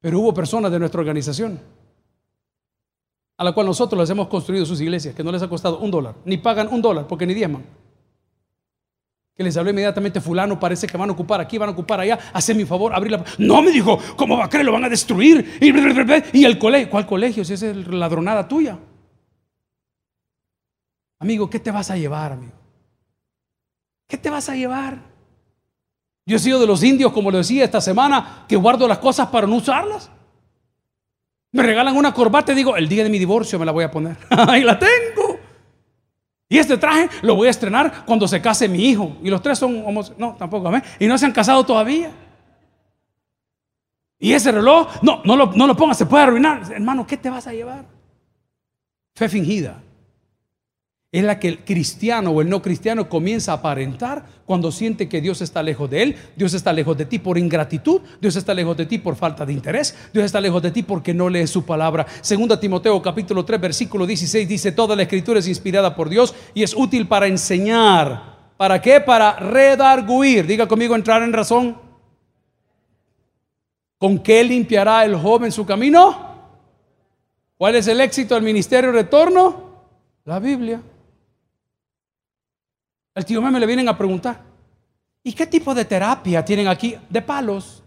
Pero 0.00 0.20
hubo 0.20 0.34
personas 0.34 0.70
de 0.70 0.78
nuestra 0.78 1.00
organización 1.00 1.60
a 3.36 3.44
la 3.44 3.52
cual 3.52 3.66
nosotros 3.66 4.00
les 4.00 4.10
hemos 4.10 4.28
construido 4.28 4.64
sus 4.64 4.80
iglesias, 4.80 5.14
que 5.14 5.24
no 5.24 5.32
les 5.32 5.42
ha 5.42 5.48
costado 5.48 5.78
un 5.78 5.90
dólar, 5.90 6.14
ni 6.24 6.36
pagan 6.36 6.68
un 6.70 6.80
dólar, 6.80 7.06
porque 7.06 7.26
ni 7.26 7.34
diezman. 7.34 7.64
Que 9.36 9.42
les 9.42 9.56
hablé 9.56 9.72
inmediatamente, 9.72 10.20
fulano, 10.20 10.60
parece 10.60 10.86
que 10.86 10.96
van 10.96 11.10
a 11.10 11.12
ocupar 11.12 11.40
aquí, 11.40 11.58
van 11.58 11.70
a 11.70 11.72
ocupar 11.72 11.98
allá, 11.98 12.18
hace 12.32 12.54
mi 12.54 12.64
favor, 12.64 12.94
abrir 12.94 13.12
la... 13.12 13.24
No, 13.38 13.60
me 13.62 13.72
dijo, 13.72 13.98
¿cómo 14.16 14.38
va 14.38 14.44
a 14.44 14.48
creer? 14.48 14.64
Lo 14.64 14.72
van 14.72 14.84
a 14.84 14.88
destruir. 14.88 15.58
Y, 15.60 16.44
el 16.44 16.58
colegio, 16.58 16.90
¿cuál 16.90 17.06
colegio? 17.06 17.44
Si 17.44 17.54
es 17.54 17.62
ladronada 17.62 18.46
tuya. 18.46 18.78
Amigo, 21.18 21.50
¿qué 21.50 21.58
te 21.58 21.72
vas 21.72 21.90
a 21.90 21.96
llevar, 21.96 22.32
amigo? 22.32 22.52
¿Qué 24.06 24.16
te 24.16 24.30
vas 24.30 24.48
a 24.48 24.54
llevar? 24.54 25.13
Yo 26.26 26.36
he 26.36 26.38
sido 26.38 26.58
de 26.58 26.66
los 26.66 26.82
indios, 26.82 27.12
como 27.12 27.30
lo 27.30 27.38
decía 27.38 27.64
esta 27.64 27.80
semana, 27.80 28.44
que 28.48 28.56
guardo 28.56 28.88
las 28.88 28.98
cosas 28.98 29.28
para 29.28 29.46
no 29.46 29.56
usarlas. 29.56 30.10
Me 31.52 31.62
regalan 31.62 31.96
una 31.96 32.12
corbata 32.14 32.52
y 32.52 32.54
digo, 32.54 32.76
el 32.76 32.88
día 32.88 33.04
de 33.04 33.10
mi 33.10 33.18
divorcio 33.18 33.58
me 33.58 33.66
la 33.66 33.72
voy 33.72 33.84
a 33.84 33.90
poner. 33.90 34.16
Ahí 34.30 34.62
la 34.62 34.78
tengo. 34.78 35.38
Y 36.48 36.58
este 36.58 36.78
traje 36.78 37.08
lo 37.22 37.36
voy 37.36 37.48
a 37.48 37.50
estrenar 37.50 38.04
cuando 38.06 38.26
se 38.26 38.40
case 38.40 38.68
mi 38.68 38.88
hijo. 38.88 39.16
Y 39.22 39.30
los 39.30 39.42
tres 39.42 39.58
son 39.58 39.84
homosexuales. 39.84 40.18
No, 40.18 40.36
tampoco. 40.36 40.70
Y 40.98 41.06
no 41.06 41.18
se 41.18 41.26
han 41.26 41.32
casado 41.32 41.64
todavía. 41.64 42.10
Y 44.18 44.32
ese 44.32 44.50
reloj, 44.52 44.88
no, 45.02 45.20
no 45.24 45.36
lo, 45.36 45.52
no 45.52 45.66
lo 45.66 45.76
pongas, 45.76 45.98
se 45.98 46.06
puede 46.06 46.24
arruinar. 46.24 46.62
Hermano, 46.72 47.06
¿qué 47.06 47.16
te 47.16 47.28
vas 47.28 47.46
a 47.46 47.52
llevar? 47.52 47.84
Fe 49.14 49.28
fingida 49.28 49.80
es 51.14 51.22
la 51.22 51.38
que 51.38 51.46
el 51.46 51.64
cristiano 51.64 52.30
o 52.32 52.40
el 52.40 52.48
no 52.48 52.60
cristiano 52.60 53.08
comienza 53.08 53.52
a 53.52 53.56
aparentar 53.56 54.26
cuando 54.46 54.72
siente 54.72 55.08
que 55.08 55.20
Dios 55.20 55.42
está 55.42 55.62
lejos 55.62 55.88
de 55.88 56.02
él, 56.02 56.16
Dios 56.34 56.54
está 56.54 56.72
lejos 56.72 56.98
de 56.98 57.06
ti 57.06 57.20
por 57.20 57.38
ingratitud, 57.38 58.00
Dios 58.20 58.34
está 58.34 58.52
lejos 58.52 58.76
de 58.76 58.86
ti 58.86 58.98
por 58.98 59.14
falta 59.14 59.46
de 59.46 59.52
interés, 59.52 59.96
Dios 60.12 60.24
está 60.24 60.40
lejos 60.40 60.60
de 60.60 60.72
ti 60.72 60.82
porque 60.82 61.14
no 61.14 61.28
lees 61.28 61.50
su 61.50 61.64
palabra. 61.64 62.04
Segunda 62.20 62.58
Timoteo 62.58 63.00
capítulo 63.00 63.44
3 63.44 63.60
versículo 63.60 64.06
16 64.06 64.48
dice, 64.48 64.72
toda 64.72 64.96
la 64.96 65.02
escritura 65.02 65.38
es 65.38 65.46
inspirada 65.46 65.94
por 65.94 66.08
Dios 66.08 66.34
y 66.52 66.64
es 66.64 66.74
útil 66.74 67.06
para 67.06 67.28
enseñar. 67.28 68.34
¿Para 68.56 68.82
qué? 68.82 69.00
Para 69.00 69.36
redarguir. 69.36 70.48
Diga 70.48 70.66
conmigo 70.66 70.96
entrar 70.96 71.22
en 71.22 71.32
razón. 71.32 71.78
¿Con 73.98 74.18
qué 74.18 74.42
limpiará 74.42 75.04
el 75.04 75.14
joven 75.14 75.52
su 75.52 75.64
camino? 75.64 76.34
¿Cuál 77.56 77.76
es 77.76 77.86
el 77.86 78.00
éxito 78.00 78.34
del 78.34 78.42
ministerio 78.42 78.90
retorno? 78.90 79.74
La 80.24 80.40
Biblia. 80.40 80.82
El 83.14 83.24
tío 83.24 83.40
Meme 83.40 83.60
le 83.60 83.66
vienen 83.66 83.88
a 83.88 83.96
preguntar, 83.96 84.42
¿y 85.22 85.32
qué 85.32 85.46
tipo 85.46 85.74
de 85.74 85.84
terapia 85.84 86.44
tienen 86.44 86.66
aquí? 86.66 86.96
De 87.08 87.22
palos. 87.22 87.82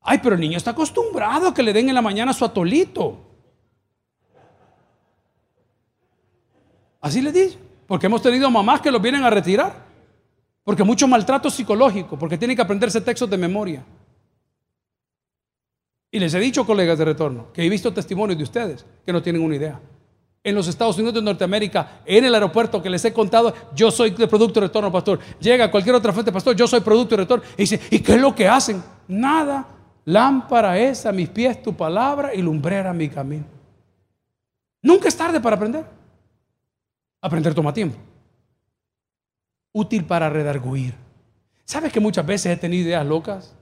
Ay, 0.00 0.18
pero 0.22 0.34
el 0.34 0.40
niño 0.40 0.56
está 0.56 0.70
acostumbrado 0.70 1.48
a 1.48 1.54
que 1.54 1.62
le 1.62 1.72
den 1.72 1.88
en 1.90 1.94
la 1.94 2.00
mañana 2.00 2.32
su 2.32 2.44
atolito. 2.44 3.26
Así 7.02 7.20
le 7.20 7.30
dice, 7.30 7.58
porque 7.86 8.06
hemos 8.06 8.22
tenido 8.22 8.50
mamás 8.50 8.80
que 8.80 8.90
los 8.90 9.02
vienen 9.02 9.24
a 9.24 9.30
retirar, 9.30 9.74
porque 10.64 10.84
mucho 10.84 11.06
maltrato 11.06 11.50
psicológico, 11.50 12.18
porque 12.18 12.38
tienen 12.38 12.56
que 12.56 12.62
aprenderse 12.62 13.00
textos 13.02 13.28
de 13.28 13.36
memoria. 13.36 13.84
Y 16.10 16.18
les 16.18 16.32
he 16.32 16.40
dicho, 16.40 16.66
colegas 16.66 16.98
de 16.98 17.04
retorno, 17.04 17.52
que 17.52 17.64
he 17.64 17.68
visto 17.68 17.92
testimonios 17.92 18.38
de 18.38 18.44
ustedes 18.44 18.86
que 19.04 19.12
no 19.12 19.22
tienen 19.22 19.42
una 19.42 19.56
idea 19.56 19.80
en 20.42 20.54
los 20.54 20.68
Estados 20.68 20.96
Unidos 20.96 21.14
de 21.14 21.22
Norteamérica, 21.22 22.00
en 22.06 22.24
el 22.24 22.34
aeropuerto 22.34 22.82
que 22.82 22.88
les 22.88 23.04
he 23.04 23.12
contado, 23.12 23.54
yo 23.74 23.90
soy 23.90 24.10
de 24.10 24.26
producto 24.26 24.60
de 24.60 24.66
retorno, 24.66 24.90
pastor. 24.90 25.18
Llega 25.38 25.70
cualquier 25.70 25.94
otra 25.94 26.12
fuente, 26.12 26.32
pastor, 26.32 26.56
yo 26.56 26.66
soy 26.66 26.80
producto 26.80 27.16
de 27.16 27.22
retorno. 27.22 27.44
Y 27.56 27.62
dice, 27.62 27.80
¿y 27.90 28.00
qué 28.00 28.14
es 28.14 28.20
lo 28.20 28.34
que 28.34 28.48
hacen? 28.48 28.82
Nada. 29.06 29.66
Lámpara 30.06 30.78
es 30.78 31.04
a 31.04 31.12
mis 31.12 31.28
pies 31.28 31.62
tu 31.62 31.74
palabra 31.74 32.34
y 32.34 32.40
lumbrera 32.40 32.92
mi 32.92 33.08
camino. 33.08 33.44
Nunca 34.82 35.08
es 35.08 35.16
tarde 35.16 35.40
para 35.40 35.56
aprender. 35.56 35.84
Aprender 37.20 37.54
toma 37.54 37.72
tiempo. 37.72 37.98
Útil 39.72 40.04
para 40.04 40.30
redarguir. 40.30 40.94
¿Sabes 41.66 41.92
que 41.92 42.00
muchas 42.00 42.24
veces 42.24 42.52
he 42.52 42.56
tenido 42.56 42.88
ideas 42.88 43.06
locas? 43.06 43.54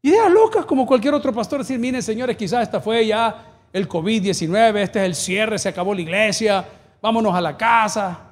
Ideas 0.00 0.32
locas 0.32 0.64
como 0.64 0.86
cualquier 0.86 1.12
otro 1.12 1.32
pastor. 1.34 1.60
Decir, 1.60 1.78
miren 1.78 2.02
señores, 2.02 2.36
quizás 2.36 2.62
esta 2.62 2.80
fue 2.80 3.06
ya 3.06 3.53
el 3.74 3.88
COVID-19, 3.88 4.76
este 4.76 5.00
es 5.00 5.04
el 5.04 5.14
cierre, 5.16 5.58
se 5.58 5.68
acabó 5.68 5.94
la 5.94 6.00
iglesia, 6.00 6.64
vámonos 7.02 7.34
a 7.34 7.40
la 7.40 7.56
casa, 7.56 8.30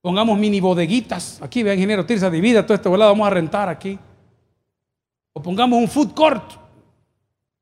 pongamos 0.00 0.38
mini 0.38 0.58
bodeguitas, 0.58 1.38
aquí 1.42 1.62
ve 1.62 1.74
ingeniero 1.74 2.06
Tirsa, 2.06 2.30
divida 2.30 2.64
todo 2.64 2.74
este 2.74 2.88
volado, 2.88 3.10
vamos 3.12 3.26
a 3.26 3.30
rentar 3.30 3.68
aquí. 3.68 3.98
O 5.34 5.42
pongamos 5.42 5.78
un 5.78 5.86
food 5.86 6.14
court, 6.14 6.52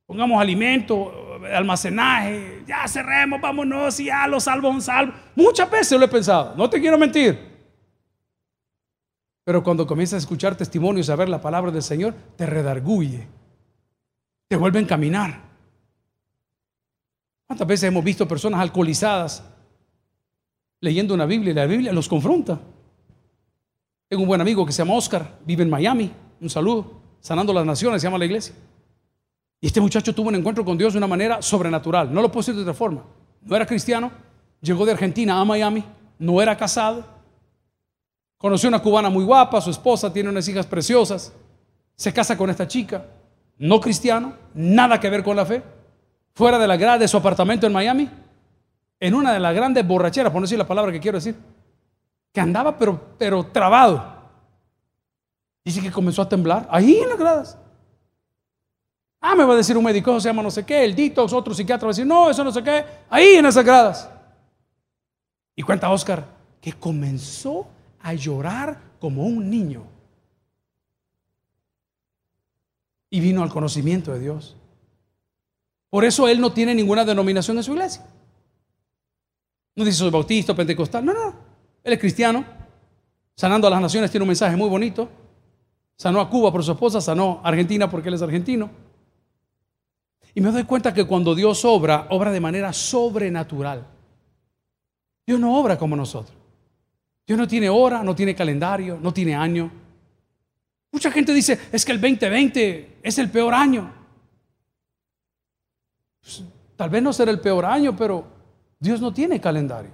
pongamos 0.07 0.41
alimento, 0.41 1.41
almacenaje, 1.53 2.63
ya 2.69 2.87
cerremos, 2.87 3.41
vámonos, 3.41 3.99
y 3.99 4.05
ya 4.05 4.29
los 4.29 4.45
salvos 4.45 4.73
un 4.73 4.81
salvo. 4.81 5.13
Muchas 5.35 5.69
veces 5.69 5.99
lo 5.99 6.05
he 6.05 6.09
pensado, 6.09 6.55
no 6.57 6.71
te 6.71 6.81
quiero 6.81 6.97
mentir. 6.99 7.37
Pero 9.43 9.65
cuando 9.65 9.89
comienzas 9.89 10.19
a 10.19 10.19
escuchar 10.19 10.55
testimonios, 10.55 11.11
a 11.11 11.17
ver 11.17 11.29
la 11.29 11.41
palabra 11.41 11.73
del 11.73 11.83
Señor, 11.83 12.15
te 12.37 12.47
redarguye, 12.47 13.27
te 14.47 14.55
vuelve 14.55 14.79
a 14.79 14.87
caminar. 14.87 15.52
¿Cuántas 17.53 17.69
veces 17.69 17.89
hemos 17.89 18.03
visto 18.03 18.27
personas 18.27 18.63
alcoholizadas 18.63 19.45
leyendo 20.81 21.13
una 21.13 21.27
Biblia 21.27 21.51
y 21.51 21.55
la 21.55 21.67
Biblia 21.67 21.93
los 21.93 22.09
confronta? 22.09 22.59
Tengo 24.09 24.23
un 24.23 24.27
buen 24.27 24.41
amigo 24.41 24.65
que 24.65 24.73
se 24.73 24.79
llama 24.79 24.95
Oscar, 24.95 25.39
vive 25.45 25.63
en 25.63 25.69
Miami. 25.69 26.11
Un 26.41 26.49
saludo. 26.49 27.03
Sanando 27.21 27.53
las 27.53 27.67
Naciones 27.67 28.01
se 28.01 28.07
llama 28.07 28.17
la 28.17 28.25
iglesia. 28.25 28.55
Y 29.61 29.67
este 29.67 29.83
muchacho 29.83 30.15
tuvo 30.15 30.31
un 30.31 30.37
encuentro 30.37 30.65
con 30.65 30.79
Dios 30.79 30.95
de 30.95 30.97
una 30.97 31.07
manera 31.07 31.43
sobrenatural. 31.43 32.11
No 32.11 32.23
lo 32.23 32.33
puedo 32.33 32.41
decir 32.41 32.55
de 32.55 32.63
otra 32.63 32.73
forma. 32.73 33.05
No 33.43 33.55
era 33.55 33.67
cristiano, 33.67 34.11
llegó 34.63 34.87
de 34.87 34.93
Argentina 34.93 35.39
a 35.39 35.45
Miami, 35.45 35.85
no 36.19 36.41
era 36.41 36.57
casado. 36.57 37.05
Conoció 38.39 38.71
una 38.71 38.81
cubana 38.81 39.11
muy 39.11 39.27
guapa, 39.27 39.61
su 39.61 39.69
esposa 39.69 40.11
tiene 40.11 40.31
unas 40.31 40.49
hijas 40.49 40.65
preciosas. 40.65 41.35
Se 41.97 42.15
casa 42.15 42.35
con 42.35 42.49
esta 42.49 42.67
chica, 42.67 43.05
no 43.59 43.79
cristiano, 43.79 44.37
nada 44.55 44.99
que 44.99 45.11
ver 45.11 45.23
con 45.23 45.37
la 45.37 45.45
fe. 45.45 45.63
Fuera 46.35 46.59
de 46.59 46.67
la 46.67 46.77
grada 46.77 46.99
de 46.99 47.09
su 47.09 47.17
apartamento 47.17 47.67
en 47.67 47.73
Miami, 47.73 48.09
en 48.99 49.15
una 49.15 49.33
de 49.33 49.41
las 49.41 49.55
grandes 49.55 49.87
borracheras, 49.87 50.33
por 50.33 50.41
no 50.41 50.47
decir 50.47 50.59
la 50.59 50.67
palabra 50.67 50.93
que 50.93 51.01
quiero 51.01 51.19
decir, 51.19 51.37
que 52.33 52.41
andaba 52.41 52.79
pero, 52.79 53.17
pero 53.19 53.45
trabado. 53.47 54.23
Dice 55.65 55.81
que 55.81 55.91
comenzó 55.91 56.23
a 56.23 56.29
temblar 56.29 56.67
ahí 56.71 56.97
en 56.97 57.09
las 57.09 57.19
gradas. 57.19 57.59
Ah, 59.21 59.35
me 59.37 59.45
va 59.45 59.55
a 59.55 59.57
decir 59.57 59.77
un 59.77 59.85
médico, 59.85 60.19
se 60.19 60.29
llama 60.29 60.43
no 60.43 60.51
sé 60.51 60.67
qué, 60.67 60.85
el 60.85 60.97
detox, 60.97 61.33
otro 61.33 61.55
psiquiatra 61.55 61.87
va 61.87 61.91
a 61.91 61.95
decir, 61.95 62.07
no, 62.07 62.29
eso 62.29 62.43
no 62.43 62.51
sé 62.51 62.63
qué, 62.63 62.85
ahí 63.09 63.35
en 63.35 63.47
esas 63.47 63.65
gradas. 63.65 64.11
Y 65.55 65.63
cuenta 65.63 65.91
Oscar 65.91 66.27
que 66.61 66.73
comenzó 66.73 67.67
a 68.01 68.15
llorar 68.15 68.81
como 68.99 69.25
un 69.25 69.49
niño. 69.51 69.85
Y 73.11 73.21
vino 73.21 73.43
al 73.43 73.51
conocimiento 73.51 74.13
de 74.13 74.21
Dios. 74.21 74.57
Por 75.93 76.07
eso 76.07 76.27
él 76.27 76.41
no 76.41 76.51
tiene 76.51 76.75
ninguna 76.75 77.05
denominación 77.05 77.59
en 77.59 77.63
su 77.63 77.73
iglesia. 77.73 78.03
No 79.77 79.85
dice 79.85 79.99
soy 79.99 80.11
bautista, 80.11 80.55
pentecostal, 80.55 81.05
no, 81.05 81.13
no. 81.13 81.35
Él 81.85 81.93
es 81.93 81.99
cristiano. 81.99 82.47
Sanando 83.37 83.67
a 83.67 83.71
las 83.71 83.83
naciones 83.83 84.11
tiene 84.11 84.23
un 84.23 84.29
mensaje 84.29 84.57
muy 84.57 84.71
bonito. 84.71 85.07
Sanó 85.95 86.23
a 86.23 86.31
Cuba 86.31 86.51
por 86.51 86.65
su 86.65 86.73
esposa, 86.73 87.03
sanó 87.03 87.43
a 87.45 87.49
Argentina 87.49 87.91
porque 87.91 88.09
él 88.09 88.15
es 88.15 88.23
argentino. 88.23 88.71
Y 90.35 90.41
me 90.41 90.51
doy 90.51 90.65
cuenta 90.65 90.95
que 90.95 91.05
cuando 91.05 91.35
Dios 91.35 91.63
obra, 91.67 92.07
obra 92.09 92.33
de 92.33 92.41
manera 92.41 92.73
sobrenatural. 92.73 93.87
Dios 95.27 95.39
no 95.39 95.61
obra 95.61 95.77
como 95.77 95.95
nosotros. 95.95 96.35
Dios 97.27 97.39
no 97.39 97.47
tiene 97.47 97.69
hora, 97.69 98.03
no 98.03 98.15
tiene 98.15 98.35
calendario, 98.35 98.99
no 98.99 99.13
tiene 99.13 99.35
año. 99.35 99.71
Mucha 100.91 101.11
gente 101.11 101.35
dice, 101.35 101.61
es 101.71 101.85
que 101.85 101.93
el 101.93 102.01
2020 102.01 102.97
es 103.03 103.19
el 103.19 103.29
peor 103.31 103.53
año. 103.53 104.02
Pues, 106.23 106.45
tal 106.77 106.89
vez 106.89 107.03
no 107.03 107.13
será 107.13 107.31
el 107.31 107.41
peor 107.41 107.67
año, 107.67 107.95
pero 107.95 108.25
Dios 108.79 109.01
no 109.01 109.13
tiene 109.13 109.41
calendario. 109.41 109.91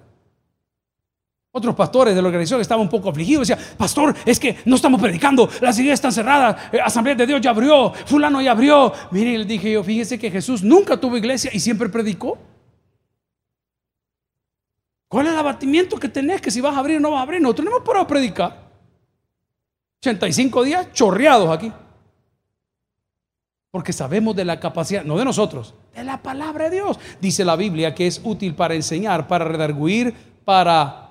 Otros 1.50 1.74
pastores 1.74 2.14
de 2.14 2.20
la 2.22 2.28
organización 2.28 2.60
estaban 2.60 2.82
un 2.82 2.90
poco 2.90 3.08
afligidos. 3.08 3.48
Decían, 3.48 3.66
pastor, 3.76 4.14
es 4.24 4.38
que 4.38 4.58
no 4.66 4.76
estamos 4.76 5.00
predicando, 5.00 5.48
las 5.60 5.76
iglesias 5.78 5.98
están 5.98 6.12
cerradas, 6.12 6.72
eh, 6.72 6.78
Asamblea 6.80 7.16
de 7.16 7.26
Dios 7.26 7.40
ya 7.40 7.50
abrió, 7.50 7.92
fulano 7.92 8.40
ya 8.40 8.52
abrió. 8.52 8.92
Mire, 9.10 9.38
le 9.38 9.44
dije 9.44 9.72
yo, 9.72 9.82
fíjese 9.82 10.18
que 10.18 10.30
Jesús 10.30 10.62
nunca 10.62 10.98
tuvo 10.98 11.16
iglesia 11.16 11.50
y 11.52 11.58
siempre 11.58 11.88
predicó. 11.88 12.38
¿Cuál 15.08 15.26
es 15.26 15.32
el 15.32 15.38
abatimiento 15.38 15.98
que 15.98 16.08
tenés? 16.08 16.40
Que 16.42 16.50
si 16.50 16.60
vas 16.60 16.76
a 16.76 16.80
abrir 16.80 16.98
o 16.98 17.00
no 17.00 17.12
vas 17.12 17.20
a 17.20 17.22
abrir. 17.22 17.40
No 17.40 17.50
hemos 17.50 17.80
parado 17.80 18.04
a 18.04 18.06
predicar. 18.06 18.68
85 20.00 20.64
días 20.64 20.92
chorreados 20.92 21.48
aquí. 21.48 21.72
Porque 23.70 23.92
sabemos 23.92 24.36
de 24.36 24.44
la 24.44 24.60
capacidad, 24.60 25.04
no 25.04 25.18
de 25.18 25.24
nosotros, 25.24 25.74
de 25.98 26.04
la 26.04 26.22
palabra 26.22 26.70
de 26.70 26.76
Dios. 26.76 26.98
Dice 27.20 27.44
la 27.44 27.56
Biblia 27.56 27.94
que 27.94 28.06
es 28.06 28.20
útil 28.24 28.54
para 28.54 28.74
enseñar, 28.74 29.26
para 29.26 29.44
redarguir, 29.44 30.14
para 30.44 31.10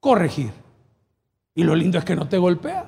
corregir. 0.00 0.50
Y 1.54 1.62
lo 1.62 1.74
lindo 1.74 1.98
es 1.98 2.04
que 2.04 2.16
no 2.16 2.28
te 2.28 2.36
golpea. 2.36 2.84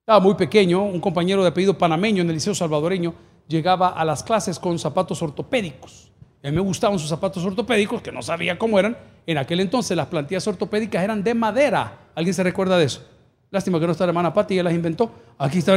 Estaba 0.00 0.20
muy 0.20 0.34
pequeño, 0.34 0.82
un 0.82 1.00
compañero 1.00 1.42
de 1.42 1.48
apellido 1.48 1.76
panameño 1.76 2.22
en 2.22 2.28
el 2.28 2.34
Liceo 2.34 2.54
Salvadoreño 2.54 3.14
llegaba 3.46 3.88
a 3.88 4.04
las 4.04 4.22
clases 4.22 4.58
con 4.58 4.78
zapatos 4.78 5.22
ortopédicos. 5.22 6.10
A 6.42 6.48
mí 6.48 6.56
me 6.56 6.62
gustaban 6.62 6.98
sus 6.98 7.08
zapatos 7.08 7.44
ortopédicos, 7.44 8.00
que 8.00 8.12
no 8.12 8.22
sabía 8.22 8.58
cómo 8.58 8.78
eran. 8.78 8.96
En 9.26 9.38
aquel 9.38 9.60
entonces 9.60 9.96
las 9.96 10.06
plantillas 10.06 10.46
ortopédicas 10.46 11.02
eran 11.02 11.22
de 11.22 11.34
madera. 11.34 11.98
¿Alguien 12.14 12.32
se 12.32 12.42
recuerda 12.42 12.78
de 12.78 12.86
eso? 12.86 13.04
Lástima 13.50 13.78
que 13.78 13.86
no 13.86 13.92
está 13.92 14.04
la 14.04 14.10
hermana 14.10 14.32
Pati, 14.32 14.54
ella 14.54 14.64
las 14.64 14.74
inventó. 14.74 15.10
Aquí 15.36 15.58
está. 15.58 15.76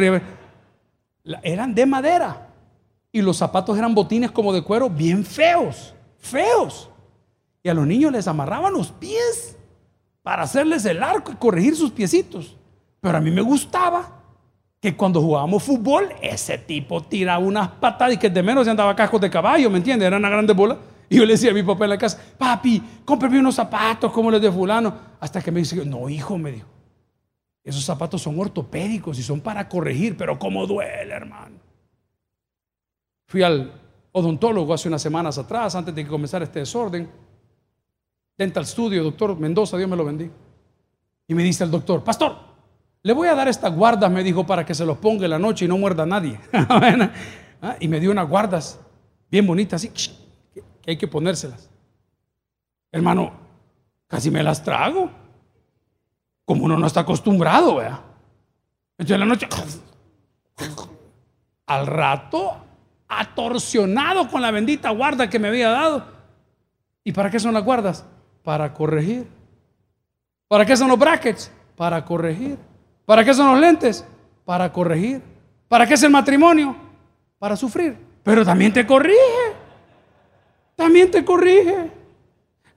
Eran 1.44 1.76
de 1.76 1.86
madera. 1.86 2.51
Y 3.12 3.22
los 3.22 3.38
zapatos 3.38 3.78
eran 3.78 3.94
botines 3.94 4.32
como 4.32 4.54
de 4.54 4.62
cuero, 4.62 4.90
bien 4.90 5.26
feos, 5.26 5.94
feos. 6.18 6.90
Y 7.64 7.70
a 7.70 7.74
los 7.74 7.86
niños 7.86 8.12
les 8.12 8.28
amarraban 8.28 8.74
los 8.74 8.92
pies 8.92 9.58
para 10.24 10.44
hacerles 10.44 10.86
el 10.86 11.04
arco 11.04 11.32
y 11.32 11.36
corregir 11.36 11.76
sus 11.76 11.92
piecitos. 11.92 12.56
Pero 13.02 13.18
a 13.18 13.22
mí 13.22 13.32
me 13.32 13.42
gustaba 13.42 14.22
que 14.80 14.96
cuando 14.96 15.22
jugábamos 15.22 15.64
fútbol, 15.64 16.10
ese 16.22 16.58
tipo 16.58 17.02
tiraba 17.04 17.44
unas 17.44 17.68
patadas 17.68 18.16
y 18.16 18.18
que 18.18 18.30
de 18.30 18.42
menos 18.42 18.66
se 18.66 18.72
andaba 18.72 18.96
cascos 18.96 19.22
de 19.22 19.30
caballo, 19.30 19.70
¿me 19.70 19.78
entiendes? 19.78 20.08
Era 20.08 20.18
una 20.18 20.30
grande 20.30 20.54
bola. 20.54 20.78
Y 21.10 21.18
yo 21.18 21.26
le 21.26 21.34
decía 21.34 21.52
a 21.52 21.54
mi 21.54 21.62
papá 21.62 21.84
en 21.84 21.90
la 21.90 21.98
casa, 21.98 22.20
papi, 22.38 22.82
cómprame 23.04 23.40
unos 23.40 23.56
zapatos 23.56 24.12
como 24.12 24.32
los 24.32 24.42
de 24.42 24.52
fulano. 24.52 24.96
Hasta 25.20 25.42
que 25.42 25.52
me 25.52 25.60
dice, 25.60 25.86
no, 25.86 26.08
hijo, 26.08 26.38
me 26.38 26.54
dijo, 26.54 26.68
esos 27.64 27.84
zapatos 27.84 28.22
son 28.22 28.40
ortopédicos 28.40 29.20
y 29.20 29.24
son 29.24 29.42
para 29.42 29.68
corregir, 29.68 30.18
pero 30.18 30.40
cómo 30.40 30.66
duele, 30.66 31.14
hermano. 31.14 31.58
Fui 33.32 33.42
al 33.44 33.72
odontólogo 34.12 34.74
hace 34.74 34.90
unas 34.90 35.02
semanas 35.02 35.38
atrás, 35.38 35.74
antes 35.74 35.96
de 35.96 36.04
que 36.04 36.10
comenzara 36.10 36.44
este 36.44 36.60
desorden. 36.60 37.10
Dental 38.38 38.66
Studio, 38.66 39.02
doctor 39.06 39.40
Mendoza, 39.40 39.78
Dios 39.78 39.90
me 39.90 39.96
lo 39.96 40.04
bendiga. 40.04 40.34
Y 41.30 41.34
me 41.34 41.42
dice 41.42 41.64
el 41.64 41.72
doctor, 41.72 42.04
pastor, 42.04 42.36
le 43.02 43.14
voy 43.14 43.30
a 43.30 43.36
dar 43.36 43.48
estas 43.48 43.74
guardas, 43.74 44.12
me 44.12 44.22
dijo, 44.22 44.46
para 44.46 44.66
que 44.66 44.76
se 44.76 44.86
los 44.86 44.98
ponga 44.98 45.24
en 45.24 45.30
la 45.30 45.40
noche 45.40 45.64
y 45.64 45.70
no 45.70 45.78
muerda 45.78 46.04
a 46.04 46.06
nadie. 46.06 46.38
Ah, 47.64 47.78
y 47.80 47.88
me 47.88 48.00
dio 48.00 48.10
unas 48.10 48.28
guardas 48.28 48.80
bien 49.30 49.46
bonitas, 49.46 49.86
así, 49.86 49.90
que 50.82 50.90
hay 50.90 50.98
que 50.98 51.08
ponérselas. 51.08 51.70
Hermano, 52.92 53.34
casi 54.08 54.32
me 54.32 54.42
las 54.42 54.64
trago. 54.64 55.12
Como 56.44 56.66
uno 56.66 56.76
no 56.76 56.88
está 56.88 57.02
acostumbrado, 57.02 57.76
vea. 57.76 58.02
Entonces 58.98 59.14
en 59.14 59.20
la 59.20 59.26
noche, 59.28 59.48
al 61.68 61.86
rato, 61.86 62.58
atorsionado 63.20 64.30
con 64.30 64.42
la 64.42 64.52
bendita 64.52 64.90
guarda 64.92 65.30
que 65.30 65.38
me 65.38 65.50
había 65.50 65.70
dado. 65.70 66.06
¿Y 67.04 67.12
para 67.12 67.30
qué 67.30 67.40
son 67.40 67.54
las 67.54 67.64
guardas? 67.64 68.06
Para 68.44 68.74
corregir. 68.74 69.28
¿Para 70.48 70.66
qué 70.66 70.78
son 70.78 70.88
los 70.88 70.98
brackets? 70.98 71.52
Para 71.76 72.06
corregir. 72.06 72.58
¿Para 73.06 73.26
qué 73.26 73.34
son 73.34 73.52
los 73.52 73.60
lentes? 73.60 74.06
Para 74.46 74.72
corregir. 74.72 75.22
¿Para 75.68 75.86
qué 75.86 75.96
es 75.96 76.04
el 76.04 76.12
matrimonio? 76.12 76.76
Para 77.38 77.56
sufrir. 77.56 77.98
Pero 78.24 78.46
también 78.46 78.72
te 78.72 78.86
corrige. 78.86 79.18
También 80.76 81.12
te 81.12 81.26
corrige. 81.26 81.92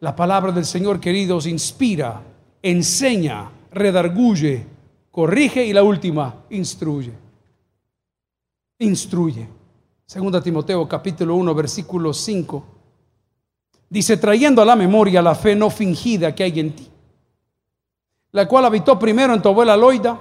La 0.01 0.17
palabra 0.17 0.53
del 0.53 0.65
Señor, 0.65 1.01
queridos, 1.01 1.47
inspira, 1.47 2.21
enseña, 2.61 3.51
redarguye, 3.71 4.67
corrige 5.11 5.65
y 5.65 5.73
la 5.73 5.83
última, 5.83 6.43
instruye. 6.51 7.13
Instruye. 8.79 9.64
Segunda 10.07 10.43
Timoteo 10.43 10.87
capítulo 10.87 11.35
1 11.37 11.55
versículo 11.55 12.13
5 12.13 12.75
Dice, 13.95 14.17
trayendo 14.17 14.61
a 14.61 14.65
la 14.65 14.75
memoria 14.75 15.23
la 15.23 15.37
fe 15.37 15.55
no 15.55 15.71
fingida 15.71 16.35
que 16.35 16.43
hay 16.43 16.59
en 16.59 16.75
ti, 16.75 16.91
la 18.33 18.49
cual 18.49 18.65
habitó 18.65 18.99
primero 18.99 19.33
en 19.33 19.41
tu 19.41 19.49
abuela 19.49 19.77
Loida 19.77 20.21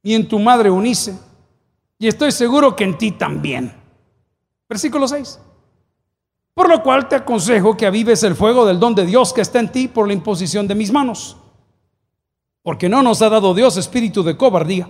y 0.00 0.14
en 0.14 0.28
tu 0.28 0.38
madre 0.38 0.70
Unice, 0.70 1.18
y 1.98 2.06
estoy 2.06 2.30
seguro 2.30 2.76
que 2.76 2.84
en 2.84 2.96
ti 2.96 3.10
también. 3.10 3.74
Versículo 4.68 5.08
6. 5.08 5.40
Por 6.54 6.68
lo 6.68 6.84
cual 6.84 7.08
te 7.08 7.16
aconsejo 7.16 7.76
que 7.76 7.86
avives 7.86 8.22
el 8.22 8.36
fuego 8.36 8.64
del 8.64 8.78
don 8.78 8.94
de 8.94 9.06
Dios 9.06 9.32
que 9.32 9.40
está 9.40 9.58
en 9.58 9.72
ti 9.72 9.88
por 9.88 10.06
la 10.06 10.12
imposición 10.12 10.68
de 10.68 10.76
mis 10.76 10.92
manos. 10.92 11.36
Porque 12.62 12.88
no 12.88 13.02
nos 13.02 13.22
ha 13.22 13.28
dado 13.28 13.54
Dios 13.54 13.76
espíritu 13.76 14.22
de 14.22 14.36
cobardía, 14.36 14.88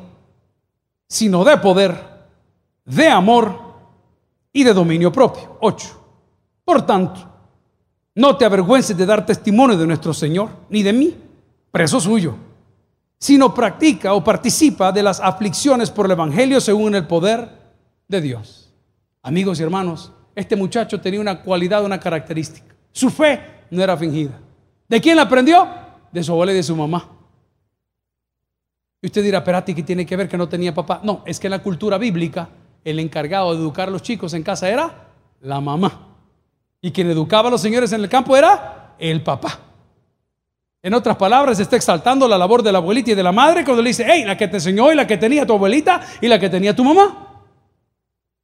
sino 1.08 1.42
de 1.42 1.56
poder, 1.56 2.28
de 2.84 3.08
amor 3.08 3.71
y 4.52 4.64
de 4.64 4.74
dominio 4.74 5.10
propio. 5.10 5.56
8. 5.60 6.00
Por 6.64 6.86
tanto, 6.86 7.28
no 8.14 8.36
te 8.36 8.44
avergüences 8.44 8.96
de 8.96 9.06
dar 9.06 9.24
testimonio 9.24 9.76
de 9.76 9.86
nuestro 9.86 10.12
Señor, 10.12 10.50
ni 10.68 10.82
de 10.82 10.92
mí, 10.92 11.16
preso 11.70 12.00
suyo, 12.00 12.36
sino 13.18 13.54
practica 13.54 14.12
o 14.14 14.22
participa 14.22 14.92
de 14.92 15.02
las 15.02 15.20
aflicciones 15.20 15.90
por 15.90 16.06
el 16.06 16.12
Evangelio 16.12 16.60
según 16.60 16.94
el 16.94 17.06
poder 17.06 17.48
de 18.08 18.20
Dios. 18.20 18.72
Amigos 19.22 19.60
y 19.60 19.62
hermanos, 19.62 20.12
este 20.34 20.56
muchacho 20.56 21.00
tenía 21.00 21.20
una 21.20 21.42
cualidad, 21.42 21.84
una 21.84 21.98
característica. 21.98 22.74
Su 22.90 23.10
fe 23.10 23.40
no 23.70 23.82
era 23.82 23.96
fingida. 23.96 24.38
¿De 24.88 25.00
quién 25.00 25.16
la 25.16 25.22
aprendió? 25.22 25.68
De 26.10 26.22
su 26.22 26.32
abuela 26.32 26.52
y 26.52 26.56
de 26.56 26.62
su 26.62 26.76
mamá. 26.76 27.08
Y 29.00 29.06
usted 29.06 29.22
dirá, 29.22 29.64
ti 29.64 29.74
¿qué 29.74 29.82
tiene 29.82 30.04
que 30.04 30.16
ver 30.16 30.28
que 30.28 30.36
no 30.36 30.48
tenía 30.48 30.74
papá? 30.74 31.00
No, 31.02 31.22
es 31.24 31.40
que 31.40 31.46
en 31.46 31.52
la 31.52 31.62
cultura 31.62 31.98
bíblica 31.98 32.48
el 32.84 32.98
encargado 32.98 33.52
de 33.52 33.60
educar 33.60 33.88
a 33.88 33.90
los 33.90 34.02
chicos 34.02 34.34
en 34.34 34.42
casa 34.42 34.68
era 34.68 35.08
la 35.40 35.60
mamá. 35.60 36.08
Y 36.80 36.90
quien 36.90 37.10
educaba 37.10 37.48
a 37.48 37.50
los 37.50 37.60
señores 37.60 37.92
en 37.92 38.00
el 38.00 38.08
campo 38.08 38.36
era 38.36 38.94
el 38.98 39.22
papá. 39.22 39.60
En 40.82 40.94
otras 40.94 41.16
palabras, 41.16 41.60
está 41.60 41.76
exaltando 41.76 42.26
la 42.26 42.36
labor 42.36 42.62
de 42.62 42.72
la 42.72 42.78
abuelita 42.78 43.12
y 43.12 43.14
de 43.14 43.22
la 43.22 43.30
madre 43.30 43.64
cuando 43.64 43.82
le 43.82 43.90
dice, 43.90 44.04
hey, 44.08 44.24
la 44.26 44.36
que 44.36 44.48
te 44.48 44.56
enseñó 44.56 44.90
y 44.90 44.96
la 44.96 45.06
que 45.06 45.16
tenía 45.16 45.46
tu 45.46 45.52
abuelita 45.52 46.00
y 46.20 46.26
la 46.26 46.40
que 46.40 46.50
tenía 46.50 46.74
tu 46.74 46.82
mamá. 46.82 47.44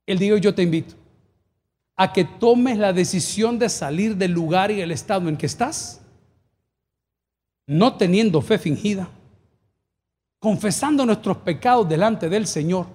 Él 0.07 0.19
dijo, 0.19 0.37
yo 0.37 0.55
te 0.55 0.63
invito 0.63 0.95
a 1.97 2.13
que 2.13 2.25
tomes 2.25 2.79
la 2.79 2.93
decisión 2.93 3.59
de 3.59 3.69
salir 3.69 4.17
del 4.17 4.31
lugar 4.31 4.71
y 4.71 4.81
el 4.81 4.93
estado 4.93 5.29
en 5.29 5.37
que 5.37 5.47
estás, 5.47 6.01
no 7.67 7.97
teniendo 7.97 8.41
fe 8.41 8.57
fingida, 8.57 9.09
confesando 10.39 11.05
nuestros 11.05 11.39
pecados 11.39 11.89
delante 11.89 12.29
del 12.29 12.47
Señor. 12.47 12.87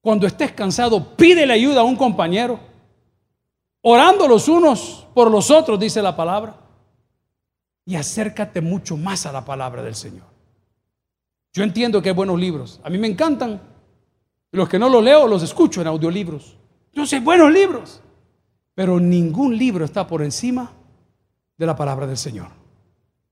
Cuando 0.00 0.26
estés 0.26 0.52
cansado, 0.52 1.16
pídele 1.16 1.52
ayuda 1.52 1.80
a 1.80 1.84
un 1.84 1.96
compañero, 1.96 2.60
orando 3.82 4.28
los 4.28 4.48
unos 4.48 5.06
por 5.14 5.30
los 5.30 5.50
otros, 5.50 5.78
dice 5.78 6.00
la 6.02 6.16
palabra, 6.16 6.56
y 7.84 7.96
acércate 7.96 8.60
mucho 8.60 8.96
más 8.96 9.26
a 9.26 9.32
la 9.32 9.44
palabra 9.44 9.82
del 9.82 9.94
Señor. 9.94 10.26
Yo 11.52 11.64
entiendo 11.64 12.00
que 12.00 12.10
hay 12.10 12.14
buenos 12.14 12.38
libros, 12.38 12.80
a 12.84 12.90
mí 12.90 12.98
me 12.98 13.08
encantan, 13.08 13.60
los 14.52 14.68
que 14.68 14.78
no 14.78 14.88
los 14.88 15.02
leo 15.02 15.26
los 15.26 15.42
escucho 15.42 15.80
en 15.80 15.88
audiolibros. 15.88 16.56
Yo 16.92 17.04
sé 17.04 17.20
buenos 17.20 17.52
libros, 17.52 18.00
pero 18.74 18.98
ningún 19.00 19.56
libro 19.56 19.84
está 19.84 20.06
por 20.06 20.22
encima 20.22 20.72
de 21.56 21.66
la 21.66 21.76
palabra 21.76 22.06
del 22.06 22.16
Señor. 22.16 22.48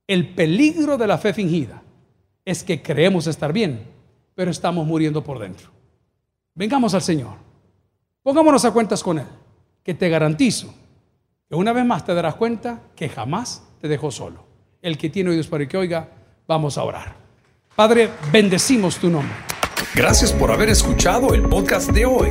El 0.06 0.34
peligro 0.34 0.98
de 0.98 1.06
la 1.06 1.18
fe 1.18 1.32
fingida 1.32 1.82
es 2.44 2.62
que 2.62 2.82
creemos 2.82 3.26
estar 3.26 3.52
bien, 3.52 3.86
pero 4.34 4.50
estamos 4.50 4.86
muriendo 4.86 5.24
por 5.24 5.38
dentro. 5.38 5.75
Vengamos 6.56 6.94
al 6.94 7.02
Señor. 7.02 7.34
Pongámonos 8.22 8.64
a 8.64 8.72
cuentas 8.72 9.02
con 9.02 9.18
Él, 9.18 9.26
que 9.84 9.92
te 9.92 10.08
garantizo 10.08 10.74
que 11.48 11.54
una 11.54 11.72
vez 11.72 11.84
más 11.84 12.04
te 12.04 12.14
darás 12.14 12.34
cuenta 12.34 12.80
que 12.96 13.10
jamás 13.10 13.62
te 13.80 13.88
dejó 13.88 14.10
solo. 14.10 14.42
El 14.80 14.96
que 14.96 15.10
tiene 15.10 15.30
oídos 15.30 15.48
para 15.48 15.64
el 15.64 15.68
que 15.68 15.76
oiga, 15.76 16.08
vamos 16.48 16.78
a 16.78 16.82
orar. 16.82 17.14
Padre, 17.76 18.08
bendecimos 18.32 18.96
tu 18.96 19.10
nombre. 19.10 19.34
Gracias 19.94 20.32
por 20.32 20.50
haber 20.50 20.70
escuchado 20.70 21.34
el 21.34 21.42
podcast 21.42 21.90
de 21.90 22.06
hoy. 22.06 22.30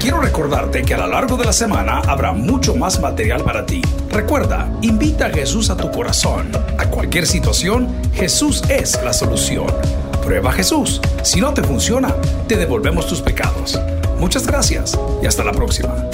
Quiero 0.00 0.20
recordarte 0.20 0.82
que 0.82 0.94
a 0.94 0.98
lo 0.98 1.06
largo 1.06 1.36
de 1.36 1.44
la 1.44 1.52
semana 1.52 2.00
habrá 2.00 2.32
mucho 2.32 2.74
más 2.74 3.00
material 3.00 3.44
para 3.44 3.64
ti. 3.64 3.82
Recuerda, 4.10 4.68
invita 4.82 5.26
a 5.26 5.30
Jesús 5.30 5.70
a 5.70 5.76
tu 5.76 5.92
corazón. 5.92 6.50
A 6.76 6.90
cualquier 6.90 7.26
situación, 7.26 7.88
Jesús 8.12 8.62
es 8.68 9.00
la 9.04 9.12
solución. 9.12 9.68
Prueba 10.28 10.52
Jesús. 10.52 11.00
Si 11.22 11.40
no 11.40 11.54
te 11.54 11.62
funciona, 11.62 12.14
te 12.46 12.56
devolvemos 12.58 13.06
tus 13.06 13.22
pecados. 13.22 13.80
Muchas 14.18 14.46
gracias 14.46 14.92
y 15.22 15.26
hasta 15.26 15.42
la 15.42 15.52
próxima. 15.52 16.06